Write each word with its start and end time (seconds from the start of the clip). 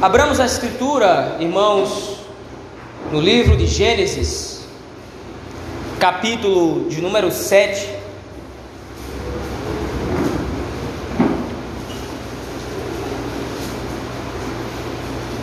Abramos 0.00 0.38
a 0.38 0.46
Escritura, 0.46 1.38
irmãos, 1.40 2.20
no 3.10 3.20
livro 3.20 3.56
de 3.56 3.66
Gênesis, 3.66 4.64
capítulo 5.98 6.88
de 6.88 7.00
número 7.00 7.32
7. 7.32 7.96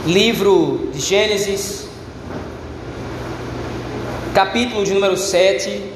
Livro 0.05 0.89
de 0.93 1.01
Gênesis, 1.01 1.89
capítulo 4.33 4.85
de 4.85 4.93
número 4.93 5.17
7. 5.17 5.94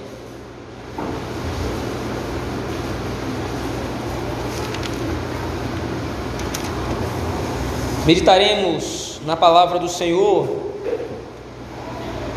Meditaremos 8.10 9.22
na 9.24 9.38
palavra 9.38 9.78
do 9.78 9.88
Senhor 9.88 10.50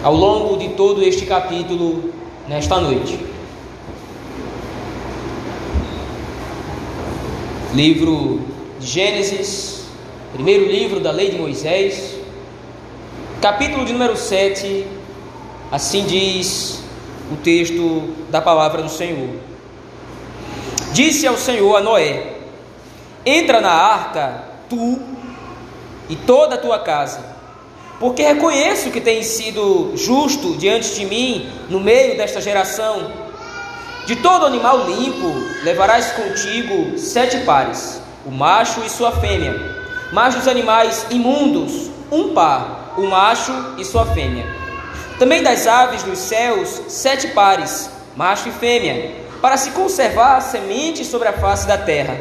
ao 0.03 0.15
longo 0.15 0.59
de 0.59 0.69
todo 0.75 1.03
este 1.03 1.25
capítulo 1.25 2.13
nesta 2.47 2.79
noite. 2.79 3.19
Livro 7.73 8.43
de 8.79 8.87
Gênesis, 8.87 9.87
primeiro 10.35 10.67
livro 10.67 11.01
da 11.01 11.11
lei 11.11 11.31
de 11.31 11.39
Moisés, 11.39 12.19
capítulo 13.41 13.87
de 13.87 13.95
número 13.95 14.15
7, 14.15 14.87
assim 15.71 16.05
diz 16.05 16.83
o 17.33 17.37
texto 17.37 18.15
da 18.29 18.43
palavra 18.43 18.83
do 18.83 18.91
Senhor. 18.91 19.37
Disse 20.93 21.27
ao 21.27 21.39
Senhor 21.39 21.75
a 21.77 21.81
Noé: 21.81 22.35
Entra 23.25 23.63
na 23.63 23.73
arca, 23.73 24.45
tu 24.69 25.12
e 26.09 26.17
toda 26.17 26.57
a 26.57 26.59
tua 26.59 26.79
casa, 26.81 27.25
porque 27.99 28.23
reconheço 28.23 28.91
que 28.91 29.01
tens 29.01 29.27
sido 29.27 29.93
justo 29.97 30.57
diante 30.57 30.95
de 30.95 31.05
mim 31.05 31.49
no 31.69 31.79
meio 31.79 32.17
desta 32.17 32.41
geração. 32.41 33.13
De 34.07 34.17
todo 34.17 34.45
animal 34.45 34.87
limpo 34.87 35.33
levarás 35.63 36.11
contigo 36.13 36.99
sete 36.99 37.39
pares, 37.45 38.03
o 38.27 38.31
macho 38.31 38.83
e 38.85 38.91
sua 38.91 39.13
fêmea, 39.13 39.55
mas 40.13 40.35
dos 40.35 40.49
animais 40.49 41.07
imundos, 41.11 41.91
um 42.11 42.35
par, 42.35 42.95
o 42.99 43.03
macho 43.03 43.53
e 43.79 43.85
sua 43.85 44.05
fêmea. 44.07 44.45
Também 45.19 45.41
das 45.41 45.69
aves 45.69 46.03
dos 46.03 46.19
céus, 46.19 46.83
sete 46.89 47.29
pares, 47.29 47.89
macho 48.17 48.49
e 48.49 48.53
fêmea, 48.53 49.23
para 49.41 49.57
se 49.57 49.71
conservar 49.71 50.37
a 50.37 50.41
semente 50.41 51.05
sobre 51.05 51.29
a 51.29 51.33
face 51.33 51.67
da 51.67 51.79
terra. 51.79 52.19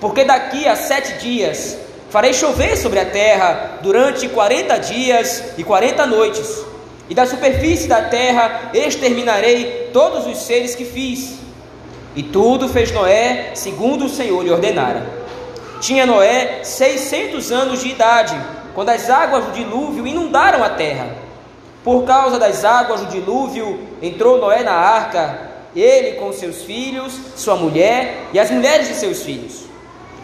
Porque 0.00 0.24
daqui 0.24 0.66
a 0.66 0.74
sete 0.74 1.18
dias 1.18 1.78
Farei 2.12 2.34
chover 2.34 2.76
sobre 2.76 2.98
a 2.98 3.06
terra 3.06 3.78
durante 3.80 4.28
quarenta 4.28 4.76
dias 4.76 5.54
e 5.56 5.64
quarenta 5.64 6.04
noites, 6.04 6.62
e 7.08 7.14
da 7.14 7.24
superfície 7.24 7.88
da 7.88 8.02
terra 8.02 8.70
exterminarei 8.74 9.88
todos 9.94 10.26
os 10.26 10.42
seres 10.42 10.74
que 10.74 10.84
fiz. 10.84 11.38
E 12.14 12.22
tudo 12.22 12.68
fez 12.68 12.92
Noé 12.92 13.52
segundo 13.54 14.04
o 14.04 14.08
Senhor 14.10 14.44
lhe 14.44 14.50
ordenara. 14.50 15.02
Tinha 15.80 16.04
Noé 16.04 16.60
seiscentos 16.64 17.50
anos 17.50 17.80
de 17.80 17.88
idade, 17.88 18.38
quando 18.74 18.90
as 18.90 19.08
águas 19.08 19.46
do 19.46 19.52
dilúvio 19.52 20.06
inundaram 20.06 20.62
a 20.62 20.68
terra. 20.68 21.16
Por 21.82 22.04
causa 22.04 22.38
das 22.38 22.62
águas 22.62 23.00
do 23.00 23.06
dilúvio, 23.06 23.88
entrou 24.02 24.38
Noé 24.38 24.62
na 24.62 24.74
arca, 24.74 25.50
ele 25.74 26.18
com 26.18 26.30
seus 26.30 26.60
filhos, 26.60 27.18
sua 27.36 27.56
mulher 27.56 28.26
e 28.34 28.38
as 28.38 28.50
mulheres 28.50 28.88
de 28.88 28.96
seus 28.96 29.22
filhos 29.22 29.71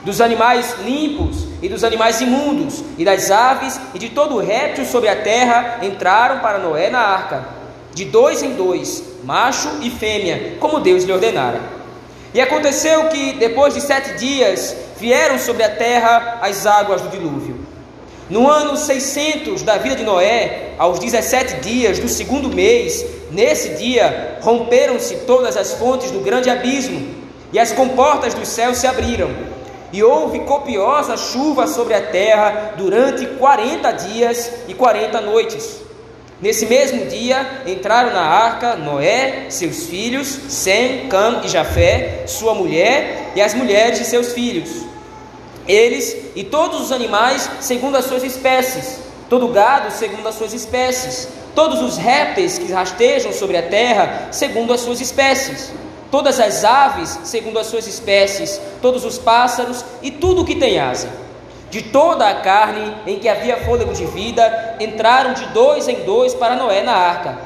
dos 0.04 0.20
animais 0.20 0.76
limpos 0.84 1.46
e 1.60 1.68
dos 1.68 1.84
animais 1.84 2.20
imundos, 2.20 2.84
e 2.96 3.04
das 3.04 3.30
aves 3.30 3.80
e 3.94 3.98
de 3.98 4.10
todo 4.10 4.38
réptil 4.38 4.84
sobre 4.84 5.08
a 5.08 5.16
terra 5.16 5.78
entraram 5.82 6.40
para 6.40 6.58
Noé 6.58 6.88
na 6.90 7.00
arca, 7.00 7.48
de 7.92 8.04
dois 8.04 8.42
em 8.42 8.54
dois, 8.54 9.02
macho 9.24 9.68
e 9.82 9.90
fêmea, 9.90 10.56
como 10.60 10.80
Deus 10.80 11.04
lhe 11.04 11.12
ordenara. 11.12 11.60
E 12.32 12.40
aconteceu 12.40 13.08
que, 13.08 13.32
depois 13.32 13.74
de 13.74 13.80
sete 13.80 14.18
dias, 14.18 14.76
vieram 14.98 15.38
sobre 15.38 15.64
a 15.64 15.70
terra 15.70 16.38
as 16.42 16.66
águas 16.66 17.00
do 17.00 17.08
dilúvio. 17.08 17.58
No 18.30 18.48
ano 18.48 18.76
600 18.76 19.62
da 19.62 19.78
vida 19.78 19.96
de 19.96 20.04
Noé, 20.04 20.74
aos 20.78 20.98
17 20.98 21.60
dias 21.60 21.98
do 21.98 22.08
segundo 22.08 22.54
mês, 22.54 23.04
nesse 23.30 23.70
dia, 23.70 24.38
romperam-se 24.42 25.16
todas 25.26 25.56
as 25.56 25.72
fontes 25.72 26.10
do 26.10 26.20
grande 26.20 26.50
abismo, 26.50 27.08
e 27.50 27.58
as 27.58 27.72
comportas 27.72 28.34
dos 28.34 28.48
céus 28.48 28.76
se 28.76 28.86
abriram 28.86 29.30
e 29.92 30.02
houve 30.02 30.40
copiosa 30.40 31.16
chuva 31.16 31.66
sobre 31.66 31.94
a 31.94 32.02
terra 32.02 32.74
durante 32.76 33.26
quarenta 33.26 33.92
dias 33.92 34.52
e 34.68 34.74
quarenta 34.74 35.20
noites. 35.20 35.80
Nesse 36.40 36.66
mesmo 36.66 37.06
dia 37.06 37.62
entraram 37.66 38.12
na 38.12 38.22
arca 38.22 38.76
Noé, 38.76 39.46
seus 39.48 39.86
filhos, 39.86 40.28
Sem, 40.48 41.08
Cam 41.08 41.40
e 41.44 41.48
Jafé, 41.48 42.24
sua 42.26 42.54
mulher 42.54 43.32
e 43.34 43.40
as 43.40 43.54
mulheres 43.54 43.98
de 43.98 44.04
seus 44.04 44.32
filhos. 44.32 44.70
Eles 45.66 46.16
e 46.36 46.44
todos 46.44 46.80
os 46.80 46.92
animais 46.92 47.50
segundo 47.60 47.96
as 47.96 48.04
suas 48.04 48.22
espécies, 48.22 49.00
todo 49.28 49.48
gado 49.48 49.90
segundo 49.90 50.28
as 50.28 50.36
suas 50.36 50.54
espécies, 50.54 51.28
todos 51.54 51.82
os 51.82 51.96
répteis 51.96 52.56
que 52.56 52.70
rastejam 52.72 53.32
sobre 53.32 53.56
a 53.56 53.62
terra 53.62 54.28
segundo 54.30 54.72
as 54.72 54.80
suas 54.80 55.00
espécies 55.00 55.72
todas 56.10 56.40
as 56.40 56.64
aves 56.64 57.20
segundo 57.24 57.58
as 57.58 57.66
suas 57.66 57.86
espécies, 57.86 58.60
todos 58.80 59.04
os 59.04 59.18
pássaros 59.18 59.84
e 60.02 60.10
tudo 60.10 60.42
o 60.42 60.44
que 60.44 60.54
tem 60.54 60.78
asa. 60.78 61.08
De 61.70 61.82
toda 61.82 62.26
a 62.26 62.36
carne 62.36 62.96
em 63.06 63.18
que 63.18 63.28
havia 63.28 63.58
fôlego 63.58 63.92
de 63.92 64.06
vida, 64.06 64.76
entraram 64.80 65.34
de 65.34 65.44
dois 65.46 65.86
em 65.86 66.04
dois 66.04 66.34
para 66.34 66.56
Noé 66.56 66.82
na 66.82 66.94
arca. 66.94 67.38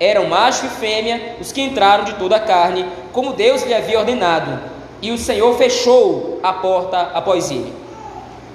Eram 0.00 0.26
macho 0.26 0.66
e 0.66 0.68
fêmea 0.68 1.36
os 1.40 1.52
que 1.52 1.60
entraram 1.60 2.04
de 2.04 2.14
toda 2.14 2.36
a 2.36 2.40
carne, 2.40 2.86
como 3.12 3.34
Deus 3.34 3.62
lhe 3.62 3.74
havia 3.74 3.98
ordenado. 3.98 4.60
E 5.00 5.12
o 5.12 5.18
Senhor 5.18 5.56
fechou 5.56 6.40
a 6.42 6.52
porta 6.52 7.10
após 7.14 7.50
ele. 7.52 7.72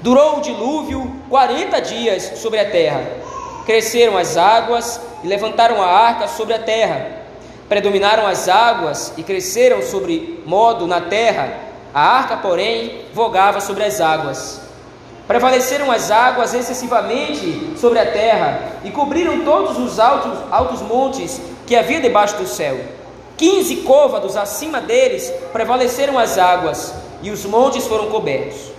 Durou 0.01 0.37
o 0.37 0.41
dilúvio 0.41 1.09
quarenta 1.29 1.79
dias 1.79 2.39
sobre 2.39 2.59
a 2.59 2.69
terra. 2.69 3.01
Cresceram 3.65 4.17
as 4.17 4.35
águas 4.35 4.99
e 5.23 5.27
levantaram 5.27 5.81
a 5.81 5.85
arca 5.85 6.27
sobre 6.27 6.53
a 6.53 6.59
terra 6.59 7.22
predominaram 7.73 8.27
as 8.27 8.47
águas 8.47 9.11
e 9.17 9.23
cresceram 9.23 9.81
sobre 9.81 10.43
modo 10.45 10.85
na 10.85 11.01
terra, 11.01 11.57
a 11.91 12.01
arca, 12.01 12.37
porém, 12.37 13.05
vogava 13.15 13.59
sobre 13.59 13.83
as 13.83 13.99
águas. 13.99 14.61
Prevaleceram 15.27 15.89
as 15.89 16.11
águas 16.11 16.53
excessivamente 16.53 17.73
sobre 17.75 17.97
a 17.97 18.05
terra 18.05 18.73
e 18.83 18.91
cobriram 18.91 19.43
todos 19.43 19.79
os 19.79 19.99
altos, 19.99 20.37
altos 20.51 20.81
montes 20.83 21.41
que 21.65 21.75
havia 21.75 21.99
debaixo 21.99 22.37
do 22.37 22.45
céu. 22.45 22.79
Quinze 23.35 23.77
côvados 23.77 24.37
acima 24.37 24.79
deles 24.79 25.33
prevaleceram 25.51 26.19
as 26.19 26.37
águas 26.37 26.93
e 27.23 27.31
os 27.31 27.43
montes 27.43 27.87
foram 27.87 28.05
cobertos. 28.05 28.72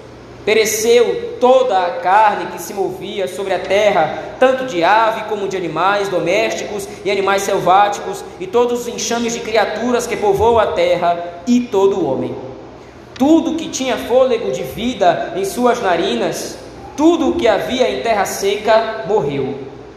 Pereceu 0.44 1.38
toda 1.40 1.78
a 1.78 1.90
carne 2.00 2.52
que 2.52 2.60
se 2.60 2.74
movia 2.74 3.26
sobre 3.26 3.54
a 3.54 3.58
terra, 3.58 4.34
tanto 4.38 4.66
de 4.66 4.84
ave 4.84 5.22
como 5.22 5.48
de 5.48 5.56
animais 5.56 6.10
domésticos 6.10 6.86
e 7.02 7.10
animais 7.10 7.42
selváticos, 7.42 8.22
e 8.38 8.46
todos 8.46 8.82
os 8.82 8.88
enxames 8.88 9.32
de 9.32 9.40
criaturas 9.40 10.06
que 10.06 10.16
povoam 10.16 10.58
a 10.58 10.66
terra, 10.66 11.42
e 11.46 11.60
todo 11.60 11.98
o 11.98 12.06
homem. 12.06 12.34
Tudo 13.14 13.56
que 13.56 13.70
tinha 13.70 13.96
fôlego 13.96 14.50
de 14.50 14.62
vida 14.62 15.32
em 15.34 15.46
suas 15.46 15.80
narinas, 15.80 16.58
tudo 16.94 17.30
o 17.30 17.36
que 17.36 17.48
havia 17.48 17.90
em 17.90 18.02
terra 18.02 18.26
seca, 18.26 19.04
morreu. 19.06 19.54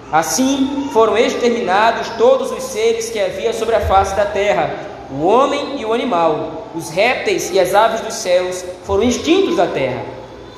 Assim 0.09 0.89
foram 0.93 1.17
exterminados 1.17 2.07
todos 2.17 2.51
os 2.53 2.63
seres 2.63 3.09
que 3.09 3.19
havia 3.19 3.51
sobre 3.51 3.75
a 3.75 3.81
face 3.81 4.15
da 4.15 4.23
terra, 4.23 4.73
o 5.11 5.25
homem 5.25 5.81
e 5.81 5.83
o 5.83 5.91
animal, 5.91 6.69
os 6.73 6.89
répteis 6.89 7.51
e 7.51 7.59
as 7.59 7.75
aves 7.75 7.99
dos 7.99 8.13
céus 8.13 8.63
foram 8.85 9.03
extintos 9.03 9.57
da 9.57 9.67
terra 9.67 10.16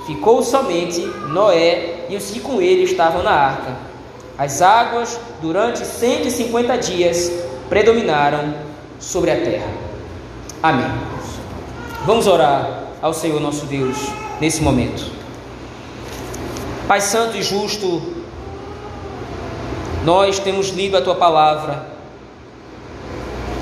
ficou 0.09 0.41
somente 0.41 1.01
Noé 1.29 2.07
e 2.09 2.15
os 2.15 2.31
que 2.31 2.39
com 2.39 2.59
ele 2.59 2.81
estavam 2.81 3.21
na 3.21 3.29
arca. 3.29 3.77
As 4.35 4.59
águas, 4.59 5.19
durante 5.39 5.85
150 5.85 6.77
dias, 6.79 7.31
predominaram 7.69 8.55
sobre 8.99 9.29
a 9.29 9.35
terra. 9.35 9.71
Amém. 10.63 10.89
Vamos 12.07 12.25
orar 12.25 12.85
ao 12.99 13.13
Senhor 13.13 13.39
nosso 13.39 13.67
Deus 13.67 13.97
nesse 14.41 14.63
momento. 14.63 15.05
Pai 16.87 17.01
Santo 17.01 17.37
e 17.37 17.43
Justo, 17.43 18.01
nós 20.03 20.39
temos 20.39 20.69
lido 20.69 20.97
a 20.97 21.01
tua 21.03 21.15
palavra. 21.15 21.85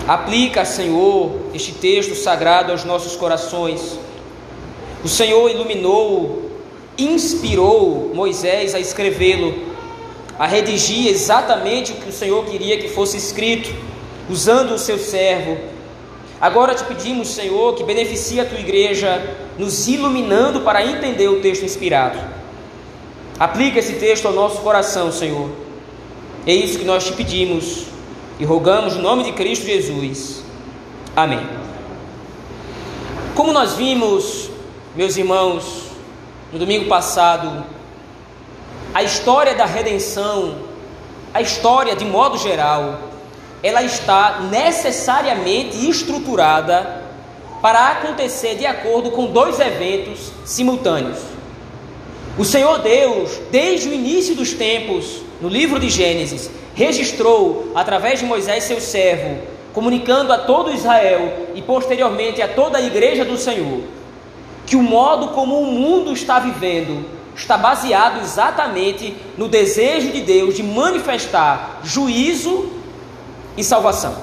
Aplica, 0.08 0.64
Senhor, 0.64 1.50
este 1.54 1.74
texto 1.74 2.16
sagrado 2.16 2.72
aos 2.72 2.86
nossos 2.86 3.18
corações 3.18 4.00
o 5.08 5.10
Senhor 5.10 5.50
iluminou, 5.50 6.52
inspirou 6.98 8.12
Moisés 8.14 8.76
a 8.76 8.80
escrevê-lo, 8.82 9.56
a 10.38 10.46
redigir 10.46 11.08
exatamente 11.08 11.94
o 11.94 11.96
que 11.96 12.10
o 12.10 12.12
Senhor 12.12 12.44
queria 12.44 12.78
que 12.78 12.90
fosse 12.90 13.16
escrito, 13.16 13.74
usando 14.30 14.74
o 14.74 14.78
seu 14.78 15.00
servo. 15.00 15.58
Agora 16.42 16.76
te 16.76 16.84
pedimos, 16.84 17.30
Senhor, 17.30 17.74
que 17.76 17.86
beneficie 17.86 18.42
a 18.42 18.46
tua 18.46 18.60
igreja, 18.60 19.34
nos 19.58 19.88
iluminando 19.88 20.60
para 20.60 20.86
entender 20.86 21.30
o 21.30 21.40
texto 21.40 21.64
inspirado. 21.64 22.20
Aplica 23.40 23.80
esse 23.80 23.94
texto 23.94 24.26
ao 24.26 24.34
nosso 24.34 24.58
coração, 24.58 25.10
Senhor. 25.10 25.50
É 26.46 26.54
isso 26.54 26.80
que 26.80 26.86
nós 26.86 27.06
te 27.06 27.14
pedimos 27.14 27.86
e 28.42 28.44
rogamos 28.44 28.98
no 28.98 29.04
nome 29.04 29.24
de 29.24 29.32
Cristo 29.32 29.68
Jesus. 29.68 30.44
Amém. 31.16 31.48
Como 33.34 33.54
nós 33.54 33.76
vimos, 33.76 34.47
meus 34.98 35.16
irmãos, 35.16 35.92
no 36.52 36.58
domingo 36.58 36.86
passado, 36.86 37.64
a 38.96 39.04
história 39.04 39.54
da 39.54 39.64
redenção, 39.64 40.56
a 41.32 41.40
história 41.40 41.96
de 41.96 42.04
modo 42.04 42.36
geral, 42.36 43.02
ela 43.62 43.84
está 43.84 44.40
necessariamente 44.50 45.88
estruturada 45.88 47.04
para 47.62 47.90
acontecer 47.90 48.56
de 48.56 48.66
acordo 48.66 49.12
com 49.12 49.28
dois 49.28 49.60
eventos 49.60 50.32
simultâneos. 50.44 51.20
O 52.36 52.44
Senhor 52.44 52.80
Deus, 52.80 53.40
desde 53.52 53.90
o 53.90 53.94
início 53.94 54.34
dos 54.34 54.54
tempos, 54.54 55.22
no 55.40 55.48
livro 55.48 55.80
de 55.80 55.92
Gênesis, 55.92 56.50
registrou 56.74 57.72
através 57.76 58.18
de 58.18 58.26
Moisés, 58.26 58.64
seu 58.64 58.82
servo, 58.82 59.44
comunicando 59.74 60.34
a 60.34 60.40
todo 60.40 60.74
Israel 60.74 61.50
e 61.54 61.62
posteriormente 61.62 62.42
a 62.42 62.48
toda 62.48 62.80
a 62.80 62.82
igreja 62.82 63.24
do 63.24 63.38
Senhor, 63.38 63.97
que 64.68 64.76
o 64.76 64.84
modo 64.84 65.30
como 65.30 65.60
o 65.60 65.72
mundo 65.72 66.12
está 66.14 66.38
vivendo 66.40 67.06
está 67.36 67.58
baseado 67.58 68.22
exatamente 68.22 69.16
no 69.38 69.48
desejo 69.48 70.12
de 70.12 70.22
Deus 70.22 70.56
de 70.56 70.62
manifestar 70.62 71.80
juízo 71.84 72.70
e 73.56 73.64
salvação. 73.64 74.16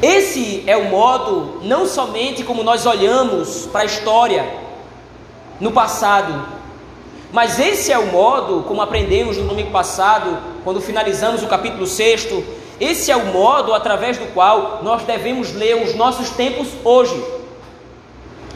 Esse 0.00 0.62
é 0.66 0.76
o 0.76 0.84
modo, 0.90 1.60
não 1.62 1.86
somente 1.86 2.44
como 2.44 2.62
nós 2.62 2.86
olhamos 2.86 3.66
para 3.66 3.80
a 3.82 3.84
história 3.84 4.48
no 5.58 5.72
passado, 5.72 6.46
mas 7.32 7.58
esse 7.58 7.92
é 7.92 7.98
o 7.98 8.06
modo, 8.06 8.62
como 8.62 8.80
aprendemos 8.80 9.36
no 9.36 9.46
domingo 9.46 9.70
passado, 9.70 10.38
quando 10.64 10.80
finalizamos 10.80 11.42
o 11.42 11.48
capítulo 11.48 11.86
6, 11.86 12.28
esse 12.80 13.10
é 13.10 13.16
o 13.16 13.26
modo 13.26 13.74
através 13.74 14.16
do 14.16 14.26
qual 14.32 14.80
nós 14.82 15.02
devemos 15.02 15.52
ler 15.54 15.82
os 15.82 15.94
nossos 15.94 16.30
tempos 16.30 16.68
hoje. 16.84 17.39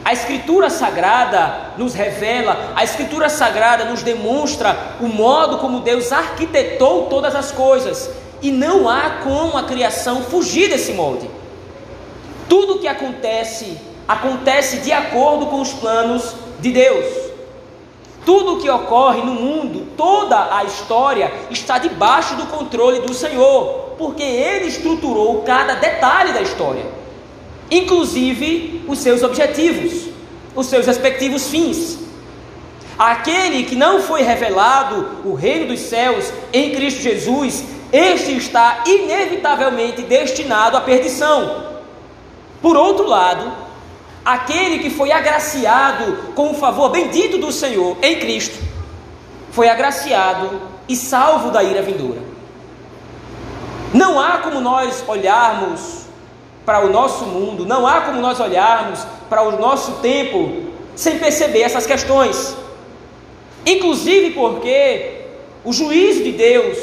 A 0.05 0.13
Escritura 0.13 0.69
Sagrada 0.69 1.73
nos 1.79 1.95
revela, 1.95 2.73
a 2.75 2.83
Escritura 2.83 3.27
Sagrada 3.27 3.85
nos 3.85 4.03
demonstra 4.03 4.77
o 5.01 5.07
modo 5.07 5.57
como 5.57 5.79
Deus 5.79 6.11
arquitetou 6.11 7.07
todas 7.07 7.33
as 7.33 7.51
coisas, 7.51 8.11
e 8.39 8.51
não 8.51 8.87
há 8.87 9.21
como 9.23 9.57
a 9.57 9.63
criação 9.63 10.21
fugir 10.21 10.69
desse 10.69 10.93
molde. 10.93 11.27
Tudo 12.47 12.77
que 12.77 12.87
acontece, 12.87 13.79
acontece 14.07 14.77
de 14.77 14.91
acordo 14.91 15.47
com 15.47 15.59
os 15.59 15.73
planos 15.73 16.35
de 16.59 16.71
Deus. 16.71 17.25
Tudo 18.23 18.57
o 18.57 18.61
que 18.61 18.69
ocorre 18.69 19.23
no 19.23 19.33
mundo, 19.33 19.87
toda 19.97 20.55
a 20.55 20.63
história, 20.65 21.33
está 21.49 21.79
debaixo 21.79 22.35
do 22.35 22.45
controle 22.45 22.99
do 22.99 23.13
Senhor, 23.15 23.95
porque 23.97 24.21
Ele 24.21 24.67
estruturou 24.67 25.41
cada 25.41 25.73
detalhe 25.73 26.31
da 26.31 26.43
história, 26.43 26.85
inclusive 27.77 28.83
os 28.87 28.99
seus 28.99 29.23
objetivos, 29.23 30.07
os 30.55 30.67
seus 30.67 30.85
respectivos 30.85 31.47
fins. 31.47 31.99
Aquele 32.97 33.63
que 33.63 33.75
não 33.75 34.01
foi 34.01 34.21
revelado 34.21 35.19
o 35.25 35.33
reino 35.33 35.67
dos 35.67 35.81
céus 35.81 36.31
em 36.53 36.73
Cristo 36.73 37.01
Jesus 37.01 37.75
este 37.91 38.35
está 38.35 38.83
inevitavelmente 38.85 40.01
destinado 40.01 40.75
à 40.75 40.81
perdição. 40.81 41.63
Por 42.61 42.75
outro 42.75 43.05
lado, 43.05 43.51
aquele 44.23 44.79
que 44.79 44.89
foi 44.89 45.11
agraciado 45.11 46.33
com 46.33 46.51
o 46.51 46.55
favor 46.55 46.89
bendito 46.89 47.37
do 47.37 47.51
Senhor 47.51 47.97
em 48.01 48.19
Cristo, 48.19 48.57
foi 49.51 49.69
agraciado 49.69 50.61
e 50.89 50.95
salvo 50.95 51.51
da 51.51 51.63
ira 51.63 51.81
vindoura. 51.81 52.21
Não 53.93 54.19
há 54.19 54.39
como 54.39 54.59
nós 54.59 55.03
olharmos 55.07 56.04
para 56.65 56.85
o 56.85 56.89
nosso 56.89 57.25
mundo, 57.25 57.65
não 57.65 57.85
há 57.85 58.01
como 58.01 58.19
nós 58.19 58.39
olharmos 58.39 58.99
para 59.29 59.43
o 59.43 59.59
nosso 59.59 59.93
tempo 59.93 60.65
sem 60.95 61.19
perceber 61.19 61.61
essas 61.61 61.85
questões. 61.85 62.55
Inclusive 63.65 64.31
porque 64.31 65.21
o 65.63 65.73
juízo 65.73 66.23
de 66.23 66.31
Deus 66.31 66.77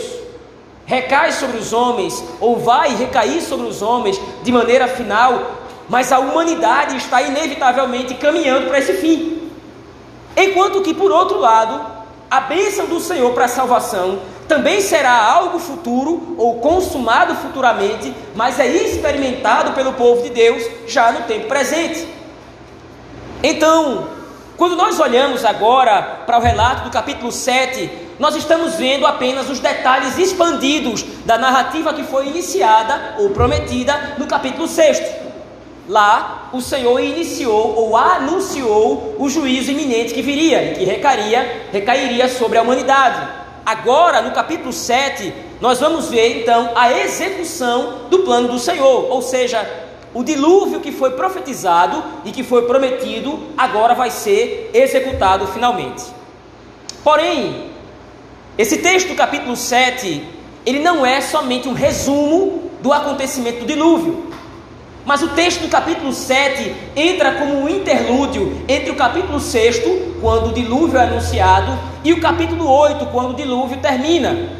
recai 0.84 1.32
sobre 1.32 1.58
os 1.58 1.72
homens, 1.72 2.22
ou 2.40 2.58
vai 2.58 2.94
recair 2.94 3.40
sobre 3.40 3.66
os 3.66 3.80
homens 3.82 4.20
de 4.42 4.52
maneira 4.52 4.88
final, 4.88 5.52
mas 5.88 6.12
a 6.12 6.18
humanidade 6.18 6.96
está 6.96 7.22
inevitavelmente 7.22 8.14
caminhando 8.14 8.66
para 8.66 8.78
esse 8.78 8.94
fim. 8.94 9.50
Enquanto 10.36 10.82
que, 10.82 10.92
por 10.92 11.10
outro 11.10 11.38
lado, 11.38 11.80
a 12.30 12.40
bênção 12.40 12.86
do 12.86 12.98
Senhor 12.98 13.32
para 13.32 13.44
a 13.44 13.48
salvação 13.48 14.20
também 14.48 14.80
será 14.80 15.12
algo 15.12 15.58
futuro 15.58 16.34
ou 16.38 16.60
consumado 16.60 17.34
futuramente, 17.36 18.12
mas 18.34 18.58
é 18.58 18.66
experimentado 18.66 19.72
pelo 19.72 19.92
povo 19.94 20.22
de 20.22 20.30
Deus 20.30 20.62
já 20.86 21.12
no 21.12 21.22
tempo 21.22 21.46
presente. 21.46 22.06
Então, 23.42 24.08
quando 24.56 24.76
nós 24.76 25.00
olhamos 25.00 25.44
agora 25.44 26.22
para 26.26 26.38
o 26.38 26.40
relato 26.40 26.84
do 26.84 26.90
capítulo 26.90 27.32
7 27.32 28.02
nós 28.22 28.36
estamos 28.36 28.74
vendo 28.76 29.04
apenas 29.04 29.50
os 29.50 29.58
detalhes 29.58 30.16
expandidos 30.16 31.04
da 31.24 31.36
narrativa 31.36 31.92
que 31.92 32.04
foi 32.04 32.28
iniciada 32.28 33.16
ou 33.18 33.30
prometida 33.30 34.14
no 34.16 34.28
capítulo 34.28 34.68
6. 34.68 35.02
Lá, 35.88 36.48
o 36.52 36.60
Senhor 36.60 37.00
iniciou 37.00 37.74
ou 37.76 37.96
anunciou 37.96 39.16
o 39.18 39.28
juízo 39.28 39.72
iminente 39.72 40.14
que 40.14 40.22
viria 40.22 40.70
e 40.70 40.74
que 40.76 40.84
recaria, 40.84 41.66
recairia 41.72 42.28
sobre 42.28 42.58
a 42.58 42.62
humanidade. 42.62 43.41
Agora, 43.64 44.20
no 44.20 44.32
capítulo 44.32 44.72
7, 44.72 45.32
nós 45.60 45.78
vamos 45.78 46.08
ver 46.08 46.42
então 46.42 46.72
a 46.74 46.92
execução 46.92 48.08
do 48.10 48.20
plano 48.20 48.48
do 48.48 48.58
Senhor, 48.58 49.10
ou 49.10 49.22
seja, 49.22 49.64
o 50.12 50.24
dilúvio 50.24 50.80
que 50.80 50.90
foi 50.90 51.12
profetizado 51.12 52.02
e 52.24 52.32
que 52.32 52.42
foi 52.42 52.62
prometido 52.62 53.38
agora 53.56 53.94
vai 53.94 54.10
ser 54.10 54.70
executado 54.74 55.46
finalmente. 55.46 56.04
Porém, 57.04 57.70
esse 58.58 58.78
texto, 58.78 59.14
capítulo 59.14 59.56
7, 59.56 60.28
ele 60.66 60.80
não 60.80 61.06
é 61.06 61.20
somente 61.20 61.68
um 61.68 61.72
resumo 61.72 62.70
do 62.80 62.92
acontecimento 62.92 63.60
do 63.60 63.66
dilúvio. 63.66 64.30
Mas 65.04 65.20
o 65.20 65.28
texto 65.28 65.62
do 65.62 65.68
capítulo 65.68 66.12
7 66.12 66.74
entra 66.94 67.32
como 67.32 67.60
um 67.60 67.68
interlúdio 67.68 68.62
entre 68.68 68.90
o 68.90 68.94
capítulo 68.94 69.40
6, 69.40 69.82
quando 70.20 70.50
o 70.50 70.52
dilúvio 70.52 70.98
é 70.98 71.02
anunciado, 71.02 71.76
e 72.04 72.12
o 72.12 72.20
capítulo 72.20 72.68
8, 72.68 73.06
quando 73.06 73.30
o 73.30 73.34
dilúvio 73.34 73.78
termina. 73.78 74.50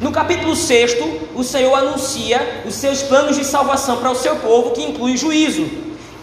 No 0.00 0.10
capítulo 0.10 0.56
6, 0.56 0.96
o 1.34 1.44
Senhor 1.44 1.74
anuncia 1.74 2.62
os 2.66 2.74
seus 2.74 3.02
planos 3.02 3.36
de 3.36 3.44
salvação 3.44 3.98
para 3.98 4.10
o 4.10 4.14
seu 4.14 4.36
povo, 4.36 4.70
que 4.70 4.82
inclui 4.82 5.16
juízo. 5.16 5.66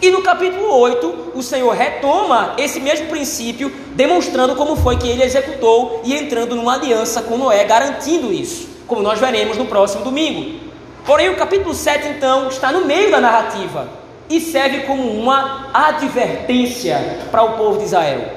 E 0.00 0.10
no 0.10 0.22
capítulo 0.22 0.68
8, 0.68 1.32
o 1.32 1.42
Senhor 1.42 1.72
retoma 1.72 2.54
esse 2.58 2.80
mesmo 2.80 3.06
princípio, 3.06 3.72
demonstrando 3.94 4.56
como 4.56 4.74
foi 4.74 4.96
que 4.96 5.06
ele 5.06 5.22
executou 5.22 6.02
e 6.04 6.14
entrando 6.14 6.56
numa 6.56 6.74
aliança 6.74 7.22
com 7.22 7.38
Noé, 7.38 7.64
garantindo 7.64 8.32
isso, 8.32 8.68
como 8.88 9.02
nós 9.02 9.20
veremos 9.20 9.56
no 9.56 9.66
próximo 9.66 10.02
domingo. 10.02 10.61
Porém, 11.04 11.30
o 11.30 11.36
capítulo 11.36 11.74
7, 11.74 12.08
então, 12.08 12.48
está 12.48 12.70
no 12.70 12.84
meio 12.84 13.10
da 13.10 13.20
narrativa 13.20 13.88
e 14.28 14.40
serve 14.40 14.80
como 14.80 15.02
uma 15.02 15.68
advertência 15.74 17.26
para 17.30 17.42
o 17.42 17.56
povo 17.56 17.78
de 17.78 17.84
Israel. 17.84 18.32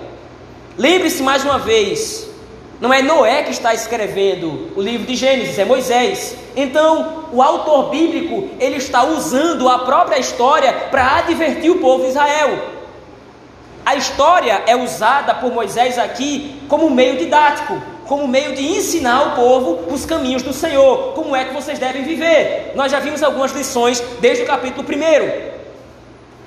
Lembre-se 0.77 1.23
mais 1.23 1.43
uma 1.43 1.59
vez 1.59 2.25
não 2.79 2.93
é 2.93 3.01
Noé 3.01 3.43
que 3.43 3.51
está 3.51 3.73
escrevendo 3.73 4.71
o 4.75 4.81
livro 4.81 5.07
de 5.07 5.15
Gênesis, 5.15 5.57
é 5.57 5.63
Moisés. 5.63 6.35
Então, 6.55 7.27
o 7.31 7.41
autor 7.41 7.89
bíblico, 7.89 8.49
ele 8.59 8.75
está 8.75 9.03
usando 9.05 9.69
a 9.69 9.79
própria 9.79 10.19
história 10.19 10.73
para 10.91 11.19
advertir 11.19 11.71
o 11.71 11.79
povo 11.79 12.03
de 12.03 12.09
Israel. 12.09 12.75
A 13.85 13.95
história 13.95 14.63
é 14.65 14.75
usada 14.75 15.33
por 15.35 15.53
Moisés 15.53 15.97
aqui 15.97 16.61
como 16.67 16.89
meio 16.89 17.17
didático, 17.17 17.81
como 18.07 18.27
meio 18.27 18.55
de 18.55 18.63
ensinar 18.63 19.29
o 19.29 19.35
povo 19.35 19.93
os 19.93 20.05
caminhos 20.05 20.43
do 20.43 20.53
Senhor, 20.53 21.13
como 21.13 21.35
é 21.35 21.45
que 21.45 21.53
vocês 21.53 21.79
devem 21.79 22.03
viver. 22.03 22.71
Nós 22.75 22.91
já 22.91 22.99
vimos 22.99 23.23
algumas 23.23 23.51
lições 23.51 24.01
desde 24.19 24.43
o 24.43 24.47
capítulo 24.47 24.85
1. 24.87 25.55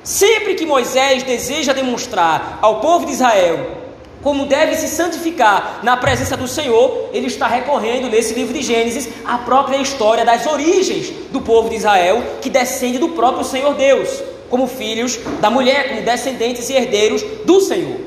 Sempre 0.02 0.54
que 0.54 0.64
Moisés 0.64 1.22
deseja 1.22 1.72
demonstrar 1.72 2.58
ao 2.62 2.80
povo 2.80 3.04
de 3.04 3.12
Israel 3.12 3.78
como 4.22 4.46
deve 4.46 4.74
se 4.74 4.88
santificar 4.88 5.80
na 5.82 5.96
presença 5.96 6.36
do 6.36 6.48
Senhor, 6.48 7.10
ele 7.12 7.28
está 7.28 7.46
recorrendo 7.46 8.08
nesse 8.08 8.34
livro 8.34 8.52
de 8.52 8.62
Gênesis 8.62 9.08
à 9.24 9.38
própria 9.38 9.76
história 9.76 10.24
das 10.24 10.46
origens 10.46 11.10
do 11.30 11.40
povo 11.40 11.68
de 11.68 11.76
Israel, 11.76 12.22
que 12.42 12.50
descende 12.50 12.98
do 12.98 13.10
próprio 13.10 13.44
Senhor 13.44 13.74
Deus, 13.74 14.22
como 14.50 14.66
filhos 14.66 15.18
da 15.40 15.50
mulher, 15.50 15.88
como 15.88 16.02
descendentes 16.02 16.68
e 16.68 16.74
herdeiros 16.74 17.22
do 17.44 17.60
Senhor. 17.60 18.00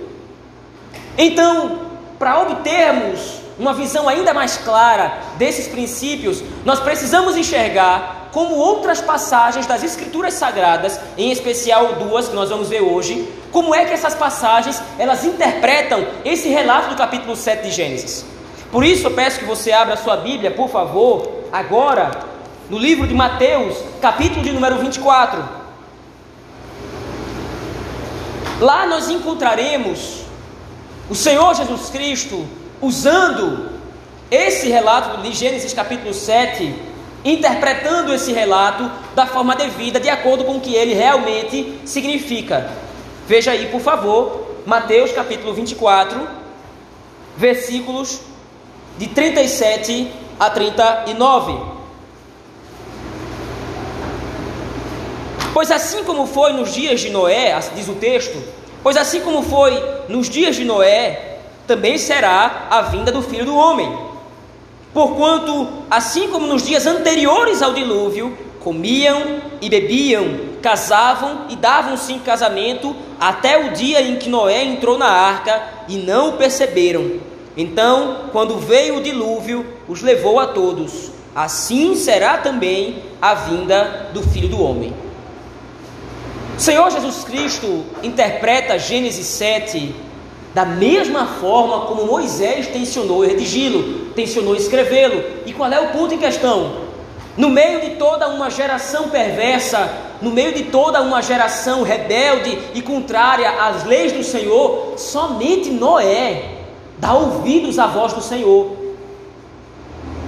Então, 1.17 1.79
para 2.19 2.41
obtermos 2.41 3.40
uma 3.61 3.75
visão 3.75 4.09
ainda 4.09 4.33
mais 4.33 4.57
clara 4.57 5.13
desses 5.37 5.67
princípios, 5.67 6.43
nós 6.65 6.79
precisamos 6.79 7.37
enxergar 7.37 8.29
como 8.31 8.55
outras 8.55 8.99
passagens 8.99 9.67
das 9.67 9.83
Escrituras 9.83 10.33
Sagradas, 10.33 10.99
em 11.15 11.31
especial 11.31 11.93
duas 11.93 12.27
que 12.27 12.35
nós 12.35 12.49
vamos 12.49 12.69
ver 12.69 12.81
hoje, 12.81 13.29
Como 13.51 13.75
é 13.75 13.83
que 13.83 13.91
essas 13.91 14.15
passagens 14.15 14.81
elas 14.97 15.25
interpretam 15.25 16.07
esse 16.23 16.47
relato 16.47 16.87
do 16.87 16.95
capítulo 16.95 17.35
7 17.35 17.63
de 17.63 17.71
Gênesis? 17.71 18.25
Por 18.71 18.85
isso 18.85 19.07
eu 19.07 19.11
peço 19.11 19.39
que 19.39 19.45
você 19.45 19.73
abra 19.73 19.95
a 19.95 19.97
sua 19.97 20.15
Bíblia, 20.15 20.51
por 20.51 20.69
favor, 20.69 21.29
agora, 21.51 22.11
no 22.69 22.77
livro 22.77 23.05
de 23.05 23.13
Mateus, 23.13 23.75
capítulo 24.01 24.41
de 24.41 24.53
número 24.53 24.77
24. 24.77 25.43
Lá 28.61 28.87
nós 28.87 29.09
encontraremos 29.09 30.21
o 31.09 31.13
Senhor 31.13 31.53
Jesus 31.53 31.89
Cristo 31.89 32.47
usando 32.81 33.69
esse 34.29 34.69
relato 34.69 35.21
de 35.21 35.33
Gênesis 35.33 35.73
capítulo 35.73 36.13
7, 36.13 36.73
interpretando 37.23 38.13
esse 38.13 38.31
relato 38.31 38.89
da 39.13 39.25
forma 39.25 39.55
devida, 39.55 39.99
de 39.99 40.09
acordo 40.09 40.43
com 40.45 40.57
o 40.57 40.61
que 40.61 40.73
ele 40.73 40.93
realmente 40.93 41.79
significa. 41.85 42.71
Veja 43.27 43.51
aí, 43.51 43.67
por 43.67 43.81
favor, 43.81 44.47
Mateus 44.65 45.11
capítulo 45.11 45.53
24, 45.53 46.27
versículos 47.37 48.21
de 48.97 49.07
37 49.07 50.11
a 50.39 50.49
39. 50.49 51.81
Pois 55.53 55.69
assim 55.69 56.03
como 56.03 56.25
foi 56.25 56.53
nos 56.53 56.73
dias 56.73 57.01
de 57.01 57.09
Noé, 57.09 57.59
diz 57.75 57.87
o 57.89 57.93
texto, 57.95 58.41
pois 58.81 58.95
assim 58.95 59.19
como 59.19 59.43
foi 59.43 59.71
nos 60.07 60.29
dias 60.29 60.55
de 60.55 60.63
Noé, 60.63 61.30
também 61.67 61.97
será 61.97 62.67
a 62.69 62.81
vinda 62.81 63.11
do 63.11 63.21
filho 63.21 63.45
do 63.45 63.55
homem. 63.55 63.91
Porquanto, 64.93 65.67
assim 65.89 66.27
como 66.27 66.45
nos 66.45 66.65
dias 66.65 66.85
anteriores 66.85 67.61
ao 67.61 67.73
dilúvio, 67.73 68.37
comiam 68.59 69.41
e 69.61 69.69
bebiam, 69.69 70.51
casavam 70.61 71.45
e 71.49 71.55
davam-se 71.55 72.13
em 72.13 72.19
casamento, 72.19 72.95
até 73.19 73.57
o 73.57 73.71
dia 73.71 74.01
em 74.01 74.17
que 74.17 74.29
Noé 74.29 74.63
entrou 74.63 74.97
na 74.97 75.07
arca 75.07 75.61
e 75.87 75.97
não 75.97 76.29
o 76.29 76.33
perceberam. 76.33 77.19
Então, 77.55 78.29
quando 78.31 78.57
veio 78.57 78.97
o 78.97 79.03
dilúvio, 79.03 79.65
os 79.87 80.01
levou 80.01 80.39
a 80.39 80.47
todos. 80.47 81.11
Assim 81.35 81.95
será 81.95 82.37
também 82.37 83.03
a 83.21 83.33
vinda 83.33 84.09
do 84.13 84.21
filho 84.21 84.49
do 84.49 84.61
homem. 84.61 84.93
O 86.57 86.59
Senhor 86.59 86.89
Jesus 86.91 87.23
Cristo 87.23 87.85
interpreta 88.03 88.77
Gênesis 88.77 89.25
7 89.25 89.95
da 90.53 90.65
mesma 90.65 91.25
forma 91.25 91.85
como 91.85 92.05
Moisés 92.05 92.67
tensionou 92.67 93.21
redigi-lo, 93.21 94.11
tensionou 94.15 94.55
escrevê-lo. 94.55 95.23
E 95.45 95.53
qual 95.53 95.71
é 95.71 95.79
o 95.79 95.89
ponto 95.89 96.13
em 96.13 96.17
questão? 96.17 96.91
No 97.37 97.49
meio 97.49 97.79
de 97.81 97.91
toda 97.91 98.27
uma 98.27 98.49
geração 98.49 99.09
perversa, 99.09 99.89
no 100.21 100.31
meio 100.31 100.53
de 100.53 100.63
toda 100.63 101.01
uma 101.01 101.21
geração 101.21 101.83
rebelde 101.83 102.57
e 102.73 102.81
contrária 102.81 103.49
às 103.49 103.85
leis 103.85 104.11
do 104.11 104.23
Senhor, 104.23 104.95
somente 104.97 105.69
Noé 105.69 106.43
dá 106.97 107.13
ouvidos 107.13 107.79
à 107.79 107.87
voz 107.87 108.13
do 108.13 108.21
Senhor. 108.21 108.75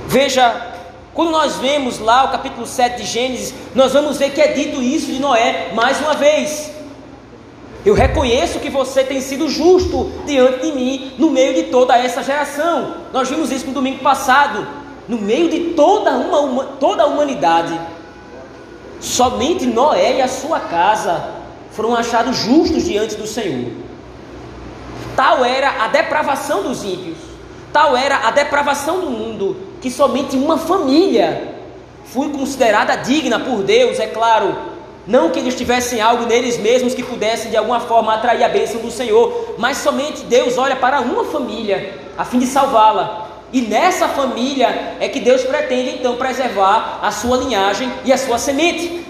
Veja, 0.07 0.73
quando 1.13 1.31
nós 1.31 1.57
vemos 1.57 1.99
lá 1.99 2.23
o 2.23 2.31
capítulo 2.31 2.65
7 2.65 3.01
de 3.01 3.07
Gênesis, 3.07 3.53
nós 3.75 3.93
vamos 3.93 4.17
ver 4.17 4.31
que 4.31 4.41
é 4.41 4.47
dito 4.47 4.81
isso 4.81 5.11
de 5.11 5.19
Noé 5.19 5.71
mais 5.73 5.99
uma 5.99 6.13
vez. 6.15 6.72
Eu 7.85 7.93
reconheço 7.93 8.59
que 8.59 8.69
você 8.69 9.03
tem 9.03 9.19
sido 9.19 9.49
justo 9.49 10.11
diante 10.25 10.61
de 10.61 10.71
mim 10.71 11.13
no 11.17 11.29
meio 11.29 11.53
de 11.53 11.63
toda 11.63 11.97
essa 11.97 12.23
geração. 12.23 12.95
Nós 13.11 13.29
vimos 13.29 13.51
isso 13.51 13.67
no 13.67 13.73
domingo 13.73 13.99
passado. 13.99 14.65
No 15.07 15.17
meio 15.17 15.49
de 15.49 15.73
toda, 15.73 16.11
uma, 16.11 16.63
toda 16.79 17.03
a 17.03 17.05
humanidade, 17.05 17.77
somente 19.01 19.65
Noé 19.65 20.17
e 20.17 20.21
a 20.21 20.29
sua 20.29 20.61
casa 20.61 21.29
foram 21.71 21.93
achados 21.93 22.37
justos 22.37 22.85
diante 22.85 23.15
do 23.15 23.27
Senhor. 23.27 23.71
Tal 25.13 25.43
era 25.43 25.83
a 25.83 25.89
depravação 25.89 26.63
dos 26.63 26.85
ímpios, 26.85 27.17
tal 27.73 27.97
era 27.97 28.27
a 28.27 28.31
depravação 28.31 29.01
do 29.01 29.09
mundo, 29.09 29.57
que 29.81 29.91
somente 29.91 30.37
uma 30.37 30.57
família 30.57 31.53
foi 32.05 32.29
considerada 32.29 32.95
digna 32.95 33.39
por 33.39 33.61
Deus, 33.61 33.99
é 33.99 34.07
claro, 34.07 34.55
não 35.05 35.29
que 35.29 35.39
eles 35.39 35.55
tivessem 35.55 35.99
algo 35.99 36.25
neles 36.25 36.57
mesmos 36.57 36.93
que 36.93 37.03
pudesse 37.03 37.49
de 37.49 37.57
alguma 37.57 37.79
forma 37.81 38.13
atrair 38.13 38.43
a 38.43 38.49
bênção 38.49 38.79
do 38.79 38.89
Senhor, 38.89 39.55
mas 39.57 39.77
somente 39.77 40.23
Deus 40.23 40.57
olha 40.57 40.75
para 40.75 41.01
uma 41.01 41.25
família 41.25 41.99
a 42.17 42.23
fim 42.23 42.39
de 42.39 42.47
salvá-la. 42.47 43.27
E 43.51 43.61
nessa 43.61 44.07
família 44.07 44.95
é 44.99 45.07
que 45.07 45.19
Deus 45.19 45.43
pretende 45.43 45.97
então 45.97 46.15
preservar 46.15 46.99
a 47.01 47.11
sua 47.11 47.37
linhagem 47.37 47.91
e 48.05 48.13
a 48.13 48.17
sua 48.17 48.37
semente. 48.37 49.05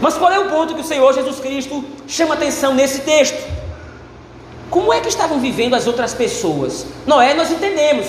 Mas 0.00 0.16
qual 0.16 0.32
é 0.32 0.38
o 0.38 0.48
ponto 0.48 0.74
que 0.74 0.80
o 0.80 0.84
Senhor 0.84 1.12
Jesus 1.12 1.40
Cristo 1.40 1.84
chama 2.06 2.34
atenção 2.34 2.72
nesse 2.72 3.00
texto? 3.00 3.38
Como 4.70 4.92
é 4.92 5.00
que 5.00 5.08
estavam 5.08 5.40
vivendo 5.40 5.74
as 5.74 5.86
outras 5.86 6.14
pessoas? 6.14 6.86
Noé, 7.06 7.34
nós 7.34 7.50
entendemos. 7.50 8.06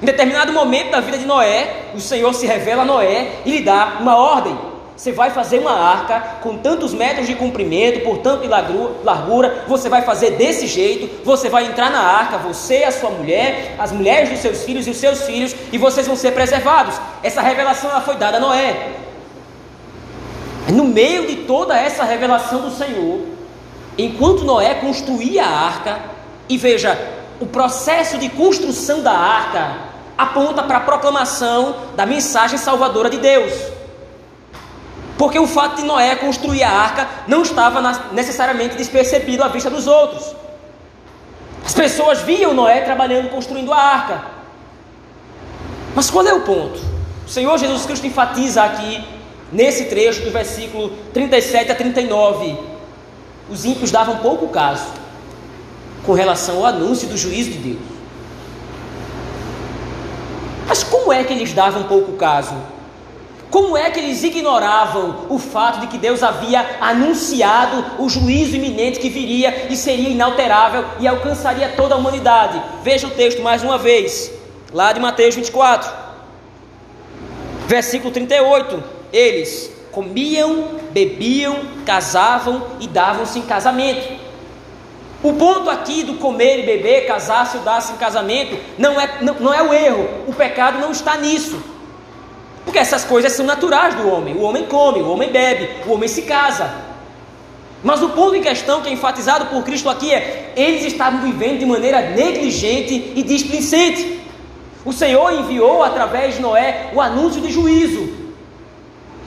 Em 0.00 0.06
determinado 0.06 0.52
momento 0.52 0.90
da 0.90 1.00
vida 1.00 1.18
de 1.18 1.26
Noé, 1.26 1.90
o 1.94 2.00
Senhor 2.00 2.32
se 2.34 2.46
revela 2.46 2.82
a 2.82 2.86
Noé 2.86 3.34
e 3.44 3.50
lhe 3.52 3.60
dá 3.62 3.98
uma 4.00 4.16
ordem. 4.16 4.71
Você 5.02 5.10
vai 5.10 5.30
fazer 5.30 5.58
uma 5.58 5.72
arca 5.72 6.38
com 6.42 6.58
tantos 6.58 6.94
metros 6.94 7.26
de 7.26 7.34
comprimento, 7.34 8.04
por 8.04 8.18
tanto 8.18 8.42
de 8.42 8.46
largura, 8.46 9.64
você 9.66 9.88
vai 9.88 10.02
fazer 10.02 10.36
desse 10.36 10.68
jeito, 10.68 11.24
você 11.24 11.48
vai 11.48 11.66
entrar 11.66 11.90
na 11.90 11.98
arca, 11.98 12.38
você, 12.38 12.84
a 12.84 12.92
sua 12.92 13.10
mulher, 13.10 13.74
as 13.80 13.90
mulheres 13.90 14.30
dos 14.30 14.38
seus 14.38 14.62
filhos 14.62 14.86
e 14.86 14.90
os 14.90 14.96
seus 14.98 15.22
filhos, 15.22 15.56
e 15.72 15.76
vocês 15.76 16.06
vão 16.06 16.14
ser 16.14 16.30
preservados. 16.30 17.00
Essa 17.20 17.42
revelação 17.42 17.90
ela 17.90 18.00
foi 18.00 18.14
dada 18.14 18.36
a 18.36 18.40
Noé. 18.40 18.92
No 20.68 20.84
meio 20.84 21.26
de 21.26 21.34
toda 21.46 21.76
essa 21.76 22.04
revelação 22.04 22.60
do 22.60 22.70
Senhor, 22.70 23.22
enquanto 23.98 24.44
Noé 24.44 24.74
construía 24.74 25.42
a 25.42 25.66
arca, 25.66 25.98
e 26.48 26.56
veja, 26.56 26.96
o 27.40 27.46
processo 27.46 28.18
de 28.18 28.28
construção 28.28 29.02
da 29.02 29.10
arca 29.10 29.78
aponta 30.16 30.62
para 30.62 30.76
a 30.76 30.82
proclamação 30.82 31.74
da 31.96 32.06
mensagem 32.06 32.56
salvadora 32.56 33.10
de 33.10 33.16
Deus. 33.16 33.81
Porque 35.22 35.38
o 35.38 35.46
fato 35.46 35.76
de 35.76 35.84
Noé 35.84 36.16
construir 36.16 36.64
a 36.64 36.68
arca 36.68 37.08
não 37.28 37.42
estava 37.42 37.80
necessariamente 38.10 38.76
despercebido 38.76 39.44
à 39.44 39.46
vista 39.46 39.70
dos 39.70 39.86
outros. 39.86 40.34
As 41.64 41.72
pessoas 41.72 42.22
viam 42.22 42.52
Noé 42.52 42.80
trabalhando, 42.80 43.30
construindo 43.30 43.72
a 43.72 43.78
arca. 43.78 44.24
Mas 45.94 46.10
qual 46.10 46.26
é 46.26 46.34
o 46.34 46.40
ponto? 46.40 46.80
O 47.24 47.28
Senhor 47.28 47.56
Jesus 47.56 47.86
Cristo 47.86 48.04
enfatiza 48.04 48.64
aqui, 48.64 49.04
nesse 49.52 49.84
trecho 49.84 50.22
do 50.22 50.32
versículo 50.32 50.90
37 51.14 51.70
a 51.70 51.74
39, 51.76 52.58
os 53.48 53.64
ímpios 53.64 53.92
davam 53.92 54.16
pouco 54.16 54.48
caso 54.48 54.88
com 56.04 56.14
relação 56.14 56.56
ao 56.56 56.66
anúncio 56.66 57.06
do 57.06 57.16
juízo 57.16 57.52
de 57.52 57.58
Deus. 57.58 57.86
Mas 60.66 60.82
como 60.82 61.12
é 61.12 61.22
que 61.22 61.32
eles 61.32 61.52
davam 61.52 61.84
pouco 61.84 62.14
caso? 62.14 62.71
Como 63.52 63.76
é 63.76 63.90
que 63.90 64.00
eles 64.00 64.22
ignoravam 64.22 65.26
o 65.28 65.38
fato 65.38 65.80
de 65.80 65.86
que 65.88 65.98
Deus 65.98 66.22
havia 66.22 66.78
anunciado 66.80 68.02
o 68.02 68.08
juízo 68.08 68.56
iminente 68.56 68.98
que 68.98 69.10
viria 69.10 69.66
e 69.68 69.76
seria 69.76 70.08
inalterável 70.08 70.86
e 70.98 71.06
alcançaria 71.06 71.68
toda 71.76 71.94
a 71.94 71.98
humanidade? 71.98 72.62
Veja 72.82 73.06
o 73.06 73.10
texto 73.10 73.42
mais 73.42 73.62
uma 73.62 73.76
vez, 73.76 74.32
lá 74.72 74.90
de 74.94 75.00
Mateus 75.00 75.34
24, 75.34 75.92
versículo 77.66 78.10
38. 78.10 78.82
Eles 79.12 79.70
comiam, 79.92 80.80
bebiam, 80.90 81.60
casavam 81.84 82.68
e 82.80 82.88
davam-se 82.88 83.38
em 83.38 83.42
casamento. 83.42 84.18
O 85.22 85.34
ponto 85.34 85.68
aqui 85.68 86.02
do 86.04 86.14
comer 86.14 86.60
e 86.60 86.62
beber, 86.62 87.06
casar-se 87.06 87.58
ou 87.58 87.62
dar-se 87.62 87.92
em 87.92 87.96
casamento, 87.96 88.58
não 88.78 88.98
é, 88.98 89.18
não, 89.20 89.34
não 89.34 89.52
é 89.52 89.62
o 89.62 89.74
erro, 89.74 90.08
o 90.26 90.32
pecado 90.32 90.78
não 90.78 90.90
está 90.90 91.18
nisso. 91.18 91.71
Porque 92.72 92.80
essas 92.80 93.04
coisas 93.04 93.34
são 93.34 93.44
naturais 93.44 93.94
do 93.96 94.08
homem. 94.08 94.34
O 94.34 94.40
homem 94.40 94.64
come, 94.64 95.02
o 95.02 95.10
homem 95.10 95.30
bebe, 95.30 95.68
o 95.86 95.92
homem 95.92 96.08
se 96.08 96.22
casa. 96.22 96.72
Mas 97.84 98.00
o 98.00 98.08
ponto 98.08 98.34
em 98.34 98.40
questão 98.40 98.80
que 98.80 98.88
é 98.88 98.92
enfatizado 98.92 99.44
por 99.44 99.62
Cristo 99.62 99.90
aqui 99.90 100.10
é: 100.10 100.54
eles 100.56 100.82
estavam 100.84 101.20
vivendo 101.20 101.58
de 101.58 101.66
maneira 101.66 102.00
negligente 102.00 103.12
e 103.14 103.22
displicente. 103.22 104.22
O 104.86 104.92
Senhor 104.94 105.34
enviou 105.34 105.82
através 105.82 106.36
de 106.36 106.40
Noé 106.40 106.88
o 106.94 107.00
anúncio 107.02 107.42
de 107.42 107.52
juízo. 107.52 108.08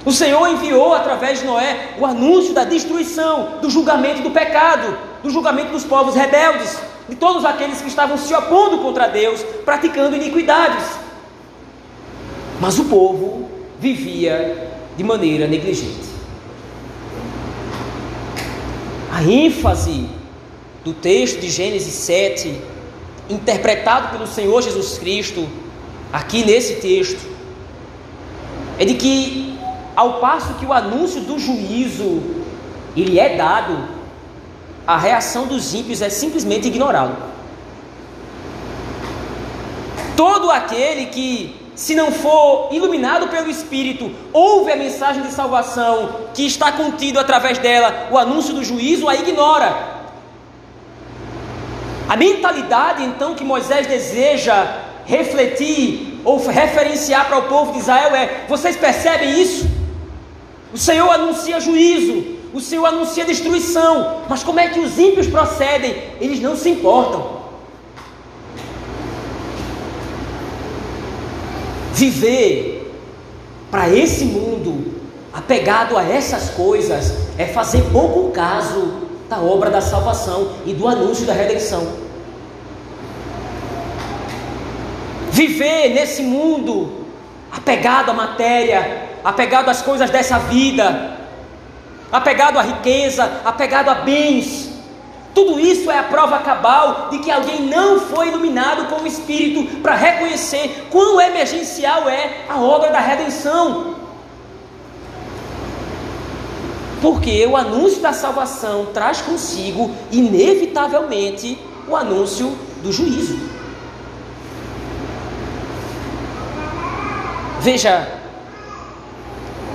O 0.03 0.11
Senhor 0.11 0.47
enviou 0.47 0.95
através 0.95 1.41
de 1.41 1.45
Noé 1.45 1.89
o 1.99 2.05
anúncio 2.07 2.51
da 2.51 2.63
destruição, 2.63 3.59
do 3.61 3.69
julgamento 3.69 4.23
do 4.23 4.31
pecado, 4.31 4.97
do 5.21 5.29
julgamento 5.29 5.71
dos 5.71 5.83
povos 5.83 6.15
rebeldes, 6.15 6.79
de 7.07 7.15
todos 7.15 7.45
aqueles 7.45 7.79
que 7.79 7.89
estavam 7.89 8.17
se 8.17 8.33
opondo 8.33 8.79
contra 8.79 9.05
Deus, 9.05 9.43
praticando 9.63 10.15
iniquidades. 10.15 11.04
Mas 12.59 12.79
o 12.79 12.85
povo 12.85 13.49
vivia 13.79 14.71
de 14.97 15.03
maneira 15.03 15.47
negligente. 15.47 16.15
A 19.11 19.23
ênfase 19.23 20.07
do 20.83 20.93
texto 20.93 21.39
de 21.39 21.49
Gênesis 21.49 21.93
7, 21.93 22.61
interpretado 23.29 24.09
pelo 24.09 24.27
Senhor 24.27 24.61
Jesus 24.61 24.97
Cristo, 24.97 25.47
aqui 26.11 26.45
nesse 26.45 26.75
texto, 26.75 27.25
é 28.77 28.85
de 28.85 28.93
que, 28.95 29.57
ao 29.95 30.19
passo 30.19 30.53
que 30.55 30.65
o 30.65 30.73
anúncio 30.73 31.21
do 31.21 31.39
juízo 31.39 32.21
ele 32.95 33.19
é 33.19 33.35
dado, 33.35 33.87
a 34.85 34.97
reação 34.97 35.47
dos 35.47 35.73
ímpios 35.73 36.01
é 36.01 36.09
simplesmente 36.09 36.67
ignorá-lo. 36.67 37.15
Todo 40.15 40.49
aquele 40.51 41.07
que, 41.07 41.55
se 41.75 41.93
não 41.93 42.11
for 42.11 42.69
iluminado 42.71 43.27
pelo 43.27 43.49
Espírito, 43.49 44.09
ouve 44.31 44.71
a 44.71 44.77
mensagem 44.77 45.21
de 45.21 45.31
salvação 45.31 46.27
que 46.33 46.45
está 46.45 46.71
contido 46.71 47.19
através 47.19 47.57
dela, 47.57 48.07
o 48.11 48.17
anúncio 48.17 48.53
do 48.53 48.63
juízo, 48.63 49.09
a 49.09 49.15
ignora. 49.15 49.95
A 52.07 52.15
mentalidade 52.15 53.03
então 53.03 53.35
que 53.35 53.43
Moisés 53.43 53.87
deseja 53.87 54.83
refletir 55.05 56.21
ou 56.23 56.37
referenciar 56.47 57.27
para 57.27 57.39
o 57.39 57.43
povo 57.43 57.73
de 57.73 57.79
Israel 57.79 58.15
é: 58.15 58.45
vocês 58.47 58.77
percebem 58.77 59.41
isso? 59.41 59.67
O 60.73 60.77
Senhor 60.77 61.09
anuncia 61.09 61.59
juízo, 61.59 62.37
o 62.53 62.61
Senhor 62.61 62.85
anuncia 62.85 63.25
destruição, 63.25 64.21
mas 64.29 64.43
como 64.43 64.59
é 64.59 64.69
que 64.69 64.79
os 64.79 64.97
ímpios 64.97 65.27
procedem? 65.27 65.95
Eles 66.21 66.39
não 66.39 66.55
se 66.55 66.69
importam. 66.69 67.34
Viver 71.95 72.93
para 73.71 73.87
esse 73.87 74.25
mundo 74.25 74.95
apegado 75.31 75.97
a 75.97 76.03
essas 76.03 76.49
coisas 76.49 77.13
é 77.37 77.45
fazer 77.45 77.83
pouco 77.89 78.31
caso 78.31 79.07
da 79.29 79.39
obra 79.39 79.69
da 79.69 79.79
salvação 79.79 80.55
e 80.65 80.73
do 80.73 80.89
anúncio 80.89 81.25
da 81.25 81.31
redenção. 81.31 81.87
Viver 85.31 85.93
nesse 85.93 86.21
mundo 86.21 87.05
apegado 87.49 88.11
à 88.11 88.13
matéria, 88.13 89.07
apegado 89.23 89.69
às 89.69 89.81
coisas 89.81 90.09
dessa 90.09 90.37
vida, 90.37 91.17
apegado 92.11 92.59
à 92.59 92.61
riqueza, 92.61 93.41
apegado 93.45 93.87
a 93.87 93.95
bens, 93.95 94.69
tudo 95.35 95.59
isso 95.59 95.91
é 95.91 95.99
a 95.99 96.03
prova 96.03 96.39
cabal 96.39 97.09
de 97.11 97.19
que 97.19 97.29
alguém 97.29 97.63
não 97.63 97.99
foi 97.99 98.29
iluminado 98.29 98.87
com 98.87 99.03
o 99.03 99.07
Espírito 99.07 99.81
para 99.81 99.93
reconhecer 99.93 100.87
quão 100.89 101.19
emergencial 101.19 102.07
é 102.09 102.45
a 102.47 102.57
obra 102.57 102.89
da 102.89 103.01
redenção. 103.01 103.95
Porque 107.01 107.45
o 107.45 107.57
anúncio 107.57 108.01
da 108.01 108.13
salvação 108.13 108.87
traz 108.93 109.21
consigo, 109.21 109.93
inevitavelmente, 110.09 111.59
o 111.85 111.95
anúncio 111.95 112.57
do 112.81 112.91
juízo. 112.93 113.37
Veja, 117.59 118.07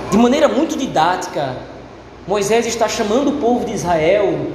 de 0.09 0.17
maneira 0.17 0.47
muito 0.47 0.75
didática, 0.75 1.55
Moisés 2.27 2.65
está 2.65 2.87
chamando 2.87 3.29
o 3.29 3.37
povo 3.37 3.63
de 3.63 3.73
Israel 3.73 4.47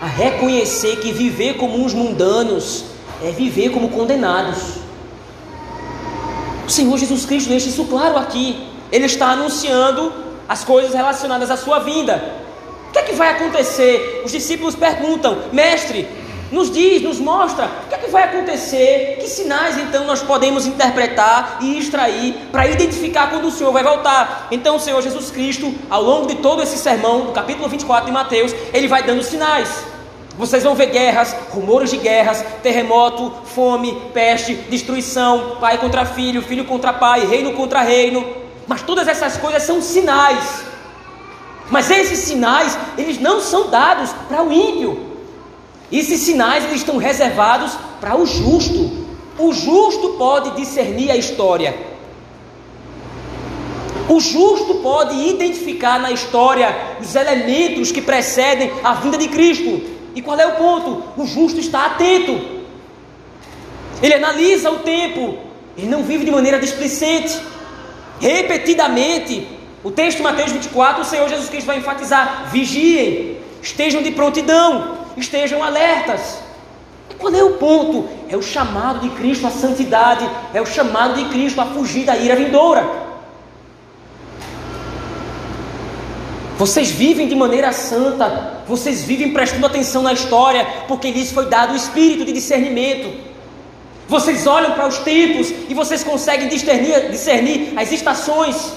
a 0.00 0.06
reconhecer 0.06 0.96
que 0.96 1.12
viver 1.12 1.54
como 1.54 1.84
os 1.84 1.94
mundanos 1.94 2.84
é 3.22 3.30
viver 3.30 3.70
como 3.70 3.88
condenados. 3.90 4.78
O 6.66 6.70
Senhor 6.70 6.96
Jesus 6.98 7.24
Cristo 7.26 7.48
deixa 7.48 7.68
isso 7.68 7.84
claro 7.84 8.16
aqui. 8.18 8.68
Ele 8.90 9.06
está 9.06 9.28
anunciando 9.28 10.12
as 10.48 10.64
coisas 10.64 10.94
relacionadas 10.94 11.50
à 11.50 11.56
sua 11.56 11.80
vinda. 11.80 12.42
O 12.88 12.92
que 12.92 12.98
é 12.98 13.02
que 13.02 13.14
vai 13.14 13.30
acontecer? 13.30 14.22
Os 14.24 14.32
discípulos 14.32 14.74
perguntam: 14.74 15.38
Mestre, 15.52 16.08
nos 16.54 16.70
diz, 16.70 17.02
nos 17.02 17.18
mostra, 17.18 17.66
o 17.66 17.88
que 17.88 17.94
é 17.96 17.98
que 17.98 18.10
vai 18.10 18.22
acontecer? 18.22 19.18
Que 19.20 19.28
sinais 19.28 19.76
então 19.76 20.04
nós 20.04 20.22
podemos 20.22 20.66
interpretar 20.66 21.58
e 21.60 21.76
extrair 21.76 22.34
para 22.52 22.68
identificar 22.68 23.28
quando 23.28 23.48
o 23.48 23.50
Senhor 23.50 23.72
vai 23.72 23.82
voltar? 23.82 24.46
Então, 24.52 24.76
o 24.76 24.80
Senhor 24.80 25.02
Jesus 25.02 25.32
Cristo, 25.32 25.74
ao 25.90 26.00
longo 26.00 26.28
de 26.28 26.36
todo 26.36 26.62
esse 26.62 26.78
sermão, 26.78 27.26
do 27.26 27.32
capítulo 27.32 27.68
24 27.68 28.06
de 28.06 28.12
Mateus, 28.12 28.54
ele 28.72 28.86
vai 28.86 29.02
dando 29.02 29.24
sinais. 29.24 29.68
Vocês 30.38 30.62
vão 30.62 30.76
ver 30.76 30.86
guerras, 30.86 31.34
rumores 31.50 31.90
de 31.90 31.96
guerras, 31.96 32.44
terremoto, 32.62 33.32
fome, 33.46 34.00
peste, 34.12 34.54
destruição, 34.54 35.56
pai 35.60 35.78
contra 35.78 36.04
filho, 36.04 36.40
filho 36.40 36.64
contra 36.64 36.92
pai, 36.92 37.26
reino 37.26 37.52
contra 37.54 37.80
reino. 37.80 38.24
Mas 38.66 38.82
todas 38.82 39.08
essas 39.08 39.36
coisas 39.36 39.64
são 39.64 39.82
sinais. 39.82 40.64
Mas 41.68 41.90
esses 41.90 42.20
sinais, 42.20 42.78
eles 42.96 43.20
não 43.20 43.40
são 43.40 43.70
dados 43.70 44.10
para 44.28 44.42
o 44.42 44.52
ímpio. 44.52 45.13
Esses 45.90 46.20
sinais 46.20 46.72
estão 46.72 46.96
reservados 46.96 47.76
para 48.00 48.16
o 48.16 48.26
justo. 48.26 49.04
O 49.38 49.52
justo 49.52 50.10
pode 50.18 50.50
discernir 50.56 51.10
a 51.10 51.16
história. 51.16 51.74
O 54.08 54.20
justo 54.20 54.76
pode 54.76 55.16
identificar 55.28 55.98
na 55.98 56.12
história 56.12 56.96
os 57.00 57.14
elementos 57.14 57.90
que 57.90 58.02
precedem 58.02 58.70
a 58.82 58.94
vinda 58.94 59.16
de 59.16 59.28
Cristo. 59.28 59.82
E 60.14 60.22
qual 60.22 60.38
é 60.38 60.46
o 60.46 60.56
ponto? 60.56 61.02
O 61.16 61.26
justo 61.26 61.58
está 61.58 61.86
atento. 61.86 62.40
Ele 64.02 64.14
analisa 64.14 64.70
o 64.70 64.80
tempo. 64.80 65.38
Ele 65.76 65.88
não 65.88 66.02
vive 66.02 66.24
de 66.24 66.30
maneira 66.30 66.58
displicente. 66.58 67.40
Repetidamente, 68.20 69.48
o 69.82 69.90
texto 69.90 70.18
de 70.18 70.22
Mateus 70.22 70.52
24, 70.52 71.02
o 71.02 71.04
Senhor 71.04 71.28
Jesus 71.28 71.48
Cristo 71.48 71.66
vai 71.66 71.78
enfatizar: 71.78 72.48
vigiem, 72.50 73.38
estejam 73.62 74.02
de 74.02 74.10
prontidão, 74.12 75.03
estejam 75.16 75.62
alertas. 75.62 76.38
E 77.10 77.14
qual 77.14 77.32
é 77.34 77.42
o 77.42 77.54
ponto? 77.54 78.08
É 78.28 78.36
o 78.36 78.42
chamado 78.42 79.00
de 79.00 79.10
Cristo 79.16 79.46
à 79.46 79.50
santidade, 79.50 80.28
é 80.52 80.60
o 80.60 80.66
chamado 80.66 81.14
de 81.14 81.28
Cristo 81.30 81.60
a 81.60 81.66
fugir 81.66 82.04
da 82.04 82.16
ira 82.16 82.36
vindoura. 82.36 83.04
Vocês 86.56 86.90
vivem 86.90 87.26
de 87.26 87.34
maneira 87.34 87.72
santa, 87.72 88.62
vocês 88.66 89.02
vivem 89.02 89.32
prestando 89.32 89.66
atenção 89.66 90.02
na 90.02 90.12
história, 90.12 90.66
porque 90.86 91.10
lhes 91.10 91.32
foi 91.32 91.46
dado 91.46 91.72
o 91.72 91.76
espírito 91.76 92.24
de 92.24 92.32
discernimento. 92.32 93.12
Vocês 94.06 94.46
olham 94.46 94.72
para 94.72 94.86
os 94.86 94.98
tempos 94.98 95.52
e 95.68 95.74
vocês 95.74 96.04
conseguem 96.04 96.48
discernir, 96.48 97.10
discernir 97.10 97.72
as 97.76 97.90
estações. 97.90 98.72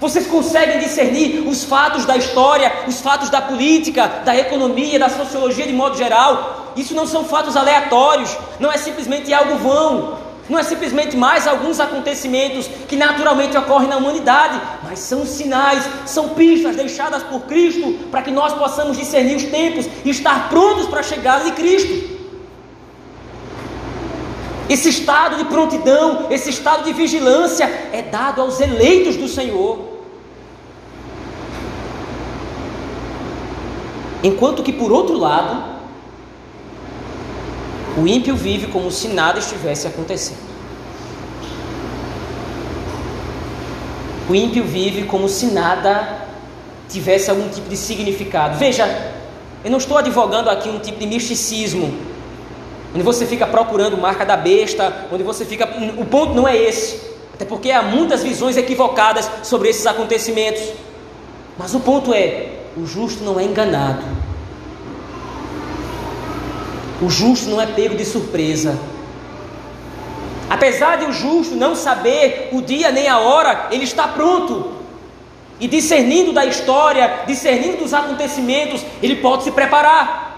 Vocês 0.00 0.26
conseguem 0.26 0.78
discernir 0.78 1.46
os 1.46 1.62
fatos 1.62 2.06
da 2.06 2.16
história, 2.16 2.72
os 2.88 3.02
fatos 3.02 3.28
da 3.28 3.42
política, 3.42 4.06
da 4.24 4.34
economia, 4.34 4.98
da 4.98 5.10
sociologia 5.10 5.66
de 5.66 5.74
modo 5.74 5.98
geral. 5.98 6.72
Isso 6.74 6.94
não 6.94 7.06
são 7.06 7.22
fatos 7.22 7.54
aleatórios, 7.54 8.34
não 8.58 8.72
é 8.72 8.78
simplesmente 8.78 9.32
algo 9.34 9.56
vão, 9.56 10.18
não 10.48 10.58
é 10.58 10.62
simplesmente 10.62 11.18
mais 11.18 11.46
alguns 11.46 11.78
acontecimentos 11.78 12.66
que 12.88 12.96
naturalmente 12.96 13.58
ocorrem 13.58 13.88
na 13.88 13.98
humanidade, 13.98 14.58
mas 14.82 15.00
são 15.00 15.26
sinais, 15.26 15.84
são 16.06 16.30
pistas 16.30 16.76
deixadas 16.76 17.22
por 17.22 17.42
Cristo 17.42 17.92
para 18.10 18.22
que 18.22 18.30
nós 18.30 18.54
possamos 18.54 18.96
discernir 18.96 19.36
os 19.36 19.44
tempos 19.44 19.86
e 20.02 20.08
estar 20.08 20.48
prontos 20.48 20.86
para 20.86 21.00
a 21.00 21.04
chegada 21.04 21.44
de 21.44 21.52
Cristo. 21.52 22.19
Esse 24.70 24.88
estado 24.88 25.36
de 25.36 25.46
prontidão, 25.46 26.28
esse 26.30 26.48
estado 26.48 26.84
de 26.84 26.92
vigilância 26.92 27.64
é 27.92 28.02
dado 28.02 28.40
aos 28.40 28.60
eleitos 28.60 29.16
do 29.16 29.26
Senhor. 29.26 29.80
Enquanto 34.22 34.62
que, 34.62 34.72
por 34.72 34.92
outro 34.92 35.18
lado, 35.18 35.60
o 37.98 38.06
ímpio 38.06 38.36
vive 38.36 38.68
como 38.68 38.92
se 38.92 39.08
nada 39.08 39.40
estivesse 39.40 39.88
acontecendo. 39.88 40.38
O 44.28 44.34
ímpio 44.36 44.62
vive 44.62 45.02
como 45.02 45.28
se 45.28 45.46
nada 45.46 46.28
tivesse 46.88 47.28
algum 47.28 47.48
tipo 47.48 47.68
de 47.68 47.76
significado. 47.76 48.56
Veja, 48.56 48.86
eu 49.64 49.70
não 49.72 49.78
estou 49.78 49.98
advogando 49.98 50.48
aqui 50.48 50.68
um 50.68 50.78
tipo 50.78 51.00
de 51.00 51.06
misticismo 51.08 52.09
onde 52.94 53.02
você 53.02 53.26
fica 53.26 53.46
procurando 53.46 53.96
marca 53.96 54.24
da 54.24 54.36
besta, 54.36 55.06
onde 55.12 55.22
você 55.22 55.44
fica. 55.44 55.68
O 55.96 56.04
ponto 56.04 56.34
não 56.34 56.46
é 56.46 56.56
esse, 56.56 57.00
até 57.34 57.44
porque 57.44 57.70
há 57.70 57.82
muitas 57.82 58.22
visões 58.22 58.56
equivocadas 58.56 59.30
sobre 59.42 59.68
esses 59.68 59.86
acontecimentos. 59.86 60.62
Mas 61.58 61.74
o 61.74 61.80
ponto 61.80 62.12
é: 62.12 62.48
o 62.76 62.86
justo 62.86 63.22
não 63.22 63.38
é 63.38 63.44
enganado, 63.44 64.02
o 67.00 67.08
justo 67.08 67.48
não 67.48 67.60
é 67.60 67.66
pego 67.66 67.94
de 67.96 68.04
surpresa. 68.04 68.78
Apesar 70.48 70.96
de 70.96 71.04
o 71.04 71.12
justo 71.12 71.54
não 71.54 71.76
saber 71.76 72.48
o 72.52 72.60
dia 72.60 72.90
nem 72.90 73.06
a 73.06 73.18
hora, 73.20 73.68
ele 73.70 73.84
está 73.84 74.08
pronto. 74.08 74.72
E 75.60 75.68
discernindo 75.68 76.32
da 76.32 76.44
história, 76.44 77.20
discernindo 77.26 77.76
dos 77.76 77.94
acontecimentos, 77.94 78.84
ele 79.00 79.16
pode 79.16 79.44
se 79.44 79.52
preparar. 79.52 80.29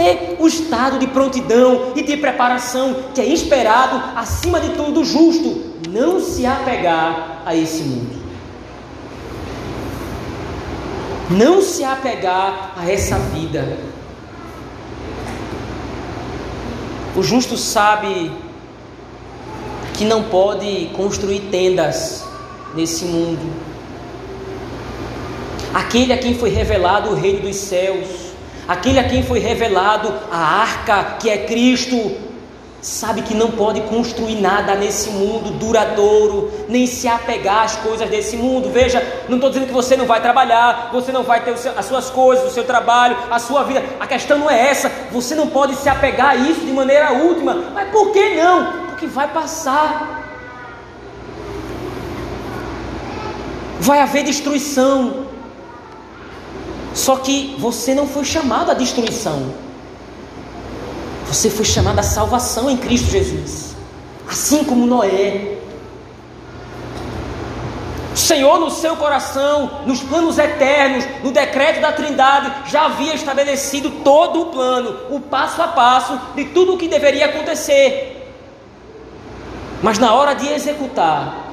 É 0.00 0.36
o 0.38 0.46
estado 0.46 0.98
de 0.98 1.06
prontidão 1.08 1.92
e 1.94 2.02
de 2.02 2.16
preparação 2.16 3.04
que 3.14 3.20
é 3.20 3.26
esperado, 3.26 4.02
acima 4.16 4.58
de 4.60 4.70
tudo, 4.70 5.04
justo? 5.04 5.74
Não 5.90 6.20
se 6.20 6.46
apegar 6.46 7.42
a 7.44 7.54
esse 7.54 7.82
mundo. 7.82 8.18
Não 11.30 11.60
se 11.60 11.84
apegar 11.84 12.72
a 12.78 12.90
essa 12.90 13.18
vida. 13.18 13.78
O 17.14 17.22
justo 17.22 17.58
sabe 17.58 18.32
que 19.92 20.04
não 20.04 20.22
pode 20.24 20.90
construir 20.94 21.40
tendas 21.50 22.24
nesse 22.74 23.04
mundo. 23.04 23.52
Aquele 25.74 26.14
a 26.14 26.18
quem 26.18 26.34
foi 26.34 26.48
revelado 26.48 27.10
o 27.10 27.14
reino 27.14 27.42
dos 27.42 27.56
céus 27.56 28.27
aquele 28.68 28.98
a 28.98 29.04
quem 29.04 29.22
foi 29.22 29.38
revelado 29.38 30.12
a 30.30 30.38
arca 30.38 31.16
que 31.18 31.30
é 31.30 31.38
Cristo, 31.38 32.28
sabe 32.80 33.22
que 33.22 33.34
não 33.34 33.50
pode 33.50 33.80
construir 33.82 34.36
nada 34.36 34.74
nesse 34.74 35.10
mundo 35.10 35.50
duradouro, 35.52 36.50
nem 36.68 36.86
se 36.86 37.08
apegar 37.08 37.64
às 37.64 37.76
coisas 37.76 38.08
desse 38.08 38.36
mundo. 38.36 38.70
Veja, 38.70 39.02
não 39.28 39.36
estou 39.36 39.50
dizendo 39.50 39.66
que 39.66 39.72
você 39.72 39.96
não 39.96 40.06
vai 40.06 40.20
trabalhar, 40.20 40.90
você 40.92 41.10
não 41.10 41.24
vai 41.24 41.42
ter 41.42 41.54
as 41.76 41.86
suas 41.86 42.10
coisas, 42.10 42.46
o 42.46 42.54
seu 42.54 42.64
trabalho, 42.64 43.16
a 43.30 43.38
sua 43.38 43.64
vida. 43.64 43.82
A 43.98 44.06
questão 44.06 44.38
não 44.38 44.50
é 44.50 44.68
essa. 44.68 44.90
Você 45.10 45.34
não 45.34 45.48
pode 45.48 45.74
se 45.74 45.88
apegar 45.88 46.30
a 46.30 46.36
isso 46.36 46.60
de 46.60 46.72
maneira 46.72 47.12
última. 47.12 47.54
Mas 47.74 47.90
por 47.90 48.12
que 48.12 48.34
não? 48.34 48.88
Porque 48.88 49.06
vai 49.06 49.28
passar. 49.28 50.22
Vai 53.80 54.00
haver 54.00 54.24
destruição. 54.24 55.27
Só 56.98 57.14
que 57.18 57.54
você 57.60 57.94
não 57.94 58.08
foi 58.08 58.24
chamado 58.24 58.72
à 58.72 58.74
destruição. 58.74 59.54
Você 61.28 61.48
foi 61.48 61.64
chamado 61.64 62.00
à 62.00 62.02
salvação 62.02 62.68
em 62.68 62.76
Cristo 62.76 63.08
Jesus. 63.08 63.76
Assim 64.28 64.64
como 64.64 64.84
Noé. 64.84 65.58
O 68.12 68.16
Senhor, 68.16 68.58
no 68.58 68.68
seu 68.68 68.96
coração, 68.96 69.82
nos 69.86 70.00
planos 70.02 70.38
eternos, 70.38 71.04
no 71.22 71.30
decreto 71.30 71.80
da 71.80 71.92
Trindade, 71.92 72.68
já 72.68 72.86
havia 72.86 73.14
estabelecido 73.14 73.90
todo 74.02 74.42
o 74.42 74.46
plano, 74.46 75.14
o 75.14 75.20
passo 75.20 75.62
a 75.62 75.68
passo 75.68 76.20
de 76.34 76.46
tudo 76.46 76.74
o 76.74 76.76
que 76.76 76.88
deveria 76.88 77.26
acontecer. 77.26 78.28
Mas 79.80 80.00
na 80.00 80.12
hora 80.14 80.34
de 80.34 80.48
executar, 80.48 81.52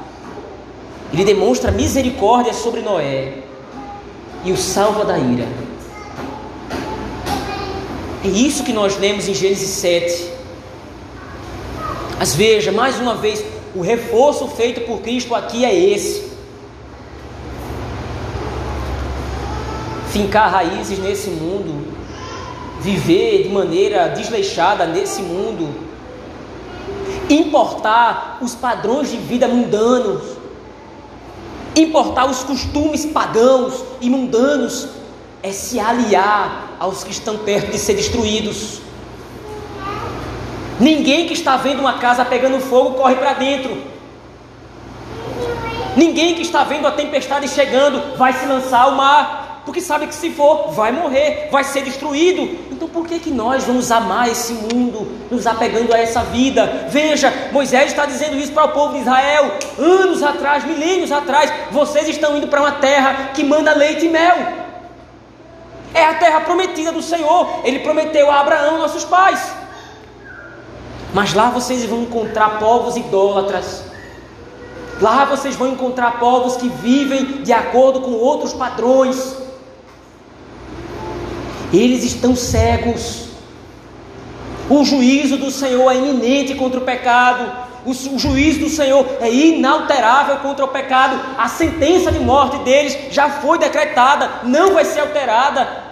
ele 1.13 1.23
demonstra 1.23 1.69
misericórdia 1.69 2.51
sobre 2.51 2.81
Noé 2.81 3.44
e 4.45 4.51
o 4.51 4.57
salva 4.57 5.03
da 5.03 5.17
ira. 5.17 5.47
É 8.23 8.27
isso 8.27 8.63
que 8.63 8.71
nós 8.71 8.97
lemos 8.97 9.27
em 9.27 9.33
Gênesis 9.33 9.69
7. 9.71 10.31
Mas 12.17 12.33
veja, 12.35 12.71
mais 12.71 12.99
uma 12.99 13.15
vez, 13.15 13.43
o 13.75 13.81
reforço 13.81 14.47
feito 14.47 14.81
por 14.81 15.01
Cristo 15.01 15.35
aqui 15.35 15.65
é 15.65 15.75
esse. 15.75 16.31
Fincar 20.11 20.49
raízes 20.49 20.97
nesse 20.99 21.29
mundo, 21.29 21.93
viver 22.81 23.43
de 23.43 23.49
maneira 23.49 24.07
desleixada 24.07 24.85
nesse 24.85 25.21
mundo, 25.21 25.67
importar 27.29 28.37
os 28.41 28.55
padrões 28.55 29.11
de 29.11 29.17
vida 29.17 29.47
mundanos, 29.47 30.34
Importar 31.75 32.25
os 32.25 32.43
costumes 32.43 33.05
pagãos 33.05 33.83
e 33.99 34.09
mundanos 34.09 34.87
é 35.43 35.51
se 35.51 35.79
aliar 35.79 36.75
aos 36.79 37.03
que 37.03 37.11
estão 37.11 37.37
perto 37.39 37.71
de 37.71 37.77
ser 37.77 37.95
destruídos. 37.95 38.79
Ninguém 40.79 41.27
que 41.27 41.33
está 41.33 41.57
vendo 41.57 41.79
uma 41.79 41.99
casa 41.99 42.23
pegando 42.25 42.59
fogo 42.59 42.95
corre 42.95 43.15
para 43.15 43.33
dentro. 43.33 43.77
Ninguém 45.95 46.35
que 46.35 46.41
está 46.41 46.63
vendo 46.63 46.87
a 46.87 46.91
tempestade 46.91 47.47
chegando 47.47 48.17
vai 48.17 48.33
se 48.33 48.45
lançar 48.45 48.81
ao 48.81 48.91
mar 48.91 49.44
porque 49.65 49.81
sabe 49.81 50.05
que 50.05 50.13
se 50.13 50.29
for, 50.29 50.71
vai 50.71 50.91
morrer, 50.91 51.49
vai 51.51 51.63
ser 51.63 51.83
destruído. 51.83 52.43
Então 52.71 52.87
por 52.87 53.07
que, 53.07 53.19
que 53.19 53.31
nós 53.31 53.63
vamos 53.63 53.91
amar 53.91 54.29
esse 54.29 54.53
mundo, 54.53 55.07
nos 55.31 55.47
apegando 55.47 55.93
a 55.93 55.97
essa 55.97 56.21
vida? 56.21 56.87
Veja, 56.89 57.33
Moisés 57.51 57.87
está 57.87 58.05
dizendo 58.05 58.37
isso 58.37 58.51
para 58.51 58.65
o 58.65 58.71
povo 58.71 58.93
de 58.93 58.99
Israel, 58.99 59.57
anos 59.79 60.21
atrás, 60.21 60.63
milênios 60.63 61.11
atrás, 61.11 61.51
vocês 61.71 62.07
estão 62.07 62.37
indo 62.37 62.47
para 62.47 62.61
uma 62.61 62.73
terra 62.73 63.31
que 63.33 63.43
manda 63.43 63.73
leite 63.73 64.05
e 64.05 64.09
mel. 64.09 64.35
É 65.95 66.05
a 66.05 66.13
terra 66.15 66.41
prometida 66.41 66.91
do 66.91 67.01
Senhor. 67.01 67.61
Ele 67.63 67.79
prometeu 67.79 68.29
a 68.29 68.41
Abraão, 68.41 68.77
nossos 68.77 69.05
pais. 69.05 69.51
Mas 71.13 71.33
lá 71.33 71.49
vocês 71.49 71.85
vão 71.85 72.01
encontrar 72.01 72.59
povos 72.59 72.97
idólatras. 72.97 73.85
Lá 75.01 75.25
vocês 75.25 75.55
vão 75.55 75.69
encontrar 75.69 76.19
povos 76.19 76.57
que 76.57 76.67
vivem 76.67 77.41
de 77.43 77.53
acordo 77.53 78.01
com 78.01 78.11
outros 78.11 78.53
padrões. 78.53 79.44
Eles 81.75 82.03
estão 82.03 82.35
cegos. 82.35 83.25
O 84.69 84.83
juízo 84.83 85.37
do 85.37 85.51
Senhor 85.51 85.91
é 85.91 85.97
iminente 85.97 86.55
contra 86.55 86.79
o 86.79 86.83
pecado. 86.83 87.65
O, 87.85 87.93
juízo 88.17 88.61
do 88.61 88.69
Senhor 88.69 89.05
é 89.21 89.31
inalterável 89.31 90.37
contra 90.37 90.65
o 90.65 90.69
pecado. 90.69 91.19
A 91.37 91.47
sentença 91.47 92.11
de 92.11 92.19
morte 92.19 92.57
deles 92.59 92.97
já 93.11 93.29
foi 93.29 93.59
decretada, 93.59 94.41
não 94.43 94.73
vai 94.73 94.85
ser 94.85 95.01
alterada. 95.01 95.85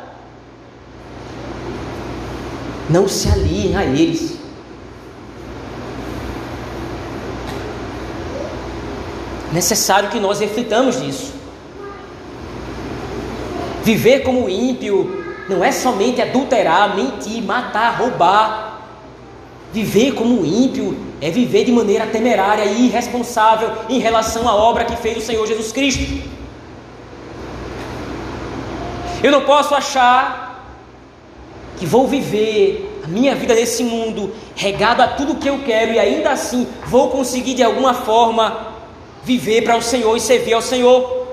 Não 2.89 3.08
se 3.08 3.30
aliem 3.30 3.76
a 3.76 3.84
eles. 3.84 4.43
necessário 9.54 10.10
que 10.10 10.19
nós 10.19 10.39
reflitamos 10.39 11.00
nisso. 11.00 11.32
Viver 13.84 14.22
como 14.22 14.50
ímpio 14.50 15.22
não 15.49 15.63
é 15.63 15.71
somente 15.71 16.21
adulterar, 16.21 16.95
mentir, 16.95 17.43
matar, 17.43 17.97
roubar. 17.97 18.82
Viver 19.71 20.13
como 20.13 20.45
ímpio 20.45 20.97
é 21.19 21.32
viver 21.32 21.65
de 21.65 21.71
maneira 21.71 22.06
temerária 22.06 22.63
e 22.65 22.86
irresponsável 22.86 23.71
em 23.89 23.99
relação 23.99 24.47
à 24.47 24.56
obra 24.56 24.86
que 24.86 24.95
fez 24.95 25.17
o 25.17 25.21
Senhor 25.21 25.45
Jesus 25.47 25.71
Cristo. 25.71 26.29
Eu 29.23 29.32
não 29.32 29.41
posso 29.41 29.73
achar 29.73 30.63
que 31.77 31.86
vou 31.86 32.08
viver 32.08 33.01
a 33.03 33.08
minha 33.08 33.36
vida 33.36 33.56
nesse 33.56 33.84
mundo 33.84 34.34
regado 34.56 35.01
a 35.01 35.08
tudo 35.08 35.36
que 35.36 35.49
eu 35.49 35.60
quero 35.65 35.93
e 35.93 35.99
ainda 35.99 36.32
assim 36.32 36.67
vou 36.86 37.10
conseguir 37.10 37.53
de 37.56 37.63
alguma 37.63 37.93
forma 37.93 38.73
viver 39.23 39.63
para 39.63 39.75
o 39.75 39.82
Senhor 39.82 40.15
e 40.15 40.19
servir 40.19 40.53
ao 40.53 40.62
Senhor. 40.62 41.27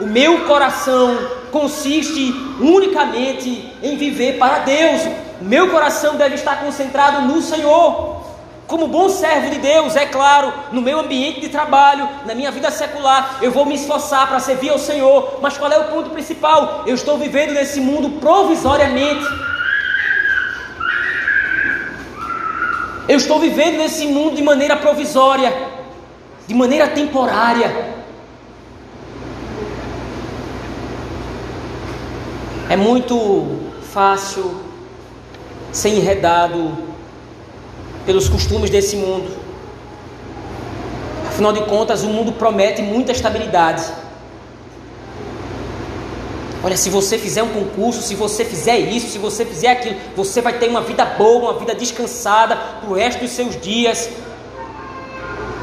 O 0.00 0.06
meu 0.06 0.46
coração 0.46 1.18
consiste 1.50 2.32
unicamente 2.60 3.72
em 3.82 3.96
viver 3.96 4.38
para 4.38 4.60
Deus. 4.60 5.02
Meu 5.40 5.70
coração 5.70 6.16
deve 6.16 6.34
estar 6.34 6.60
concentrado 6.60 7.22
no 7.22 7.40
Senhor. 7.40 8.18
Como 8.66 8.86
bom 8.86 9.08
servo 9.08 9.48
de 9.48 9.58
Deus, 9.58 9.96
é 9.96 10.04
claro, 10.04 10.52
no 10.72 10.82
meu 10.82 11.00
ambiente 11.00 11.40
de 11.40 11.48
trabalho, 11.48 12.06
na 12.26 12.34
minha 12.34 12.50
vida 12.50 12.70
secular, 12.70 13.38
eu 13.40 13.50
vou 13.50 13.64
me 13.64 13.74
esforçar 13.76 14.28
para 14.28 14.40
servir 14.40 14.68
ao 14.68 14.78
Senhor. 14.78 15.38
Mas 15.40 15.56
qual 15.56 15.72
é 15.72 15.78
o 15.78 15.84
ponto 15.84 16.10
principal? 16.10 16.84
Eu 16.86 16.94
estou 16.94 17.16
vivendo 17.16 17.54
nesse 17.54 17.80
mundo 17.80 18.20
provisoriamente. 18.20 19.26
Eu 23.08 23.16
estou 23.16 23.40
vivendo 23.40 23.78
nesse 23.78 24.06
mundo 24.06 24.36
de 24.36 24.42
maneira 24.42 24.76
provisória, 24.76 25.50
de 26.46 26.54
maneira 26.54 26.88
temporária. 26.88 27.97
É 32.68 32.76
muito 32.76 33.46
fácil 33.92 34.60
ser 35.72 35.88
enredado 35.88 36.76
pelos 38.04 38.28
costumes 38.28 38.68
desse 38.68 38.94
mundo. 38.96 39.30
Afinal 41.28 41.52
de 41.52 41.62
contas, 41.62 42.02
o 42.02 42.08
mundo 42.08 42.32
promete 42.32 42.82
muita 42.82 43.10
estabilidade. 43.12 43.84
Olha, 46.62 46.76
se 46.76 46.90
você 46.90 47.16
fizer 47.16 47.42
um 47.42 47.48
concurso, 47.48 48.02
se 48.02 48.14
você 48.14 48.44
fizer 48.44 48.78
isso, 48.78 49.08
se 49.08 49.18
você 49.18 49.46
fizer 49.46 49.68
aquilo, 49.68 49.96
você 50.14 50.42
vai 50.42 50.58
ter 50.58 50.68
uma 50.68 50.82
vida 50.82 51.06
boa, 51.06 51.52
uma 51.52 51.58
vida 51.58 51.74
descansada 51.74 52.54
para 52.54 52.90
o 52.90 52.92
resto 52.92 53.20
dos 53.20 53.30
seus 53.30 53.58
dias. 53.58 54.10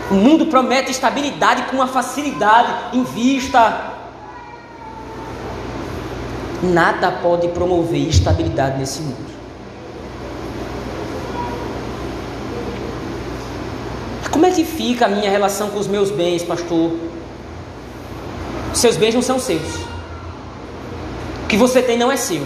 O 0.09 0.15
mundo 0.15 0.47
promete 0.47 0.89
estabilidade 0.89 1.63
com 1.63 1.75
uma 1.75 1.87
facilidade 1.87 2.95
em 2.97 3.03
vista 3.03 3.94
Nada 6.73 7.11
pode 7.11 7.47
promover 7.49 8.07
estabilidade 8.07 8.79
nesse 8.79 9.01
mundo. 9.01 9.35
Como 14.31 14.45
é 14.45 14.51
que 14.51 14.65
fica 14.65 15.05
a 15.05 15.07
minha 15.07 15.29
relação 15.29 15.69
com 15.69 15.79
os 15.79 15.87
meus 15.87 16.11
bens, 16.11 16.43
pastor? 16.43 16.91
Seus 18.73 18.97
bens 18.97 19.15
não 19.15 19.21
são 19.21 19.39
seus. 19.39 19.75
O 21.43 21.47
que 21.47 21.55
você 21.55 21.81
tem 21.81 21.97
não 21.97 22.11
é 22.11 22.17
seu. 22.17 22.45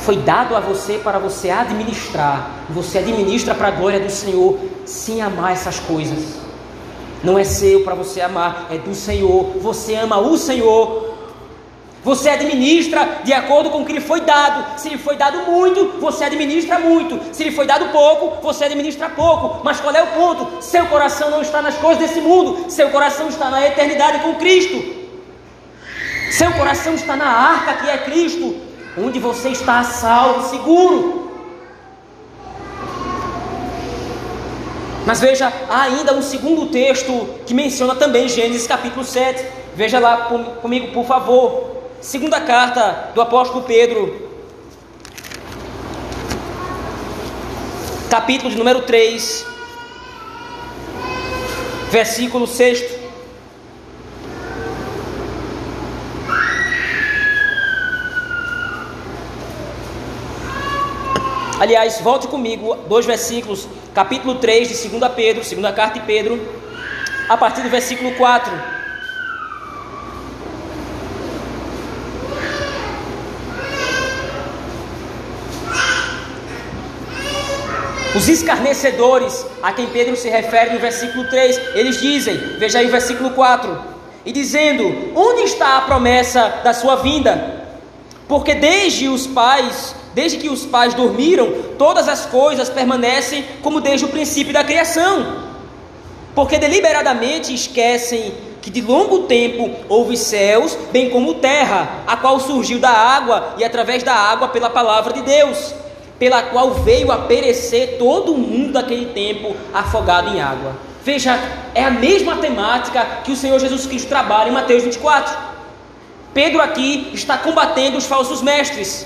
Foi 0.00 0.16
dado 0.16 0.54
a 0.56 0.60
você 0.60 0.98
para 0.98 1.18
você 1.18 1.48
administrar. 1.48 2.50
Você 2.68 2.98
administra 2.98 3.54
para 3.54 3.68
a 3.68 3.70
glória 3.70 4.00
do 4.00 4.10
Senhor 4.10 4.58
sem 4.84 5.22
amar 5.22 5.52
essas 5.52 5.78
coisas. 5.78 6.36
Não 7.22 7.38
é 7.38 7.44
seu 7.44 7.84
para 7.84 7.94
você 7.94 8.20
amar, 8.20 8.66
é 8.70 8.78
do 8.78 8.94
Senhor. 8.94 9.52
Você 9.60 9.94
ama 9.94 10.18
o 10.18 10.36
Senhor 10.36 11.11
você 12.04 12.30
administra 12.30 13.20
de 13.22 13.32
acordo 13.32 13.70
com 13.70 13.82
o 13.82 13.86
que 13.86 13.92
lhe 13.92 14.00
foi 14.00 14.22
dado. 14.22 14.78
Se 14.78 14.88
lhe 14.88 14.98
foi 14.98 15.16
dado 15.16 15.38
muito, 15.50 16.00
você 16.00 16.24
administra 16.24 16.78
muito. 16.80 17.20
Se 17.32 17.44
lhe 17.44 17.52
foi 17.52 17.64
dado 17.64 17.90
pouco, 17.90 18.42
você 18.42 18.64
administra 18.64 19.08
pouco. 19.10 19.60
Mas 19.62 19.80
qual 19.80 19.94
é 19.94 20.02
o 20.02 20.08
ponto? 20.08 20.62
Seu 20.62 20.86
coração 20.86 21.30
não 21.30 21.42
está 21.42 21.62
nas 21.62 21.76
coisas 21.76 21.98
desse 21.98 22.20
mundo. 22.20 22.68
Seu 22.68 22.90
coração 22.90 23.28
está 23.28 23.48
na 23.50 23.64
eternidade 23.64 24.18
com 24.18 24.34
Cristo. 24.34 24.82
Seu 26.32 26.50
coração 26.52 26.94
está 26.94 27.14
na 27.14 27.26
arca 27.26 27.74
que 27.74 27.88
é 27.88 27.98
Cristo. 27.98 28.72
onde 28.98 29.18
você 29.18 29.48
está 29.50 29.82
salvo, 29.84 30.50
seguro. 30.50 31.30
Mas 35.06 35.20
veja, 35.20 35.52
há 35.70 35.82
ainda 35.82 36.14
um 36.14 36.20
segundo 36.20 36.66
texto 36.66 37.40
que 37.46 37.54
menciona 37.54 37.94
também 37.94 38.28
Gênesis 38.28 38.66
capítulo 38.66 39.04
7. 39.04 39.44
Veja 39.74 39.98
lá 39.98 40.28
comigo, 40.60 40.92
por 40.92 41.06
favor. 41.06 41.81
Segunda 42.02 42.40
carta 42.40 43.12
do 43.14 43.20
apóstolo 43.20 43.62
Pedro, 43.62 44.28
capítulo 48.10 48.50
de 48.50 48.56
número 48.56 48.82
3, 48.82 49.46
versículo 51.92 52.48
6. 52.48 52.84
Aliás, 61.60 62.00
volte 62.00 62.26
comigo, 62.26 62.74
dois 62.88 63.06
versículos, 63.06 63.68
capítulo 63.94 64.40
3 64.40 64.68
de 64.68 64.88
2 64.88 65.12
Pedro, 65.12 65.44
segunda 65.44 65.72
carta 65.72 66.00
de 66.00 66.04
Pedro, 66.04 66.36
a 67.28 67.36
partir 67.36 67.62
do 67.62 67.70
versículo 67.70 68.12
4. 68.16 68.81
Os 78.14 78.28
escarnecedores 78.28 79.46
a 79.62 79.72
quem 79.72 79.86
Pedro 79.86 80.16
se 80.16 80.28
refere 80.28 80.74
no 80.74 80.78
versículo 80.78 81.28
3, 81.28 81.60
eles 81.74 82.00
dizem, 82.00 82.36
veja 82.58 82.78
aí 82.78 82.86
o 82.86 82.90
versículo 82.90 83.30
4, 83.30 83.78
e 84.24 84.32
dizendo: 84.32 85.12
Onde 85.16 85.42
está 85.42 85.78
a 85.78 85.82
promessa 85.82 86.60
da 86.62 86.74
sua 86.74 86.96
vinda? 86.96 87.62
Porque 88.28 88.54
desde 88.54 89.08
os 89.08 89.26
pais 89.26 89.94
Desde 90.14 90.36
que 90.36 90.48
os 90.48 90.66
pais 90.66 90.92
dormiram, 90.94 91.50
todas 91.78 92.06
as 92.06 92.26
coisas 92.26 92.68
permanecem 92.68 93.44
como 93.62 93.80
desde 93.80 94.04
o 94.04 94.08
princípio 94.08 94.52
da 94.52 94.62
criação. 94.62 95.50
Porque 96.34 96.58
deliberadamente 96.58 97.54
esquecem 97.54 98.34
que 98.60 98.70
de 98.70 98.80
longo 98.80 99.20
tempo 99.20 99.70
houve 99.88 100.16
céus, 100.16 100.76
bem 100.92 101.10
como 101.10 101.34
terra, 101.34 102.04
a 102.06 102.16
qual 102.16 102.38
surgiu 102.38 102.78
da 102.78 102.90
água 102.90 103.54
e 103.58 103.64
através 103.64 104.02
da 104.02 104.14
água 104.14 104.48
pela 104.48 104.70
palavra 104.70 105.14
de 105.14 105.22
Deus, 105.22 105.74
pela 106.22 106.40
qual 106.40 106.70
veio 106.70 107.10
a 107.10 107.18
perecer 107.18 107.96
todo 107.98 108.32
o 108.32 108.38
mundo 108.38 108.74
daquele 108.74 109.06
tempo 109.06 109.56
afogado 109.74 110.28
em 110.28 110.40
água. 110.40 110.76
Veja, 111.04 111.36
é 111.74 111.82
a 111.82 111.90
mesma 111.90 112.36
temática 112.36 113.04
que 113.24 113.32
o 113.32 113.36
Senhor 113.36 113.58
Jesus 113.58 113.86
Cristo 113.86 114.06
trabalha 114.06 114.48
em 114.48 114.52
Mateus 114.52 114.84
24. 114.84 115.36
Pedro 116.32 116.62
aqui 116.62 117.10
está 117.12 117.36
combatendo 117.36 117.98
os 117.98 118.06
falsos 118.06 118.40
mestres. 118.40 119.04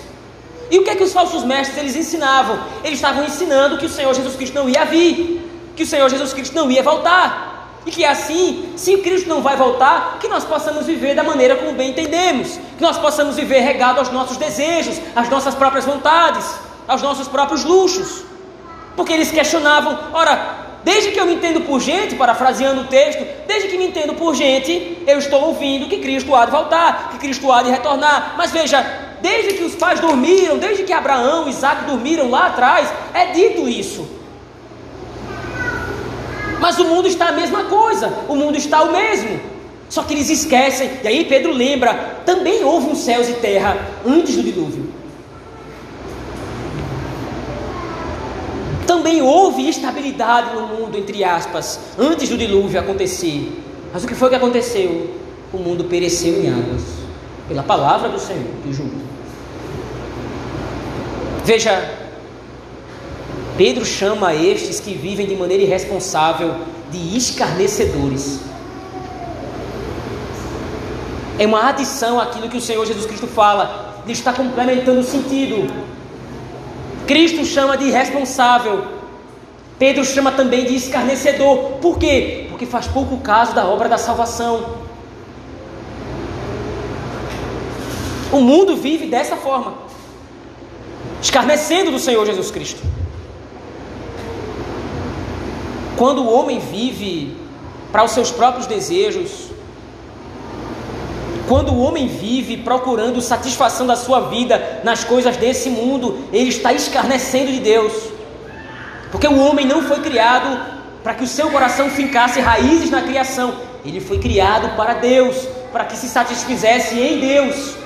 E 0.70 0.79
o 0.79 0.85
que 0.85 0.90
é 0.90 0.94
que 0.94 1.05
os 1.05 1.14
falsos 1.14 1.42
mestres 1.42 1.79
eles 1.79 1.96
ensinavam? 1.96 2.59
Eles 2.85 2.98
estavam 2.98 3.24
ensinando 3.24 3.79
que 3.79 3.87
o 3.87 3.88
Senhor 3.88 4.12
Jesus 4.12 4.37
Cristo 4.37 4.55
não 4.55 4.68
ia 4.68 4.85
vir, 4.85 5.40
que 5.74 5.85
o 5.85 5.87
Senhor 5.87 6.11
Jesus 6.11 6.35
Cristo 6.35 6.55
não 6.55 6.70
ia 6.70 6.83
voltar. 6.83 7.81
E 7.87 7.90
que 7.90 8.05
assim, 8.05 8.74
se 8.76 8.94
Cristo 8.98 9.26
não 9.26 9.40
vai 9.40 9.57
voltar, 9.57 10.18
que 10.20 10.29
nós 10.29 10.44
possamos 10.44 10.85
viver 10.85 11.14
da 11.14 11.22
maneira 11.22 11.57
como 11.57 11.72
bem 11.72 11.92
entendemos, 11.92 12.59
que 12.76 12.83
nós 12.83 12.98
possamos 12.98 13.37
viver 13.37 13.61
regado 13.61 14.00
aos 14.00 14.11
nossos 14.11 14.37
desejos, 14.37 15.00
às 15.14 15.31
nossas 15.31 15.55
próprias 15.55 15.87
vontades, 15.87 16.65
aos 16.87 17.03
nossos 17.03 17.29
próprios 17.29 17.64
luxos. 17.64 18.25
Porque 18.94 19.12
eles 19.12 19.31
questionavam, 19.31 19.99
ora, 20.12 20.79
desde 20.83 21.11
que 21.11 21.20
eu 21.20 21.27
me 21.27 21.35
entendo 21.35 21.61
por 21.62 21.81
gente, 21.81 22.14
parafraseando 22.14 22.83
o 22.83 22.87
texto, 22.87 23.27
desde 23.46 23.68
que 23.68 23.77
me 23.79 23.87
entendo 23.87 24.14
por 24.14 24.35
gente, 24.35 25.03
eu 25.07 25.18
estou 25.18 25.42
ouvindo 25.46 25.88
que 25.88 25.99
Cristo 25.99 26.35
há 26.35 26.46
de 26.46 26.51
voltar, 26.51 27.11
que 27.11 27.18
Cristo 27.18 27.53
há 27.53 27.62
de 27.62 27.70
retornar. 27.70 28.35
Mas 28.37 28.51
veja, 28.51 29.05
Desde 29.20 29.55
que 29.55 29.64
os 29.64 29.75
pais 29.75 30.01
dormiram, 30.01 30.59
desde 30.59 30.85
que 30.85 30.92
Abraão 30.92 31.46
e 31.46 31.51
Isaac 31.51 31.85
dormiram 31.85 32.31
lá 32.31 32.46
atrás, 32.46 32.92
é 33.14 33.27
dito 33.27 33.68
isso. 33.68 34.07
Mas 36.61 36.79
o 36.79 36.85
mundo 36.85 37.09
está 37.09 37.29
a 37.29 37.33
mesma 37.33 37.64
coisa, 37.64 38.12
o 38.29 38.37
mundo 38.37 38.57
está 38.57 38.83
o 38.83 38.92
mesmo. 38.92 39.40
Só 39.88 40.03
que 40.03 40.14
eles 40.14 40.29
esquecem, 40.29 40.90
e 41.03 41.09
aí 41.09 41.25
Pedro 41.25 41.53
lembra: 41.53 42.22
também 42.27 42.64
houve 42.64 42.90
um 42.90 42.94
céus 42.94 43.29
e 43.29 43.35
terra 43.35 43.77
antes 44.05 44.37
do 44.37 44.42
dilúvio. 44.42 44.86
Também 48.87 49.20
houve 49.20 49.68
estabilidade 49.68 50.55
no 50.55 50.66
mundo, 50.66 50.96
entre 50.96 51.25
aspas, 51.25 51.81
antes 51.99 52.29
do 52.29 52.38
dilúvio 52.38 52.79
acontecer. 52.79 53.62
Mas 53.92 54.05
o 54.05 54.07
que 54.07 54.14
foi 54.14 54.29
que 54.29 54.35
aconteceu? 54.35 55.14
O 55.53 55.59
mundo 55.59 55.85
pereceu 55.85 56.42
em 56.42 56.49
águas, 56.53 56.83
pela 57.49 57.62
palavra 57.62 58.09
do 58.09 58.18
Senhor, 58.18 58.44
que 58.62 58.72
julga. 58.72 58.96
Veja, 61.44 61.96
Pedro 63.57 63.85
chama 63.85 64.35
estes 64.35 64.81
que 64.81 64.92
vivem 64.92 65.27
de 65.27 65.35
maneira 65.35 65.62
irresponsável 65.62 66.57
de 66.90 67.16
escarnecedores. 67.16 68.40
É 71.38 71.46
uma 71.46 71.68
adição 71.68 72.20
àquilo 72.20 72.49
que 72.49 72.57
o 72.57 72.61
Senhor 72.61 72.85
Jesus 72.87 73.07
Cristo 73.07 73.27
fala, 73.27 74.03
ele 74.05 74.12
está 74.12 74.33
complementando 74.33 75.01
o 75.01 75.05
sentido. 75.05 75.70
Cristo 77.07 77.45
chama 77.45 77.77
de 77.77 77.85
irresponsável, 77.87 78.85
Pedro 79.79 80.05
chama 80.05 80.33
também 80.33 80.64
de 80.64 80.75
escarnecedor. 80.75 81.79
Por 81.83 81.99
quê? 81.99 82.47
Porque 82.49 82.64
faz 82.64 82.87
pouco 82.87 83.19
caso 83.19 83.55
da 83.55 83.66
obra 83.66 83.88
da 83.88 83.99
salvação. 83.99 84.87
O 88.33 88.40
mundo 88.40 88.77
vive 88.77 89.07
dessa 89.07 89.37
forma 89.37 89.87
escarnecendo 91.21 91.90
do 91.90 91.99
Senhor 91.99 92.25
Jesus 92.25 92.51
Cristo. 92.51 92.83
Quando 95.97 96.23
o 96.23 96.33
homem 96.33 96.59
vive 96.59 97.37
para 97.90 98.05
os 98.05 98.12
seus 98.12 98.31
próprios 98.31 98.66
desejos, 98.66 99.45
quando 101.48 101.72
o 101.72 101.80
homem 101.80 102.09
vive 102.09 102.56
procurando 102.59 103.20
satisfação 103.20 103.87
da 103.87 103.96
sua 103.96 104.20
vida 104.28 104.80
nas 104.82 105.04
coisas 105.04 105.37
desse 105.37 105.70
mundo, 105.70 106.24
ele 106.32 106.50
está 106.50 106.72
escarnecendo 106.72 107.52
de 107.52 107.61
Deus. 107.61 107.92
Porque 109.11 109.28
o 109.28 109.38
homem 109.38 109.64
não 109.64 109.82
foi 109.82 110.00
criado 110.00 110.76
para 111.02 111.14
que 111.14 111.24
o 111.24 111.26
seu 111.26 111.50
coração 111.50 111.88
fincasse 111.88 112.40
raízes 112.40 112.90
na 112.90 113.02
criação, 113.02 113.54
ele 113.85 114.00
foi 114.00 114.18
criado 114.18 114.76
para 114.76 114.94
Deus, 114.94 115.37
para 115.72 115.85
que 115.85 115.96
se 115.96 116.09
satisfizesse 116.09 116.98
em 116.98 117.20
Deus. 117.20 117.76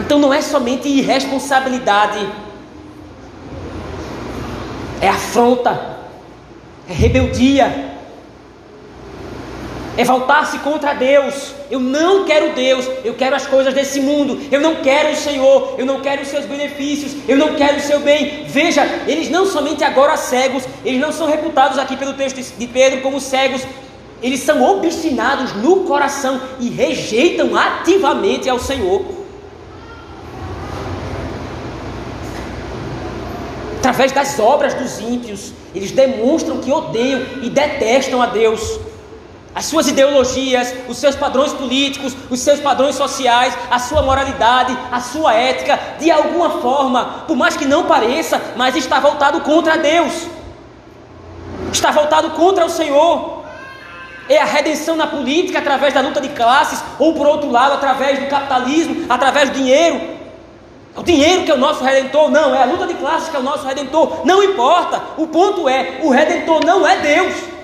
Então 0.00 0.18
não 0.18 0.34
é 0.34 0.40
somente 0.40 0.88
irresponsabilidade, 0.88 2.28
é 5.00 5.08
afronta, 5.08 5.98
é 6.88 6.92
rebeldia, 6.92 7.92
é 9.96 10.04
voltar-se 10.04 10.58
contra 10.58 10.94
Deus. 10.94 11.55
Eu 11.70 11.80
não 11.80 12.24
quero 12.24 12.54
Deus, 12.54 12.88
eu 13.04 13.14
quero 13.14 13.34
as 13.34 13.46
coisas 13.46 13.74
desse 13.74 14.00
mundo, 14.00 14.40
eu 14.50 14.60
não 14.60 14.76
quero 14.76 15.12
o 15.12 15.16
Senhor, 15.16 15.74
eu 15.78 15.84
não 15.84 16.00
quero 16.00 16.22
os 16.22 16.28
seus 16.28 16.44
benefícios, 16.44 17.16
eu 17.28 17.36
não 17.36 17.54
quero 17.54 17.78
o 17.78 17.80
seu 17.80 18.00
bem. 18.00 18.44
Veja, 18.46 18.84
eles 19.06 19.28
não 19.28 19.46
somente 19.46 19.82
agora 19.82 20.16
cegos, 20.16 20.64
eles 20.84 21.00
não 21.00 21.12
são 21.12 21.26
reputados 21.26 21.78
aqui 21.78 21.96
pelo 21.96 22.14
texto 22.14 22.40
de 22.56 22.66
Pedro 22.66 23.00
como 23.00 23.20
cegos, 23.20 23.62
eles 24.22 24.40
são 24.40 24.62
obstinados 24.62 25.54
no 25.54 25.84
coração 25.84 26.40
e 26.60 26.68
rejeitam 26.68 27.56
ativamente 27.56 28.48
ao 28.48 28.58
Senhor. 28.58 29.16
através 33.86 34.10
das 34.10 34.38
obras 34.40 34.74
dos 34.74 34.98
ímpios, 34.98 35.52
eles 35.72 35.92
demonstram 35.92 36.58
que 36.58 36.72
odeiam 36.72 37.22
e 37.40 37.48
detestam 37.48 38.20
a 38.20 38.26
Deus. 38.26 38.80
As 39.56 39.64
suas 39.64 39.88
ideologias, 39.88 40.74
os 40.86 40.98
seus 40.98 41.16
padrões 41.16 41.50
políticos, 41.54 42.14
os 42.28 42.40
seus 42.40 42.60
padrões 42.60 42.94
sociais, 42.94 43.56
a 43.70 43.78
sua 43.78 44.02
moralidade, 44.02 44.76
a 44.92 45.00
sua 45.00 45.32
ética, 45.32 45.80
de 45.98 46.10
alguma 46.10 46.60
forma, 46.60 47.24
por 47.26 47.34
mais 47.34 47.56
que 47.56 47.64
não 47.64 47.86
pareça, 47.86 48.38
mas 48.54 48.76
está 48.76 49.00
voltado 49.00 49.40
contra 49.40 49.78
Deus, 49.78 50.12
está 51.72 51.90
voltado 51.90 52.32
contra 52.32 52.66
o 52.66 52.68
Senhor. 52.68 53.44
É 54.28 54.36
a 54.36 54.44
redenção 54.44 54.94
na 54.94 55.06
política 55.06 55.60
através 55.60 55.94
da 55.94 56.02
luta 56.02 56.20
de 56.20 56.28
classes, 56.28 56.84
ou 56.98 57.14
por 57.14 57.26
outro 57.26 57.50
lado, 57.50 57.76
através 57.76 58.18
do 58.18 58.26
capitalismo, 58.26 59.06
através 59.08 59.48
do 59.48 59.54
dinheiro, 59.54 60.16
o 60.94 61.02
dinheiro 61.02 61.44
que 61.44 61.50
é 61.50 61.54
o 61.54 61.58
nosso 61.58 61.82
redentor, 61.82 62.30
não, 62.30 62.54
é 62.54 62.62
a 62.62 62.66
luta 62.66 62.86
de 62.86 62.94
classes 62.94 63.30
que 63.30 63.36
é 63.36 63.38
o 63.38 63.42
nosso 63.42 63.66
redentor, 63.66 64.20
não 64.26 64.42
importa. 64.42 65.00
O 65.16 65.26
ponto 65.26 65.66
é: 65.66 66.00
o 66.02 66.10
redentor 66.10 66.62
não 66.62 66.86
é 66.86 66.96
Deus. 66.96 67.55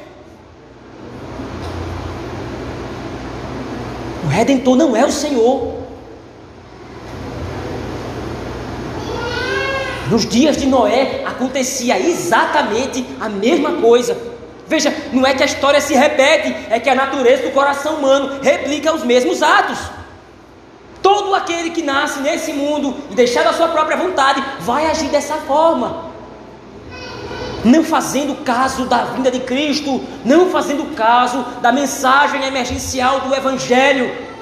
Redentor 4.32 4.76
não 4.76 4.96
é 4.96 5.04
o 5.04 5.12
Senhor. 5.12 5.82
Nos 10.10 10.28
dias 10.28 10.56
de 10.56 10.66
Noé 10.66 11.22
acontecia 11.24 11.98
exatamente 11.98 13.06
a 13.20 13.28
mesma 13.28 13.72
coisa. 13.80 14.16
Veja, 14.66 14.94
não 15.12 15.26
é 15.26 15.34
que 15.34 15.42
a 15.42 15.46
história 15.46 15.80
se 15.80 15.94
repete, 15.94 16.54
é 16.70 16.78
que 16.78 16.88
a 16.90 16.94
natureza 16.94 17.42
do 17.44 17.50
coração 17.50 17.96
humano 17.96 18.40
replica 18.42 18.94
os 18.94 19.04
mesmos 19.04 19.42
atos. 19.42 19.78
Todo 21.02 21.34
aquele 21.34 21.70
que 21.70 21.82
nasce 21.82 22.20
nesse 22.20 22.52
mundo 22.52 22.94
e 23.10 23.14
deixar 23.14 23.42
da 23.42 23.52
sua 23.52 23.68
própria 23.68 23.96
vontade 23.96 24.42
vai 24.60 24.86
agir 24.86 25.08
dessa 25.08 25.34
forma. 25.36 26.11
Não 27.64 27.84
fazendo 27.84 28.44
caso 28.44 28.86
da 28.86 29.04
vinda 29.04 29.30
de 29.30 29.40
Cristo, 29.40 30.02
não 30.24 30.50
fazendo 30.50 30.94
caso 30.96 31.44
da 31.60 31.70
mensagem 31.70 32.44
emergencial 32.44 33.20
do 33.20 33.34
Evangelho. 33.34 34.32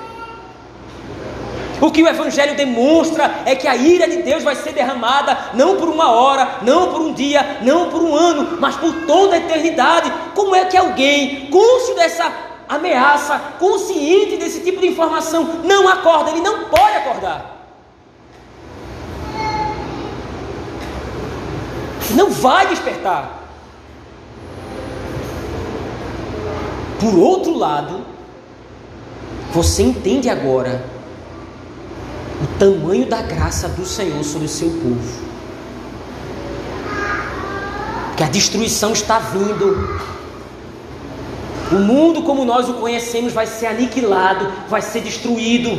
O 1.81 1.91
que 1.91 2.03
o 2.03 2.09
Evangelho 2.09 2.55
demonstra 2.57 3.43
é 3.47 3.57
que 3.57 3.67
a 3.67 3.75
ira 3.75 4.07
de 4.07 4.23
Deus 4.23 4.43
vai 4.43 4.55
ser 4.55 4.73
derramada 4.73 5.37
não 5.55 5.77
por 5.77 5.89
uma 5.89 6.11
hora, 6.11 6.59
não 6.63 6.93
por 6.93 7.01
um 7.01 7.15
dia, 7.15 7.59
não 7.63 7.89
por 7.89 8.03
um 8.03 8.15
ano, 8.15 8.59
mas 8.61 8.77
por 8.77 8.93
toda 9.07 9.35
a 9.35 9.39
eternidade. 9.39 10.13
Como 10.35 10.55
é 10.55 10.67
que 10.67 10.77
alguém, 10.77 11.49
consciente 11.51 12.01
dessa 12.01 12.33
ameaça, 12.69 13.41
consciente 13.59 14.37
desse 14.37 14.61
tipo 14.61 14.81
de 14.81 14.89
informação, 14.89 15.61
não 15.65 15.89
acorda? 15.89 16.31
Ele 16.31 16.41
não 16.41 16.65
pode 16.65 16.97
acordar. 16.97 17.60
Não 22.21 22.31
vai 22.31 22.67
despertar. 22.67 23.49
Por 27.01 27.15
outro 27.15 27.57
lado, 27.57 28.03
você 29.55 29.83
entende 29.83 30.29
agora 30.29 30.85
o 32.43 32.59
tamanho 32.59 33.07
da 33.07 33.23
graça 33.23 33.71
do 33.71 33.87
Senhor 33.87 34.23
sobre 34.23 34.45
o 34.45 34.51
seu 34.51 34.69
povo. 34.69 35.31
Que 38.19 38.23
a 38.23 38.29
destruição 38.29 38.93
está 38.93 39.19
vindo. 39.19 39.99
O 41.73 41.77
mundo 41.77 42.23
como 42.23 42.45
nós 42.45 42.69
o 42.69 42.75
conhecemos 42.75 43.33
vai 43.33 43.47
ser 43.47 43.69
aniquilado, 43.69 44.53
vai 44.69 44.83
ser 44.83 45.01
destruído. 45.01 45.71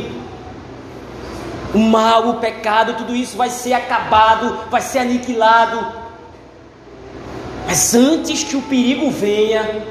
O 1.72 1.78
mal, 1.78 2.30
o 2.30 2.34
pecado, 2.40 2.94
tudo 2.94 3.14
isso 3.14 3.36
vai 3.36 3.48
ser 3.48 3.74
acabado, 3.74 4.58
vai 4.68 4.80
ser 4.80 4.98
aniquilado. 4.98 6.01
Mas 7.72 7.94
antes 7.94 8.44
que 8.44 8.54
o 8.54 8.60
perigo 8.60 9.10
venha, 9.10 9.82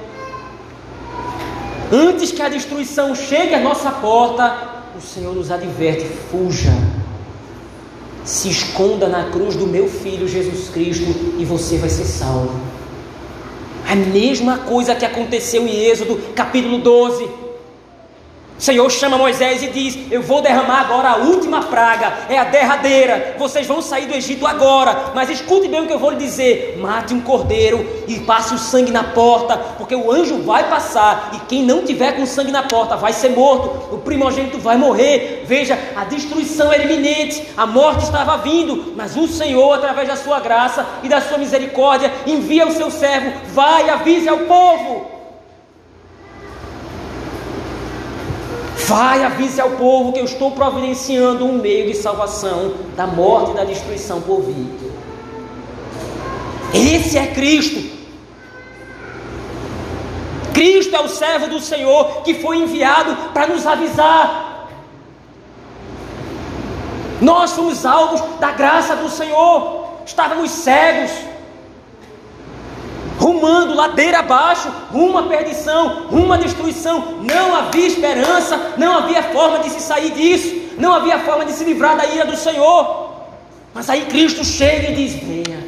antes 1.91 2.31
que 2.31 2.39
a 2.39 2.47
destruição 2.47 3.15
chegue 3.15 3.55
à 3.55 3.59
nossa 3.59 3.89
porta, 3.89 4.83
o 4.95 5.01
Senhor 5.01 5.33
nos 5.33 5.49
adverte: 5.49 6.05
fuja, 6.29 6.69
se 8.23 8.49
esconda 8.49 9.07
na 9.07 9.31
cruz 9.31 9.55
do 9.55 9.65
meu 9.65 9.89
filho 9.89 10.27
Jesus 10.27 10.69
Cristo 10.69 11.07
e 11.39 11.43
você 11.43 11.79
vai 11.79 11.89
ser 11.89 12.05
salvo. 12.05 12.53
A 13.89 13.95
mesma 13.95 14.59
coisa 14.59 14.93
que 14.93 15.03
aconteceu 15.03 15.67
em 15.67 15.85
Êxodo 15.85 16.17
capítulo 16.35 16.77
12. 16.77 17.27
O 18.61 18.63
Senhor 18.63 18.91
chama 18.91 19.17
Moisés 19.17 19.63
e 19.63 19.69
diz: 19.69 19.97
Eu 20.11 20.21
vou 20.21 20.39
derramar 20.39 20.81
agora 20.81 21.09
a 21.09 21.17
última 21.17 21.63
praga, 21.63 22.13
é 22.29 22.37
a 22.37 22.43
derradeira. 22.43 23.35
Vocês 23.39 23.65
vão 23.65 23.81
sair 23.81 24.05
do 24.05 24.13
Egito 24.13 24.45
agora, 24.45 25.13
mas 25.15 25.31
escute 25.31 25.67
bem 25.67 25.81
o 25.81 25.87
que 25.87 25.93
eu 25.93 25.97
vou 25.97 26.11
lhe 26.11 26.17
dizer: 26.17 26.77
mate 26.79 27.11
um 27.11 27.21
cordeiro 27.21 27.83
e 28.07 28.19
passe 28.19 28.53
o 28.53 28.59
sangue 28.59 28.91
na 28.91 29.03
porta, 29.03 29.57
porque 29.79 29.95
o 29.95 30.11
anjo 30.11 30.43
vai 30.43 30.69
passar 30.69 31.31
e 31.33 31.39
quem 31.47 31.63
não 31.63 31.83
tiver 31.83 32.11
com 32.11 32.23
sangue 32.27 32.51
na 32.51 32.61
porta 32.61 32.95
vai 32.95 33.13
ser 33.13 33.29
morto. 33.29 33.95
O 33.95 33.97
primogênito 33.97 34.59
vai 34.59 34.77
morrer. 34.77 35.43
Veja, 35.47 35.75
a 35.95 36.03
destruição 36.03 36.71
era 36.71 36.83
iminente, 36.83 37.43
a 37.57 37.65
morte 37.65 38.03
estava 38.03 38.37
vindo, 38.37 38.93
mas 38.95 39.17
o 39.17 39.27
Senhor, 39.27 39.73
através 39.73 40.07
da 40.07 40.15
sua 40.15 40.39
graça 40.39 40.85
e 41.01 41.09
da 41.09 41.19
sua 41.19 41.39
misericórdia, 41.39 42.13
envia 42.27 42.67
o 42.67 42.71
seu 42.71 42.91
servo: 42.91 43.31
vai, 43.55 43.89
avise 43.89 44.29
ao 44.29 44.37
povo. 44.41 45.20
Vai, 48.87 49.23
avise 49.23 49.59
ao 49.61 49.71
povo 49.71 50.11
que 50.11 50.19
eu 50.19 50.25
estou 50.25 50.51
providenciando 50.51 51.45
um 51.45 51.53
meio 51.53 51.87
de 51.87 51.95
salvação 51.95 52.73
da 52.95 53.07
morte 53.07 53.51
e 53.51 53.53
da 53.53 53.63
destruição 53.63 54.21
por 54.21 54.41
vir. 54.41 54.67
Esse 56.73 57.17
é 57.17 57.27
Cristo. 57.27 57.99
Cristo 60.53 60.95
é 60.95 61.01
o 61.01 61.07
servo 61.07 61.47
do 61.47 61.59
Senhor 61.59 62.21
que 62.23 62.35
foi 62.35 62.57
enviado 62.57 63.15
para 63.33 63.47
nos 63.47 63.65
avisar. 63.65 64.67
Nós 67.21 67.51
fomos 67.53 67.85
alvos 67.85 68.21
da 68.39 68.51
graça 68.51 68.95
do 68.95 69.09
Senhor, 69.09 69.85
estávamos 70.05 70.49
cegos 70.51 71.11
rumando 73.21 73.75
ladeira 73.75 74.19
abaixo, 74.19 74.67
rumo 74.91 75.19
à 75.19 75.23
perdição, 75.23 76.07
rumo 76.07 76.33
à 76.33 76.37
destruição. 76.37 77.19
Não 77.21 77.55
havia 77.55 77.85
esperança, 77.85 78.73
não 78.77 78.97
havia 78.97 79.21
forma 79.21 79.59
de 79.59 79.69
se 79.69 79.79
sair 79.79 80.11
disso, 80.11 80.73
não 80.79 80.91
havia 80.91 81.19
forma 81.19 81.45
de 81.45 81.53
se 81.53 81.63
livrar 81.63 81.95
da 81.95 82.07
ira 82.07 82.25
do 82.25 82.35
Senhor. 82.35 83.11
Mas 83.75 83.89
aí 83.91 84.05
Cristo 84.07 84.43
chega 84.43 84.89
e 84.89 84.95
diz: 84.95 85.13
Venha, 85.13 85.67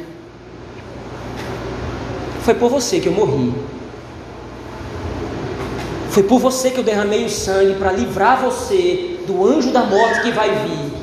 foi 2.42 2.54
por 2.54 2.68
você 2.68 2.98
que 2.98 3.06
eu 3.06 3.12
morri. 3.12 3.54
Foi 6.10 6.24
por 6.24 6.38
você 6.38 6.70
que 6.70 6.78
eu 6.78 6.84
derramei 6.84 7.24
o 7.24 7.30
sangue 7.30 7.74
para 7.74 7.92
livrar 7.92 8.40
você 8.40 9.20
do 9.26 9.46
anjo 9.46 9.70
da 9.70 9.84
morte 9.84 10.22
que 10.22 10.32
vai 10.32 10.50
vir. 10.50 10.93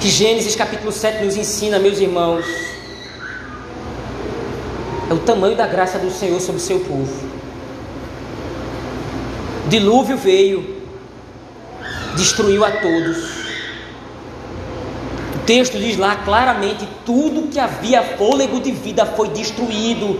Que 0.00 0.08
Gênesis 0.08 0.56
capítulo 0.56 0.90
7 0.90 1.22
nos 1.22 1.36
ensina, 1.36 1.78
meus 1.78 1.98
irmãos, 1.98 2.46
é 5.10 5.12
o 5.12 5.18
tamanho 5.18 5.54
da 5.54 5.66
graça 5.66 5.98
do 5.98 6.10
Senhor 6.10 6.40
sobre 6.40 6.58
o 6.58 6.64
seu 6.64 6.80
povo. 6.80 7.28
Dilúvio 9.68 10.16
veio, 10.16 10.82
destruiu 12.16 12.64
a 12.64 12.70
todos. 12.70 13.18
O 15.34 15.38
texto 15.44 15.76
diz 15.76 15.98
lá 15.98 16.16
claramente: 16.16 16.88
tudo 17.04 17.48
que 17.48 17.60
havia 17.60 18.02
fôlego 18.02 18.58
de 18.58 18.72
vida 18.72 19.04
foi 19.04 19.28
destruído. 19.28 20.18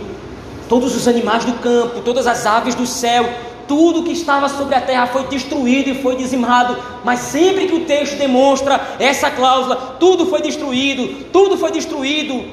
Todos 0.69 0.95
os 0.95 1.07
animais 1.07 1.43
do 1.43 1.53
campo, 1.53 2.01
todas 2.01 2.27
as 2.27 2.45
aves 2.45 2.75
do 2.75 2.85
céu, 2.85 3.27
tudo 3.71 4.03
que 4.03 4.11
estava 4.11 4.49
sobre 4.49 4.75
a 4.75 4.81
terra 4.81 5.07
foi 5.07 5.27
destruído 5.27 5.91
e 5.91 5.95
foi 5.95 6.17
dizimado, 6.17 6.77
mas 7.05 7.19
sempre 7.19 7.67
que 7.67 7.75
o 7.75 7.85
texto 7.85 8.17
demonstra 8.17 8.97
essa 8.99 9.31
cláusula, 9.31 9.95
tudo 9.97 10.25
foi 10.25 10.41
destruído, 10.41 11.23
tudo 11.31 11.57
foi 11.57 11.71
destruído, 11.71 12.43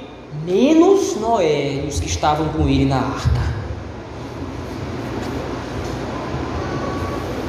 menos 0.44 1.16
Noé 1.16 1.82
e 1.82 1.88
os 1.88 1.98
que 1.98 2.06
estavam 2.06 2.50
com 2.50 2.68
ele 2.68 2.84
na 2.84 2.98
arca. 2.98 3.58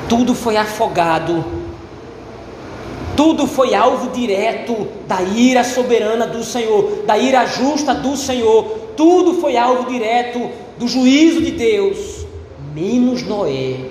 Tudo 0.10 0.34
foi 0.34 0.58
afogado, 0.58 1.46
tudo 3.16 3.46
foi 3.46 3.76
alvo 3.76 4.10
direto 4.10 4.88
da 5.08 5.22
ira 5.22 5.64
soberana 5.64 6.26
do 6.26 6.44
Senhor, 6.44 7.04
da 7.06 7.20
ira 7.20 7.46
justa 7.46 7.94
do 7.94 8.18
Senhor, 8.18 8.64
tudo 8.98 9.36
foi 9.36 9.56
alvo 9.56 9.88
direto 9.92 10.50
do 10.80 10.88
juízo 10.88 11.44
de 11.44 11.52
Deus 11.52 12.19
menos 12.74 13.24
Noé 13.24 13.90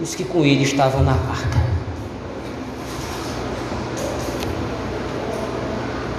os 0.00 0.14
que 0.14 0.24
com 0.24 0.44
ele 0.44 0.62
estavam 0.62 1.02
na 1.02 1.12
arca. 1.12 1.66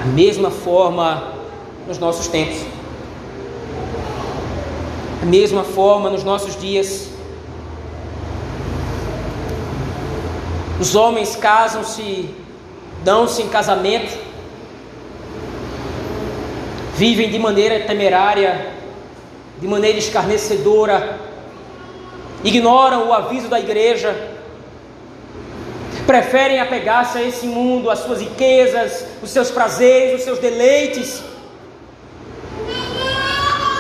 A 0.02 0.06
mesma 0.06 0.50
forma 0.50 1.34
nos 1.88 1.98
nossos 1.98 2.28
tempos, 2.28 2.66
a 5.22 5.26
mesma 5.26 5.64
forma 5.64 6.10
nos 6.10 6.24
nossos 6.24 6.60
dias. 6.60 7.10
Os 10.80 10.96
homens 10.96 11.36
casam-se, 11.36 12.30
dão-se 13.04 13.42
em 13.42 13.50
casamento, 13.50 14.18
vivem 16.96 17.30
de 17.30 17.40
maneira 17.40 17.80
temerária, 17.82 18.74
de 19.60 19.68
maneira 19.68 19.98
escarnecedora, 19.98 21.27
ignoram 22.44 23.08
o 23.08 23.14
aviso 23.14 23.48
da 23.48 23.60
igreja, 23.60 24.16
preferem 26.06 26.60
apegar-se 26.60 27.18
a 27.18 27.24
esse 27.24 27.46
mundo, 27.46 27.90
às 27.90 28.00
suas 28.00 28.22
riquezas, 28.22 29.06
os 29.22 29.30
seus 29.30 29.52
prazeres, 29.52 30.20
os 30.20 30.24
seus 30.24 30.40
deleites. 30.40 31.22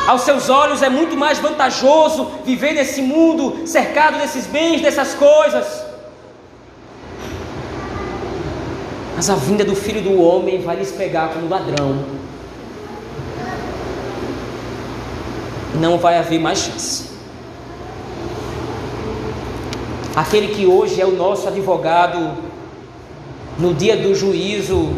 Aos 0.07 0.21
seus 0.21 0.49
olhos 0.49 0.81
é 0.81 0.89
muito 0.89 1.17
mais 1.17 1.37
vantajoso 1.37 2.31
viver 2.45 2.73
nesse 2.73 3.01
mundo 3.01 3.67
cercado 3.67 4.17
desses 4.17 4.45
bens, 4.45 4.81
dessas 4.81 5.13
coisas. 5.13 5.85
Mas 9.15 9.29
a 9.29 9.35
vinda 9.35 9.65
do 9.65 9.75
filho 9.75 10.01
do 10.01 10.21
homem 10.21 10.61
vai 10.61 10.75
lhes 10.75 10.91
pegar 10.91 11.29
como 11.29 11.49
ladrão. 11.49 12.05
Não 15.75 15.97
vai 15.97 16.17
haver 16.17 16.39
mais 16.39 16.59
chance. 16.59 17.16
Aquele 20.17 20.47
que 20.47 20.65
hoje 20.65 20.99
é 20.99 21.05
o 21.05 21.15
nosso 21.15 21.47
advogado, 21.47 22.31
no 23.59 23.71
dia 23.75 23.95
do 23.95 24.15
juízo, 24.15 24.97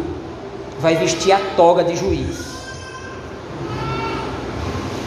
vai 0.78 0.96
vestir 0.96 1.30
a 1.30 1.38
toga 1.54 1.84
de 1.84 1.94
juiz. 1.94 2.48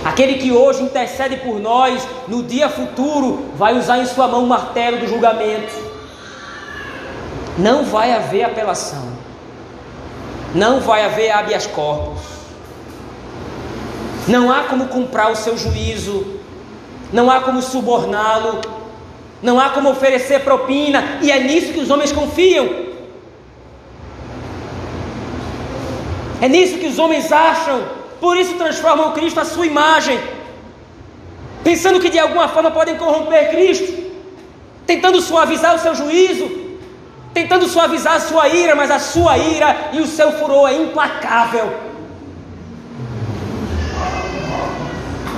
Aquele 0.06 0.36
que 0.36 0.52
hoje 0.52 0.84
intercede 0.84 1.38
por 1.38 1.60
nós, 1.60 2.08
no 2.28 2.44
dia 2.44 2.70
futuro, 2.70 3.46
vai 3.56 3.76
usar 3.76 3.98
em 3.98 4.06
sua 4.06 4.28
mão 4.28 4.44
o 4.44 4.48
martelo 4.48 4.98
do 5.00 5.08
julgamento. 5.08 5.74
Não 7.58 7.84
vai 7.84 8.14
haver 8.14 8.44
apelação. 8.44 9.14
Não 10.54 10.80
vai 10.80 11.06
haver 11.06 11.32
habeas 11.32 11.66
corpus. 11.66 12.22
Não 14.28 14.52
há 14.52 14.66
como 14.66 14.90
comprar 14.90 15.32
o 15.32 15.36
seu 15.36 15.58
juízo. 15.58 16.24
Não 17.12 17.32
há 17.32 17.40
como 17.40 17.64
suborná-lo. 17.64 18.83
Não 19.44 19.60
há 19.60 19.70
como 19.70 19.92
oferecer 19.92 20.40
propina. 20.40 21.20
E 21.22 21.30
é 21.30 21.40
nisso 21.40 21.74
que 21.74 21.80
os 21.80 21.92
homens 21.92 22.12
confiam. 22.12 22.68
É 26.42 26.48
nisso 26.48 26.80
que 26.80 26.88
os 26.88 26.98
homens 26.98 27.32
acham 27.32 28.04
por 28.24 28.38
isso 28.38 28.54
transformam 28.54 29.12
Cristo 29.12 29.42
à 29.42 29.44
sua 29.44 29.66
imagem, 29.66 30.18
pensando 31.62 32.00
que 32.00 32.10
de 32.10 32.18
alguma 32.18 32.48
forma 32.48 32.72
podem 32.72 32.96
corromper 32.96 33.52
Cristo, 33.52 33.92
tentando 34.88 35.20
suavizar 35.20 35.76
o 35.76 35.80
seu 35.80 35.94
juízo, 35.94 36.50
tentando 37.34 37.68
suavizar 37.68 38.14
a 38.14 38.22
sua 38.22 38.48
ira, 38.48 38.76
mas 38.76 38.90
a 38.90 38.98
sua 38.98 39.38
ira 39.38 39.90
e 39.92 40.00
o 40.00 40.08
seu 40.08 40.32
furor 40.40 40.70
é 40.70 40.76
implacável. 40.76 41.74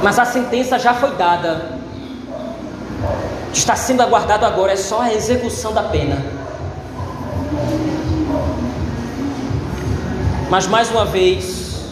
Mas 0.03 0.19
a 0.19 0.25
sentença 0.25 0.77
já 0.77 0.93
foi 0.93 1.09
dada. 1.15 1.79
Está 3.55 3.73
sendo 3.77 4.01
aguardado 4.01 4.45
agora 4.45 4.73
é 4.73 4.75
só 4.75 5.01
a 5.01 5.13
execução 5.13 5.73
da 5.73 5.83
pena. 5.83 6.17
Mas 10.49 10.67
mais 10.67 10.91
uma 10.91 11.05
vez, 11.05 11.85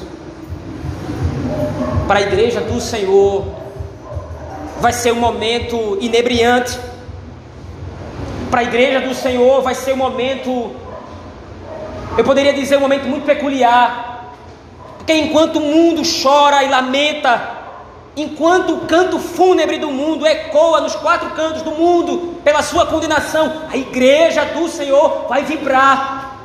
para 2.06 2.20
a 2.20 2.22
igreja 2.22 2.60
do 2.60 2.82
Senhor, 2.82 3.46
vai 4.82 4.92
ser 4.92 5.14
um 5.14 5.20
momento 5.22 5.98
inebriante. 6.02 6.78
Para 8.52 8.60
a 8.60 8.64
igreja 8.64 9.00
do 9.00 9.16
Senhor, 9.16 9.62
vai 9.62 9.74
ser 9.74 9.94
um 9.94 9.98
momento, 9.98 10.76
eu 12.18 12.26
poderia 12.26 12.54
dizer, 12.54 12.76
um 12.76 12.82
momento 12.82 13.08
muito 13.08 13.26
peculiar. 13.26 14.34
Porque 14.98 15.14
enquanto 15.14 15.60
o 15.60 15.62
mundo 15.62 16.02
chora 16.22 16.62
e 16.62 16.70
lamenta, 16.70 17.53
enquanto 18.16 18.74
o 18.74 18.82
canto 18.82 19.18
fúnebre 19.20 19.78
do 19.80 19.90
mundo 19.90 20.26
ecoa 20.26 20.82
nos 20.82 20.96
quatro 20.96 21.32
cantos 21.32 21.62
do 21.62 21.72
mundo 21.72 22.40
pela 22.44 22.62
sua 22.62 22.86
condenação, 22.86 23.64
a 23.72 23.78
igreja 23.78 24.46
do 24.46 24.68
Senhor 24.70 25.26
vai 25.28 25.44
vibrar. 25.44 26.38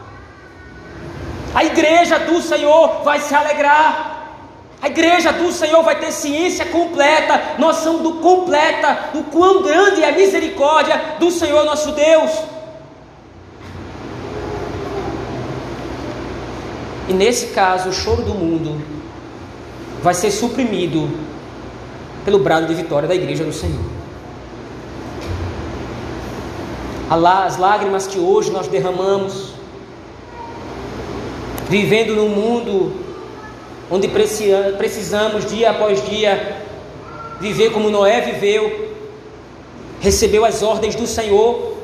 A 1.55 1.65
igreja 1.65 2.19
do 2.19 2.41
Senhor 2.41 3.03
vai 3.03 3.21
se 3.21 3.35
alegrar. 3.35 4.17
A 4.81 4.87
igreja 4.87 5.33
do 5.33 5.51
Senhor 5.53 5.83
vai 5.83 5.99
ter 5.99 6.13
ciência 6.13 6.65
completa, 6.67 7.57
noção 7.59 7.99
do 7.99 8.15
completa, 8.15 9.11
do 9.13 9.25
quão 9.25 9.63
grande 9.63 10.03
é 10.03 10.09
a 10.09 10.13
misericórdia 10.13 11.17
do 11.19 11.31
Senhor 11.31 11.65
nosso 11.65 11.93
Deus. 11.93 12.31
E 17.09 17.13
nesse 17.13 17.49
caso, 17.49 17.89
o 17.89 17.93
choro 17.93 18.23
do 18.23 18.35
mundo 18.35 18.81
vai 20.01 20.15
ser 20.15 20.31
suprimido 20.31 21.28
pelo 22.29 22.41
brado 22.41 22.67
de 22.67 22.75
vitória 22.75 23.09
da 23.09 23.15
igreja 23.15 23.43
do 23.43 23.55
Senhor. 23.55 23.81
As 27.11 27.57
lágrimas 27.57 28.07
que 28.07 28.19
hoje 28.19 28.51
nós 28.51 28.69
derramamos, 28.69 29.55
vivendo 31.71 32.15
num 32.15 32.29
mundo 32.29 32.93
onde 33.91 34.09
precisamos 34.77 35.47
dia 35.47 35.71
após 35.71 36.05
dia 36.07 36.63
viver 37.41 37.71
como 37.73 37.89
Noé 37.89 38.21
viveu, 38.21 38.95
recebeu 39.99 40.45
as 40.45 40.63
ordens 40.63 40.95
do 40.95 41.07
Senhor, 41.07 41.79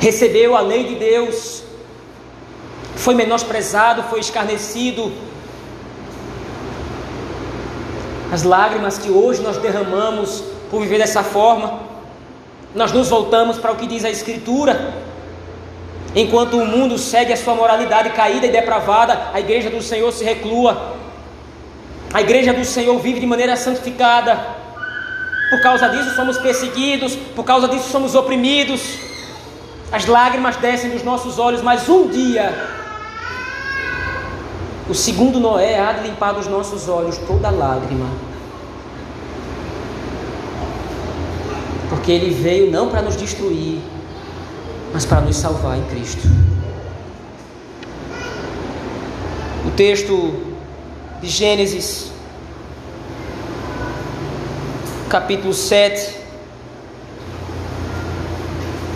recebeu 0.00 0.56
a 0.56 0.60
lei 0.60 0.82
de 0.88 0.96
Deus, 0.96 1.62
foi 2.96 3.14
menosprezado, 3.14 4.02
foi 4.10 4.18
escarnecido. 4.18 5.12
As 8.32 8.42
lágrimas 8.42 8.98
que 8.98 9.10
hoje 9.10 9.42
nós 9.42 9.56
derramamos 9.58 10.42
por 10.70 10.80
viver 10.80 10.98
dessa 10.98 11.22
forma, 11.22 11.80
nós 12.74 12.92
nos 12.92 13.08
voltamos 13.08 13.58
para 13.58 13.72
o 13.72 13.76
que 13.76 13.86
diz 13.86 14.04
a 14.04 14.10
Escritura, 14.10 14.94
Enquanto 16.16 16.56
o 16.56 16.64
mundo 16.64 16.96
segue 16.96 17.30
a 17.34 17.36
sua 17.36 17.54
moralidade 17.54 18.08
caída 18.08 18.46
e 18.46 18.50
depravada, 18.50 19.28
a 19.34 19.38
igreja 19.38 19.68
do 19.68 19.82
Senhor 19.82 20.10
se 20.10 20.24
reclua. 20.24 20.96
A 22.10 22.22
igreja 22.22 22.54
do 22.54 22.64
Senhor 22.64 22.98
vive 22.98 23.20
de 23.20 23.26
maneira 23.26 23.54
santificada. 23.54 24.34
Por 25.50 25.60
causa 25.60 25.90
disso 25.90 26.16
somos 26.16 26.38
perseguidos, 26.38 27.14
por 27.14 27.44
causa 27.44 27.68
disso 27.68 27.90
somos 27.90 28.14
oprimidos. 28.14 28.80
As 29.92 30.06
lágrimas 30.06 30.56
descem 30.56 30.88
dos 30.88 31.02
nossos 31.02 31.38
olhos, 31.38 31.60
mas 31.60 31.86
um 31.86 32.08
dia 32.08 32.50
o 34.88 34.94
segundo 34.94 35.40
Noé 35.40 35.80
há 35.80 35.92
de 35.92 36.08
limpar 36.08 36.32
dos 36.32 36.46
nossos 36.46 36.88
olhos 36.88 37.18
toda 37.18 37.50
lágrima. 37.50 38.06
Porque 41.88 42.12
ele 42.12 42.30
veio 42.30 42.70
não 42.70 42.88
para 42.88 43.02
nos 43.02 43.16
destruir, 43.16 43.80
mas 44.92 45.04
para 45.04 45.20
nos 45.22 45.36
salvar 45.36 45.76
em 45.76 45.82
Cristo. 45.86 46.22
O 49.66 49.70
texto 49.72 50.34
de 51.20 51.28
Gênesis, 51.28 52.12
capítulo 55.08 55.52
7, 55.52 56.16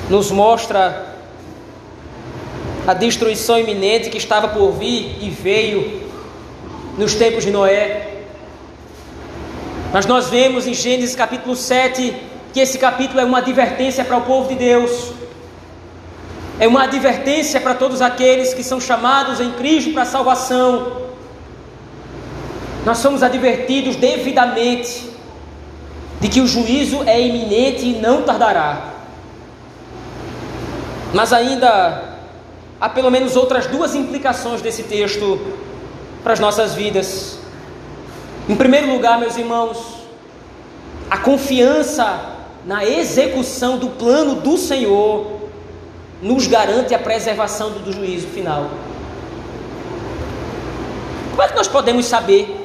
nos 0.08 0.30
mostra 0.30 1.09
a 2.90 2.94
destruição 2.94 3.58
iminente 3.58 4.10
que 4.10 4.18
estava 4.18 4.48
por 4.48 4.72
vir 4.72 5.18
e 5.20 5.30
veio 5.30 6.02
nos 6.98 7.14
tempos 7.14 7.44
de 7.44 7.50
Noé. 7.50 8.24
Mas 9.92 10.06
nós 10.06 10.28
vemos 10.28 10.66
em 10.66 10.74
Gênesis 10.74 11.14
capítulo 11.14 11.54
7 11.54 12.14
que 12.52 12.58
esse 12.58 12.78
capítulo 12.78 13.20
é 13.20 13.24
uma 13.24 13.38
advertência 13.38 14.04
para 14.04 14.16
o 14.16 14.22
povo 14.22 14.48
de 14.48 14.56
Deus 14.56 15.12
é 16.58 16.68
uma 16.68 16.82
advertência 16.82 17.58
para 17.58 17.74
todos 17.74 18.02
aqueles 18.02 18.52
que 18.52 18.62
são 18.62 18.78
chamados 18.78 19.40
em 19.40 19.50
Cristo 19.52 19.92
para 19.92 20.02
a 20.02 20.06
salvação. 20.06 21.08
Nós 22.84 22.98
somos 22.98 23.22
advertidos 23.22 23.96
devidamente 23.96 25.08
de 26.20 26.28
que 26.28 26.38
o 26.38 26.46
juízo 26.46 27.02
é 27.04 27.18
iminente 27.18 27.86
e 27.86 27.92
não 27.94 28.24
tardará. 28.24 28.90
Mas 31.14 31.32
ainda 31.32 32.09
há 32.80 32.88
pelo 32.88 33.10
menos 33.10 33.36
outras 33.36 33.66
duas 33.66 33.94
implicações 33.94 34.62
desse 34.62 34.84
texto 34.84 35.38
para 36.22 36.32
as 36.32 36.40
nossas 36.40 36.74
vidas. 36.74 37.38
Em 38.48 38.56
primeiro 38.56 38.90
lugar, 38.90 39.18
meus 39.20 39.36
irmãos, 39.36 39.78
a 41.10 41.18
confiança 41.18 42.36
na 42.64 42.84
execução 42.84 43.78
do 43.78 43.90
plano 43.90 44.36
do 44.36 44.56
Senhor 44.56 45.40
nos 46.22 46.46
garante 46.46 46.94
a 46.94 46.98
preservação 46.98 47.70
do, 47.70 47.92
juízo 47.92 48.28
final. 48.28 48.70
Como 51.30 51.42
é 51.42 51.48
que 51.48 51.56
nós 51.56 51.68
podemos 51.68 52.06
saber? 52.06 52.56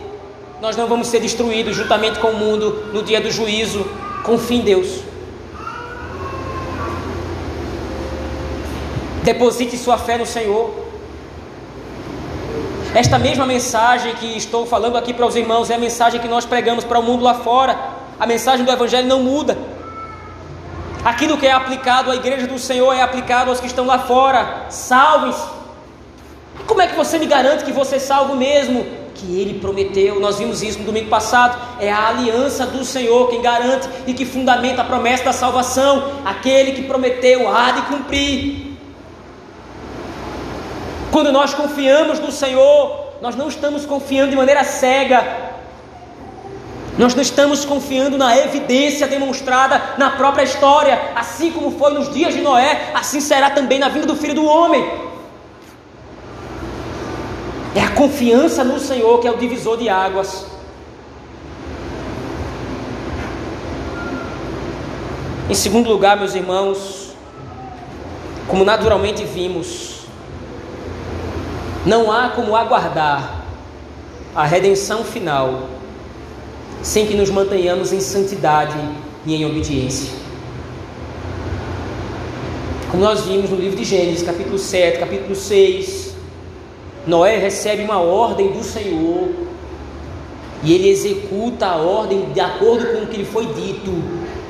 Nós 0.61 0.75
não 0.75 0.87
vamos 0.87 1.07
ser 1.07 1.19
destruídos 1.19 1.75
juntamente 1.75 2.19
com 2.19 2.29
o 2.29 2.35
mundo 2.35 2.89
no 2.93 3.03
dia 3.03 3.21
do 3.21 3.31
juízo. 3.31 3.85
Confie 4.23 4.57
em 4.57 4.61
Deus. 4.61 5.04
Deposite 9.25 9.75
sua 9.75 9.97
fé 9.97 10.19
no 10.19 10.25
Senhor. 10.25 10.69
Esta 12.93 13.17
mesma 13.17 13.45
mensagem 13.45 14.13
que 14.15 14.37
estou 14.37 14.67
falando 14.67 14.95
aqui 14.97 15.15
para 15.15 15.25
os 15.25 15.35
irmãos 15.35 15.71
é 15.71 15.75
a 15.75 15.79
mensagem 15.79 16.21
que 16.21 16.27
nós 16.27 16.45
pregamos 16.45 16.85
para 16.85 16.99
o 16.99 17.03
mundo 17.03 17.23
lá 17.23 17.33
fora. 17.33 17.75
A 18.19 18.27
mensagem 18.27 18.63
do 18.63 18.71
Evangelho 18.71 19.07
não 19.07 19.23
muda. 19.23 19.57
Aquilo 21.03 21.37
que 21.39 21.47
é 21.47 21.51
aplicado 21.51 22.11
à 22.11 22.15
igreja 22.15 22.45
do 22.45 22.59
Senhor 22.59 22.93
é 22.93 23.01
aplicado 23.01 23.49
aos 23.49 23.59
que 23.59 23.65
estão 23.65 23.87
lá 23.87 23.97
fora. 23.97 24.67
Salvem-se. 24.69 25.43
Como 26.67 26.81
é 26.81 26.87
que 26.87 26.95
você 26.95 27.17
me 27.17 27.25
garante 27.25 27.65
que 27.65 27.71
você 27.71 27.95
é 27.95 27.99
salvo 27.99 28.35
mesmo? 28.35 28.85
Que 29.15 29.41
ele 29.41 29.59
prometeu, 29.59 30.19
nós 30.19 30.37
vimos 30.37 30.61
isso 30.61 30.79
no 30.79 30.85
domingo 30.85 31.09
passado. 31.09 31.59
É 31.79 31.91
a 31.91 32.09
aliança 32.09 32.67
do 32.67 32.85
Senhor 32.85 33.27
quem 33.29 33.41
garante 33.41 33.89
e 34.05 34.13
que 34.13 34.23
fundamenta 34.25 34.83
a 34.83 34.85
promessa 34.85 35.25
da 35.25 35.33
salvação. 35.33 36.11
Aquele 36.23 36.73
que 36.73 36.83
prometeu 36.83 37.51
há 37.51 37.71
de 37.71 37.81
cumprir. 37.83 38.64
Quando 41.15 41.31
nós 41.31 41.53
confiamos 41.53 42.19
no 42.19 42.29
Senhor, 42.29 43.13
nós 43.21 43.37
não 43.37 43.47
estamos 43.47 43.85
confiando 43.85 44.31
de 44.31 44.35
maneira 44.35 44.65
cega, 44.65 45.25
nós 46.97 47.15
não 47.15 47.21
estamos 47.21 47.63
confiando 47.63 48.17
na 48.17 48.37
evidência 48.37 49.07
demonstrada 49.07 49.81
na 49.97 50.09
própria 50.09 50.43
história, 50.43 51.13
assim 51.15 51.53
como 51.53 51.71
foi 51.79 51.93
nos 51.93 52.13
dias 52.13 52.33
de 52.33 52.41
Noé, 52.41 52.91
assim 52.93 53.21
será 53.21 53.49
também 53.49 53.79
na 53.79 53.87
vinda 53.87 54.05
do 54.05 54.17
Filho 54.17 54.33
do 54.33 54.45
Homem. 54.45 54.85
É 57.73 57.79
a 57.79 57.91
confiança 57.91 58.61
no 58.65 58.77
Senhor 58.77 59.17
que 59.21 59.27
é 59.29 59.31
o 59.31 59.37
divisor 59.37 59.77
de 59.77 59.87
águas. 59.87 60.45
Em 65.49 65.55
segundo 65.55 65.89
lugar, 65.89 66.17
meus 66.17 66.35
irmãos, 66.35 67.15
como 68.49 68.65
naturalmente 68.65 69.23
vimos, 69.23 69.94
não 71.85 72.11
há 72.11 72.29
como 72.29 72.55
aguardar 72.55 73.45
a 74.35 74.45
redenção 74.45 75.03
final 75.03 75.69
sem 76.81 77.05
que 77.05 77.15
nos 77.15 77.29
mantenhamos 77.29 77.93
em 77.93 77.99
santidade 77.99 78.77
e 79.25 79.35
em 79.35 79.45
obediência. 79.45 80.13
Como 82.89 83.03
nós 83.03 83.21
vimos 83.21 83.49
no 83.49 83.55
livro 83.55 83.77
de 83.77 83.83
Gênesis, 83.83 84.23
capítulo 84.23 84.57
7, 84.57 84.99
capítulo 84.99 85.35
6, 85.35 86.15
Noé 87.05 87.37
recebe 87.37 87.83
uma 87.83 87.99
ordem 87.99 88.51
do 88.51 88.63
Senhor 88.63 89.29
e 90.63 90.73
ele 90.73 90.89
executa 90.89 91.67
a 91.67 91.75
ordem 91.75 92.31
de 92.33 92.39
acordo 92.39 92.85
com 92.87 93.03
o 93.03 93.07
que 93.07 93.17
lhe 93.17 93.25
foi 93.25 93.45
dito, 93.47 93.91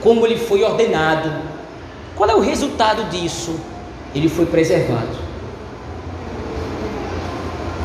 como 0.02 0.26
ele 0.26 0.38
foi 0.38 0.64
ordenado. 0.64 1.32
Qual 2.16 2.30
é 2.30 2.36
o 2.36 2.40
resultado 2.40 3.10
disso? 3.10 3.60
Ele 4.14 4.30
foi 4.30 4.46
preservado. 4.46 5.25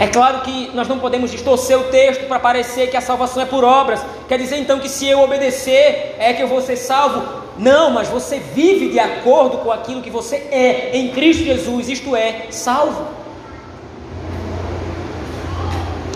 É 0.00 0.06
claro 0.06 0.40
que 0.40 0.70
nós 0.72 0.88
não 0.88 0.98
podemos 0.98 1.30
distorcer 1.30 1.78
o 1.78 1.84
texto 1.84 2.26
para 2.26 2.40
parecer 2.40 2.88
que 2.88 2.96
a 2.96 3.02
salvação 3.02 3.42
é 3.42 3.44
por 3.44 3.62
obras. 3.62 4.00
Quer 4.26 4.38
dizer 4.38 4.56
então 4.56 4.78
que 4.78 4.88
se 4.88 5.06
eu 5.06 5.20
obedecer 5.20 6.16
é 6.18 6.32
que 6.32 6.42
eu 6.42 6.48
vou 6.48 6.62
ser 6.62 6.76
salvo? 6.76 7.22
Não, 7.58 7.90
mas 7.90 8.08
você 8.08 8.38
vive 8.38 8.88
de 8.88 8.98
acordo 8.98 9.58
com 9.58 9.70
aquilo 9.70 10.00
que 10.00 10.08
você 10.08 10.36
é 10.50 10.92
em 10.94 11.10
Cristo 11.10 11.44
Jesus, 11.44 11.90
isto 11.90 12.16
é, 12.16 12.46
salvo. 12.50 13.08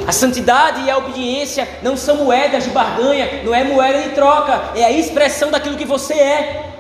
A 0.07 0.13
santidade 0.13 0.81
e 0.87 0.91
a 0.91 0.97
obediência 0.97 1.69
não 1.83 1.95
são 1.95 2.17
moedas 2.17 2.65
de 2.65 2.71
barganha, 2.71 3.43
não 3.45 3.55
é 3.55 3.65
moeda 3.65 4.01
de 4.01 4.15
troca, 4.15 4.63
é 4.75 4.83
a 4.83 4.93
expressão 4.93 5.51
daquilo 5.51 5.77
que 5.77 5.85
você 5.85 6.15
é. 6.15 6.74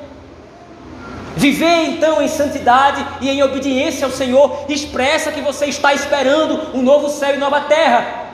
Viver 1.44 1.90
então 1.90 2.22
em 2.22 2.26
santidade 2.26 3.06
e 3.20 3.28
em 3.28 3.42
obediência 3.42 4.06
ao 4.06 4.10
Senhor 4.10 4.64
expressa 4.66 5.30
que 5.30 5.42
você 5.42 5.66
está 5.66 5.92
esperando 5.92 6.58
um 6.72 6.80
novo 6.80 7.10
céu 7.10 7.34
e 7.34 7.36
nova 7.36 7.60
terra. 7.60 8.30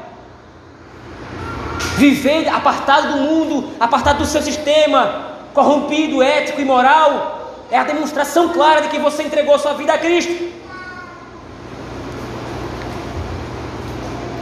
Viver 1.96 2.48
apartado 2.48 3.14
do 3.14 3.16
mundo, 3.16 3.70
apartado 3.80 4.18
do 4.18 4.26
seu 4.26 4.40
sistema, 4.40 5.38
corrompido, 5.52 6.22
ético 6.22 6.60
e 6.60 6.64
moral, 6.64 7.64
é 7.68 7.76
a 7.76 7.82
demonstração 7.82 8.50
clara 8.50 8.82
de 8.82 8.88
que 8.90 9.00
você 9.00 9.24
entregou 9.24 9.58
sua 9.58 9.74
vida 9.74 9.92
a 9.92 9.98
Cristo. 9.98 10.48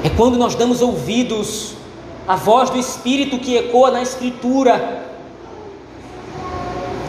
É 0.05 0.11
quando 0.15 0.37
nós 0.37 0.55
damos 0.55 0.83
ouvidos 0.83 1.73
à 2.27 2.37
voz 2.37 2.69
do 2.69 2.79
Espírito 2.79 3.39
que 3.39 3.57
ecoa 3.57 3.91
na 3.91 4.03
Escritura. 4.03 5.09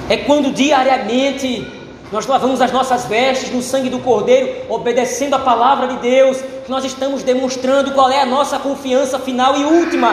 É 0.10 0.18
quando 0.18 0.52
diariamente 0.52 1.66
nós 2.12 2.26
lavamos 2.26 2.60
as 2.60 2.72
nossas 2.72 3.06
vestes 3.06 3.52
no 3.52 3.62
sangue 3.62 3.90
do 3.90 4.00
Cordeiro, 4.00 4.66
obedecendo 4.68 5.36
a 5.36 5.40
palavra 5.40 5.88
de 5.88 5.98
Deus, 5.98 6.42
que 6.66 6.72
nós 6.72 6.84
estamos 6.84 7.22
demonstrando 7.22 7.92
qual 7.92 8.10
é 8.10 8.20
a 8.20 8.26
nossa 8.26 8.58
confiança 8.58 9.20
final 9.20 9.56
e 9.56 9.64
última. 9.64 10.12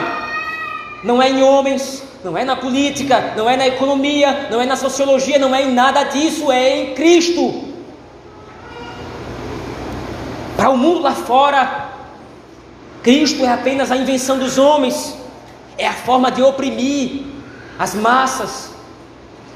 Não 1.02 1.22
é 1.22 1.30
em 1.30 1.42
homens, 1.42 2.02
não 2.22 2.36
é 2.36 2.44
na 2.44 2.54
política, 2.54 3.32
não 3.34 3.48
é 3.48 3.56
na 3.56 3.66
economia, 3.66 4.48
não 4.50 4.60
é 4.60 4.66
na 4.66 4.76
sociologia, 4.76 5.38
não 5.38 5.54
é 5.54 5.62
em 5.62 5.72
nada 5.72 6.04
disso, 6.04 6.52
é 6.52 6.80
em 6.80 6.94
Cristo. 6.94 7.64
Para 10.56 10.68
o 10.68 10.76
mundo 10.76 11.00
lá 11.00 11.12
fora, 11.12 11.88
Cristo 13.02 13.44
é 13.44 13.52
apenas 13.52 13.90
a 13.90 13.96
invenção 13.96 14.38
dos 14.38 14.58
homens, 14.58 15.16
é 15.78 15.86
a 15.86 15.94
forma 15.94 16.30
de 16.30 16.42
oprimir 16.42 17.22
as 17.78 17.94
massas. 17.94 18.75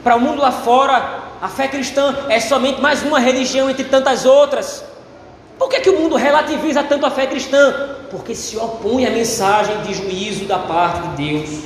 Para 0.02 0.16
o 0.16 0.20
mundo 0.20 0.40
lá 0.40 0.50
fora, 0.50 1.24
a 1.42 1.48
fé 1.48 1.68
cristã 1.68 2.14
é 2.28 2.40
somente 2.40 2.80
mais 2.80 3.02
uma 3.02 3.18
religião 3.18 3.68
entre 3.68 3.84
tantas 3.84 4.24
outras. 4.24 4.82
Por 5.58 5.68
que, 5.68 5.80
que 5.80 5.90
o 5.90 5.98
mundo 5.98 6.16
relativiza 6.16 6.82
tanto 6.82 7.04
a 7.04 7.10
fé 7.10 7.26
cristã? 7.26 7.96
Porque 8.10 8.34
se 8.34 8.56
opõe 8.56 9.04
à 9.04 9.10
mensagem 9.10 9.78
de 9.82 9.92
juízo 9.92 10.46
da 10.46 10.58
parte 10.58 11.06
de 11.08 11.32
Deus. 11.32 11.64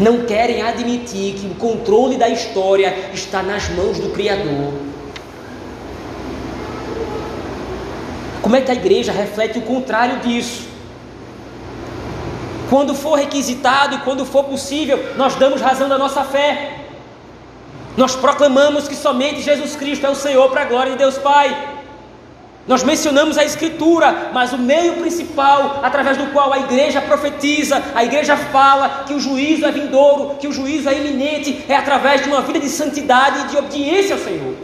Não 0.00 0.22
querem 0.24 0.62
admitir 0.62 1.34
que 1.34 1.46
o 1.46 1.54
controle 1.54 2.16
da 2.16 2.28
história 2.28 3.10
está 3.12 3.42
nas 3.42 3.68
mãos 3.68 3.98
do 3.98 4.10
Criador. 4.10 4.72
Como 8.40 8.56
é 8.56 8.60
que 8.62 8.70
a 8.70 8.74
igreja 8.74 9.12
reflete 9.12 9.58
o 9.58 9.62
contrário 9.62 10.20
disso? 10.20 10.75
Quando 12.68 12.94
for 12.94 13.14
requisitado 13.14 13.94
e 13.94 13.98
quando 13.98 14.24
for 14.24 14.44
possível, 14.44 15.12
nós 15.16 15.36
damos 15.36 15.60
razão 15.60 15.88
da 15.88 15.96
nossa 15.96 16.24
fé. 16.24 16.80
Nós 17.96 18.16
proclamamos 18.16 18.88
que 18.88 18.94
somente 18.96 19.40
Jesus 19.40 19.76
Cristo 19.76 20.04
é 20.04 20.10
o 20.10 20.14
Senhor 20.14 20.50
para 20.50 20.62
a 20.62 20.64
glória 20.64 20.92
de 20.92 20.98
Deus 20.98 21.16
Pai. 21.16 21.74
Nós 22.66 22.82
mencionamos 22.82 23.38
a 23.38 23.44
Escritura, 23.44 24.30
mas 24.34 24.52
o 24.52 24.58
meio 24.58 24.94
principal 24.94 25.78
através 25.84 26.16
do 26.16 26.26
qual 26.32 26.52
a 26.52 26.58
igreja 26.58 27.00
profetiza, 27.00 27.80
a 27.94 28.04
igreja 28.04 28.36
fala 28.36 29.04
que 29.06 29.14
o 29.14 29.20
juízo 29.20 29.64
é 29.64 29.70
vindouro, 29.70 30.34
que 30.40 30.48
o 30.48 30.52
juízo 30.52 30.88
é 30.88 30.98
iminente, 30.98 31.64
é 31.68 31.76
através 31.76 32.22
de 32.22 32.28
uma 32.28 32.42
vida 32.42 32.58
de 32.58 32.68
santidade 32.68 33.42
e 33.42 33.48
de 33.48 33.56
obediência 33.56 34.16
ao 34.16 34.20
Senhor. 34.20 34.54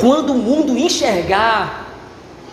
Quando 0.00 0.32
o 0.32 0.38
mundo 0.38 0.76
enxergar 0.76 1.85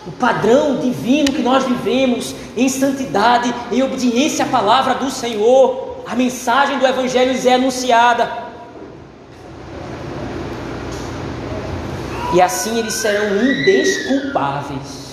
o 0.06 0.12
padrão 0.12 0.76
divino 0.76 1.32
que 1.32 1.42
nós 1.42 1.64
vivemos 1.64 2.34
em 2.56 2.68
santidade, 2.68 3.54
em 3.72 3.82
obediência 3.82 4.44
à 4.44 4.48
palavra 4.48 4.94
do 4.94 5.10
Senhor, 5.10 6.02
a 6.06 6.14
mensagem 6.14 6.78
do 6.78 6.86
Evangelho 6.86 7.38
é 7.44 7.54
anunciada. 7.54 8.44
E 12.34 12.42
assim 12.42 12.78
eles 12.78 12.94
serão 12.94 13.36
indesculpáveis 13.42 15.04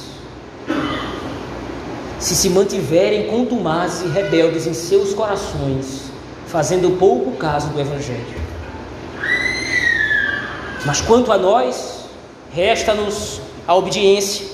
se 2.20 2.36
se 2.36 2.50
mantiverem 2.50 3.28
contumazes 3.28 4.06
e 4.06 4.08
rebeldes 4.10 4.68
em 4.68 4.76
seus 4.76 5.12
corações, 5.12 6.04
fazendo 6.46 6.98
pouco 6.98 7.32
caso 7.32 7.70
do 7.70 7.80
Evangelho. 7.80 8.42
Mas 10.86 11.02
quanto 11.02 11.32
a 11.32 11.38
nós, 11.38 12.06
resta-nos 12.54 13.42
a 13.68 13.76
obediência. 13.76 14.46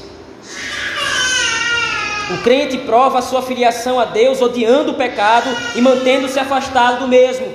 O 2.29 2.37
crente 2.43 2.77
prova 2.79 3.19
a 3.19 3.21
sua 3.21 3.41
filiação 3.41 3.99
a 3.99 4.05
Deus 4.05 4.41
odiando 4.41 4.91
o 4.91 4.95
pecado 4.95 5.49
e 5.75 5.81
mantendo-se 5.81 6.37
afastado 6.37 6.99
do 6.99 7.07
mesmo, 7.07 7.47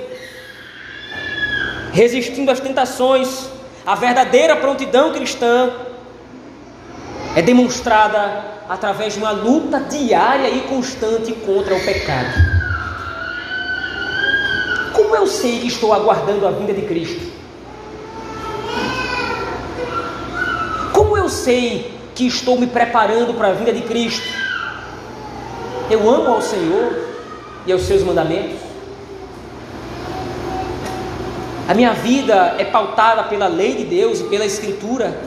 resistindo 1.91 2.49
às 2.49 2.59
tentações. 2.59 3.49
A 3.85 3.95
verdadeira 3.95 4.55
prontidão 4.55 5.11
cristã 5.13 5.71
é 7.35 7.41
demonstrada 7.41 8.45
através 8.67 9.13
de 9.13 9.19
uma 9.19 9.31
luta 9.31 9.79
diária 9.79 10.49
e 10.49 10.61
constante 10.61 11.33
contra 11.33 11.75
o 11.75 11.83
pecado. 11.83 12.33
Como 14.93 15.15
eu 15.15 15.27
sei 15.27 15.59
que 15.59 15.67
estou 15.67 15.93
aguardando 15.93 16.47
a 16.47 16.51
vinda 16.51 16.73
de 16.73 16.81
Cristo? 16.83 17.33
eu 21.23 21.29
sei 21.29 21.93
que 22.13 22.27
estou 22.27 22.59
me 22.59 22.67
preparando 22.67 23.33
para 23.33 23.47
a 23.47 23.53
vinda 23.53 23.71
de 23.71 23.81
Cristo? 23.81 24.42
Eu 25.89 26.09
amo 26.09 26.35
ao 26.35 26.41
Senhor 26.41 26.93
e 27.65 27.71
aos 27.71 27.81
seus 27.83 28.03
mandamentos? 28.03 28.59
A 31.67 31.73
minha 31.73 31.93
vida 31.93 32.55
é 32.57 32.65
pautada 32.65 33.23
pela 33.23 33.47
lei 33.47 33.75
de 33.75 33.85
Deus 33.85 34.19
e 34.21 34.23
pela 34.25 34.45
Escritura? 34.45 35.17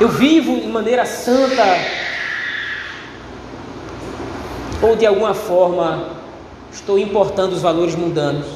Eu 0.00 0.08
vivo 0.08 0.60
de 0.60 0.66
maneira 0.66 1.04
santa? 1.04 1.64
Ou 4.82 4.96
de 4.96 5.06
alguma 5.06 5.34
forma 5.34 6.10
estou 6.72 6.98
importando 6.98 7.54
os 7.54 7.62
valores 7.62 7.94
mundanos? 7.94 8.46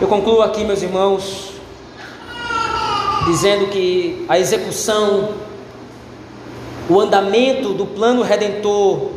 Eu 0.00 0.08
concluo 0.08 0.40
aqui, 0.40 0.64
meus 0.64 0.82
irmãos, 0.82 1.59
dizendo 3.30 3.68
que 3.68 4.26
a 4.28 4.40
execução, 4.40 5.34
o 6.88 7.00
andamento 7.00 7.72
do 7.72 7.86
plano 7.86 8.22
redentor 8.22 9.12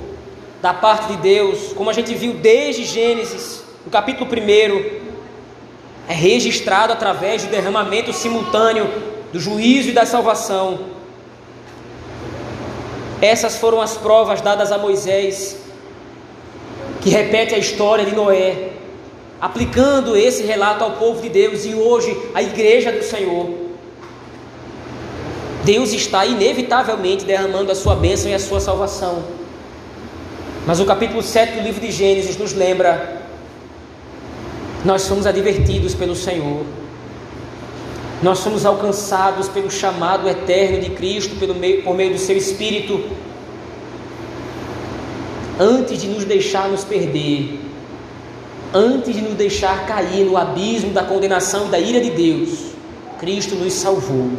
da 0.61 0.71
parte 0.71 1.13
de 1.13 1.17
Deus, 1.17 1.73
como 1.73 1.89
a 1.89 1.93
gente 1.93 2.13
viu 2.13 2.33
desde 2.33 2.85
Gênesis, 2.85 3.63
no 3.83 3.89
capítulo 3.89 4.29
1, 4.29 5.03
é 6.07 6.13
registrado 6.13 6.93
através 6.93 7.43
do 7.43 7.49
derramamento 7.49 8.13
simultâneo 8.13 8.87
do 9.31 9.39
juízo 9.39 9.89
e 9.89 9.93
da 9.93 10.05
salvação. 10.05 10.79
Essas 13.19 13.57
foram 13.57 13.81
as 13.81 13.97
provas 13.97 14.41
dadas 14.41 14.71
a 14.71 14.77
Moisés, 14.77 15.57
que 17.01 17.09
repete 17.09 17.55
a 17.55 17.57
história 17.57 18.05
de 18.05 18.13
Noé, 18.13 18.73
aplicando 19.41 20.15
esse 20.15 20.43
relato 20.43 20.83
ao 20.83 20.91
povo 20.91 21.19
de 21.19 21.29
Deus 21.29 21.65
e 21.65 21.73
hoje 21.73 22.15
à 22.35 22.43
igreja 22.43 22.91
do 22.91 23.03
Senhor. 23.03 23.62
Deus 25.63 25.93
está 25.93 26.25
inevitavelmente 26.25 27.23
derramando 27.23 27.71
a 27.71 27.75
sua 27.75 27.95
bênção 27.95 28.29
e 28.29 28.33
a 28.33 28.39
sua 28.39 28.59
salvação. 28.59 29.23
Mas 30.65 30.79
o 30.79 30.85
capítulo 30.85 31.21
7 31.21 31.53
do 31.53 31.61
livro 31.61 31.79
de 31.79 31.91
Gênesis 31.91 32.37
nos 32.37 32.53
lembra: 32.53 33.21
nós 34.83 35.03
somos 35.03 35.25
advertidos 35.25 35.93
pelo 35.93 36.15
Senhor, 36.15 36.65
nós 38.21 38.39
somos 38.39 38.65
alcançados 38.65 39.47
pelo 39.47 39.71
chamado 39.71 40.27
eterno 40.27 40.81
de 40.81 40.89
Cristo 40.89 41.35
pelo 41.37 41.55
meio, 41.55 41.83
por 41.83 41.95
meio 41.95 42.13
do 42.13 42.19
seu 42.19 42.35
Espírito. 42.37 43.01
Antes 45.59 46.01
de 46.01 46.07
nos 46.07 46.25
deixar 46.25 46.67
nos 46.67 46.83
perder, 46.83 47.59
antes 48.73 49.13
de 49.15 49.21
nos 49.21 49.35
deixar 49.35 49.85
cair 49.85 50.25
no 50.25 50.35
abismo 50.35 50.91
da 50.91 51.03
condenação 51.03 51.67
e 51.67 51.69
da 51.69 51.79
ira 51.79 52.01
de 52.01 52.09
Deus, 52.09 52.73
Cristo 53.19 53.55
nos 53.55 53.73
salvou, 53.73 54.31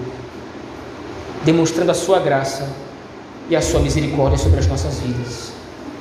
demonstrando 1.45 1.91
a 1.91 1.95
sua 1.95 2.19
graça 2.19 2.69
e 3.49 3.57
a 3.57 3.61
sua 3.61 3.81
misericórdia 3.81 4.39
sobre 4.39 4.59
as 4.59 4.67
nossas 4.67 4.99
vidas. 5.01 5.53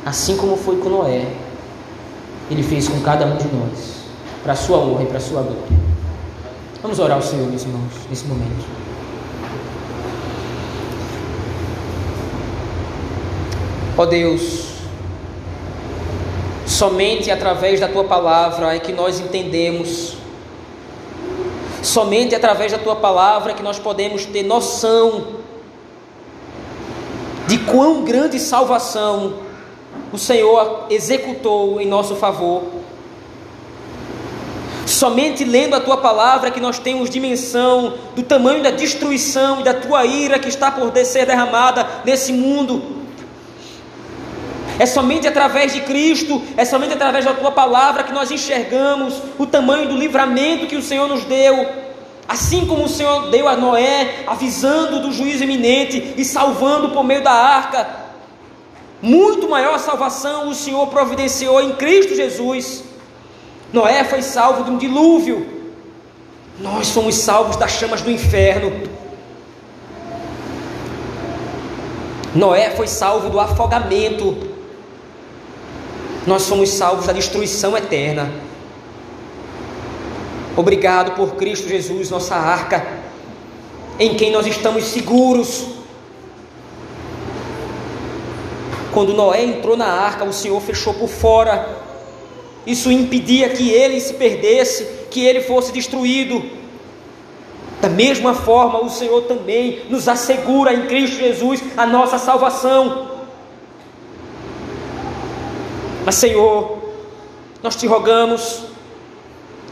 Assim 0.05 0.37
como 0.37 0.57
foi 0.57 0.77
com 0.77 0.89
Noé, 0.89 1.25
ele 2.49 2.63
fez 2.63 2.87
com 2.87 2.99
cada 3.01 3.25
um 3.25 3.37
de 3.37 3.47
nós, 3.47 4.03
para 4.41 4.53
a 4.53 4.55
sua 4.55 4.77
honra 4.77 5.03
e 5.03 5.05
para 5.05 5.17
a 5.17 5.21
sua 5.21 5.41
glória. 5.41 5.83
Vamos 6.81 6.99
orar 6.99 7.17
ao 7.17 7.23
Senhor, 7.23 7.47
meus 7.47 7.63
irmãos, 7.63 7.91
nesse 8.09 8.25
momento. 8.25 8.65
Ó 13.97 14.01
oh 14.01 14.05
Deus, 14.05 14.73
Somente 16.65 17.29
através 17.29 17.79
da 17.79 17.87
tua 17.87 18.03
palavra 18.05 18.75
é 18.75 18.79
que 18.79 18.91
nós 18.91 19.19
entendemos. 19.19 20.17
Somente 21.83 22.33
através 22.33 22.71
da 22.71 22.77
tua 22.77 22.95
palavra 22.95 23.53
que 23.53 23.61
nós 23.61 23.77
podemos 23.77 24.25
ter 24.25 24.41
noção 24.41 25.43
de 27.45 27.57
quão 27.59 28.05
grande 28.05 28.39
salvação 28.39 29.33
o 30.11 30.17
Senhor 30.17 30.85
executou 30.89 31.81
em 31.81 31.85
nosso 31.85 32.15
favor. 32.15 32.63
Somente 34.85 35.43
lendo 35.43 35.75
a 35.75 35.81
tua 35.81 35.97
palavra 35.97 36.51
que 36.51 36.61
nós 36.61 36.79
temos 36.79 37.09
dimensão 37.09 37.95
do 38.15 38.23
tamanho 38.23 38.63
da 38.63 38.71
destruição 38.71 39.59
e 39.59 39.63
da 39.63 39.73
tua 39.73 40.05
ira 40.05 40.39
que 40.39 40.47
está 40.47 40.71
por 40.71 40.95
ser 41.03 41.25
derramada 41.25 41.85
nesse 42.05 42.31
mundo. 42.31 42.81
É 44.79 44.85
somente 44.85 45.27
através 45.27 45.73
de 45.73 45.81
Cristo, 45.81 46.41
é 46.57 46.65
somente 46.65 46.93
através 46.93 47.25
da 47.25 47.33
tua 47.33 47.51
palavra 47.51 48.03
que 48.03 48.11
nós 48.11 48.31
enxergamos 48.31 49.21
o 49.37 49.45
tamanho 49.45 49.87
do 49.87 49.95
livramento 49.95 50.67
que 50.67 50.75
o 50.75 50.81
Senhor 50.81 51.07
nos 51.07 51.23
deu. 51.25 51.67
Assim 52.27 52.65
como 52.65 52.85
o 52.85 52.89
Senhor 52.89 53.29
deu 53.29 53.47
a 53.47 53.55
Noé, 53.55 54.23
avisando 54.25 55.01
do 55.01 55.11
juízo 55.11 55.43
iminente 55.43 56.15
e 56.17 56.25
salvando 56.25 56.89
por 56.89 57.03
meio 57.03 57.21
da 57.21 57.31
arca, 57.31 57.87
muito 59.01 59.49
maior 59.49 59.77
salvação 59.79 60.47
o 60.47 60.55
Senhor 60.55 60.87
providenciou 60.87 61.61
em 61.61 61.73
Cristo 61.73 62.15
Jesus. 62.15 62.83
Noé 63.71 64.03
foi 64.03 64.21
salvo 64.21 64.63
de 64.63 64.71
um 64.71 64.77
dilúvio, 64.77 65.63
nós 66.59 66.87
somos 66.87 67.15
salvos 67.15 67.55
das 67.55 67.71
chamas 67.71 68.01
do 68.01 68.09
inferno. 68.09 68.71
Noé 72.33 72.71
foi 72.71 72.87
salvo 72.87 73.29
do 73.29 73.39
afogamento, 73.39 74.52
nós 76.25 76.43
somos 76.43 76.69
salvos 76.69 77.07
da 77.07 77.13
destruição 77.13 77.75
eterna. 77.77 78.31
Obrigado 80.55 81.15
por 81.15 81.35
Cristo 81.35 81.67
Jesus, 81.67 82.09
nossa 82.09 82.35
arca, 82.35 82.85
em 83.99 84.15
quem 84.15 84.31
nós 84.31 84.45
estamos 84.45 84.85
seguros. 84.85 85.65
Quando 88.93 89.13
Noé 89.13 89.43
entrou 89.43 89.75
na 89.75 89.87
arca, 89.87 90.23
o 90.23 90.31
Senhor 90.31 90.61
fechou 90.61 90.93
por 90.93 91.09
fora. 91.09 91.81
Isso 92.65 92.91
impedia 92.91 93.49
que 93.49 93.71
ele 93.71 93.99
se 93.99 94.13
perdesse, 94.13 94.87
que 95.09 95.25
ele 95.25 95.41
fosse 95.41 95.71
destruído. 95.71 96.43
Da 97.81 97.89
mesma 97.89 98.33
forma, 98.33 98.79
o 98.81 98.89
Senhor 98.89 99.23
também 99.23 99.81
nos 99.89 100.07
assegura 100.07 100.73
em 100.73 100.85
Cristo 100.85 101.17
Jesus 101.17 101.61
a 101.75 101.85
nossa 101.85 102.17
salvação. 102.19 103.12
Mas, 106.05 106.15
Senhor, 106.15 106.83
nós 107.61 107.75
te 107.75 107.87
rogamos. 107.87 108.63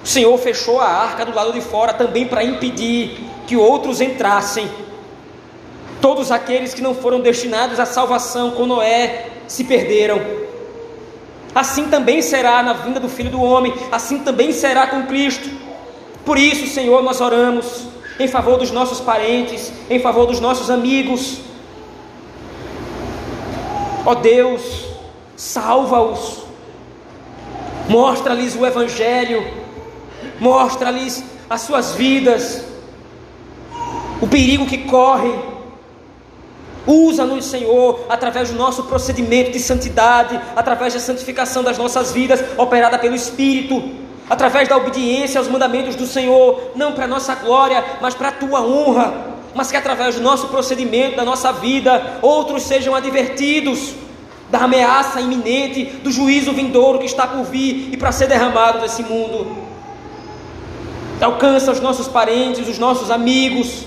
O 0.04 0.08
Senhor 0.08 0.36
fechou 0.38 0.80
a 0.80 0.88
arca 0.88 1.26
do 1.26 1.36
lado 1.36 1.54
de 1.54 1.62
fora 1.62 1.94
também 1.94 2.26
para 2.28 2.44
impedir 2.44 3.20
que 3.46 3.58
outros 3.58 4.02
entrassem. 4.02 4.70
Todos 6.00 6.32
aqueles 6.32 6.74
que 6.74 6.82
não 6.82 6.96
foram 6.96 7.20
destinados 7.20 7.80
à 7.80 7.86
salvação 7.86 8.52
com 8.52 8.66
Noé 8.66 9.28
se 9.48 9.64
perderam. 9.64 10.20
Assim 11.54 11.90
também 11.90 12.22
será 12.22 12.64
na 12.64 12.74
vinda 12.74 13.00
do 13.00 13.10
Filho 13.10 13.30
do 13.30 13.42
Homem, 13.42 13.74
assim 13.92 14.20
também 14.20 14.54
será 14.54 14.88
com 14.88 15.06
Cristo. 15.06 15.50
Por 16.26 16.38
isso, 16.38 16.74
Senhor, 16.74 17.04
nós 17.04 17.20
oramos 17.20 17.88
em 18.18 18.28
favor 18.28 18.58
dos 18.58 18.72
nossos 18.72 19.02
parentes, 19.02 19.72
em 19.90 20.00
favor 20.00 20.26
dos 20.26 20.40
nossos 20.40 20.70
amigos. 20.70 21.40
Ó 24.06 24.16
Deus, 24.16 24.91
salva-os, 25.42 26.44
mostra-lhes 27.90 28.56
o 28.56 28.64
Evangelho, 28.64 29.44
mostra-lhes 30.40 31.24
as 31.50 31.62
suas 31.62 31.96
vidas, 31.96 32.64
o 34.22 34.28
perigo 34.28 34.68
que 34.68 34.78
correm. 34.78 35.34
Usa-nos, 36.86 37.46
Senhor, 37.46 38.06
através 38.08 38.52
do 38.52 38.56
nosso 38.56 38.84
procedimento 38.84 39.50
de 39.50 39.60
santidade, 39.60 40.40
através 40.56 40.94
da 40.94 41.00
santificação 41.00 41.64
das 41.64 41.78
nossas 41.78 42.12
vidas, 42.12 42.44
operada 42.56 43.00
pelo 43.00 43.16
Espírito, 43.16 43.82
através 44.30 44.68
da 44.68 44.78
obediência 44.78 45.40
aos 45.40 45.48
mandamentos 45.48 45.96
do 45.96 46.06
Senhor, 46.06 46.72
não 46.76 46.92
para 46.92 47.08
nossa 47.08 47.34
glória, 47.34 47.84
mas 48.00 48.14
para 48.14 48.28
a 48.28 48.32
tua 48.32 48.62
honra, 48.62 49.12
mas 49.56 49.72
que 49.72 49.78
através 49.78 50.16
do 50.16 50.22
nosso 50.22 50.50
procedimento, 50.50 51.16
da 51.16 51.26
nossa 51.26 51.52
vida, 51.52 52.20
outros 52.22 52.62
sejam 52.62 52.94
advertidos 52.94 53.96
da 54.52 54.60
ameaça 54.60 55.22
iminente, 55.22 55.86
do 56.04 56.12
juízo 56.12 56.52
vindouro 56.52 57.00
que 57.00 57.06
está 57.06 57.26
por 57.26 57.46
vir 57.46 57.90
e 57.94 57.98
para 57.98 58.12
ser 58.12 58.28
derramado 58.28 58.82
nesse 58.82 59.02
mundo. 59.02 59.56
Alcança 61.22 61.72
os 61.72 61.80
nossos 61.80 62.08
parentes, 62.08 62.68
os 62.68 62.78
nossos 62.78 63.10
amigos, 63.10 63.86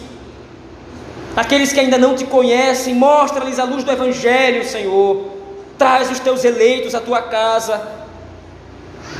aqueles 1.36 1.72
que 1.72 1.80
ainda 1.80 1.98
não 1.98 2.14
te 2.14 2.24
conhecem, 2.24 2.94
mostra-lhes 2.94 3.58
a 3.58 3.64
luz 3.64 3.84
do 3.84 3.92
Evangelho, 3.92 4.64
Senhor. 4.64 5.34
Traz 5.76 6.10
os 6.10 6.18
teus 6.18 6.44
eleitos 6.44 6.94
à 6.94 7.00
tua 7.00 7.20
casa, 7.20 7.86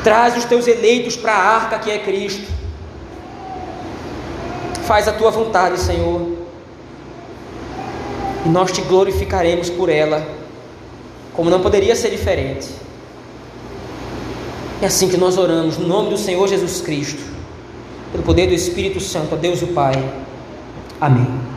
traz 0.02 0.36
os 0.36 0.44
teus 0.44 0.66
eleitos 0.66 1.16
para 1.16 1.32
a 1.32 1.56
arca 1.56 1.78
que 1.78 1.90
é 1.90 1.98
Cristo. 1.98 2.50
Faz 4.86 5.08
a 5.08 5.12
tua 5.12 5.30
vontade, 5.30 5.78
Senhor, 5.80 6.38
e 8.46 8.48
nós 8.48 8.70
te 8.70 8.80
glorificaremos 8.82 9.68
por 9.68 9.88
ela 9.88 10.43
como 11.34 11.50
não 11.50 11.60
poderia 11.60 11.94
ser 11.94 12.10
diferente. 12.10 12.68
É 14.80 14.86
assim 14.86 15.08
que 15.08 15.16
nós 15.16 15.36
oramos, 15.36 15.76
no 15.76 15.86
nome 15.86 16.10
do 16.10 16.16
Senhor 16.16 16.48
Jesus 16.48 16.80
Cristo, 16.80 17.22
pelo 18.12 18.24
poder 18.24 18.46
do 18.46 18.54
Espírito 18.54 19.00
Santo, 19.00 19.34
a 19.34 19.38
Deus 19.38 19.60
o 19.62 19.68
Pai. 19.68 19.94
Amém. 21.00 21.53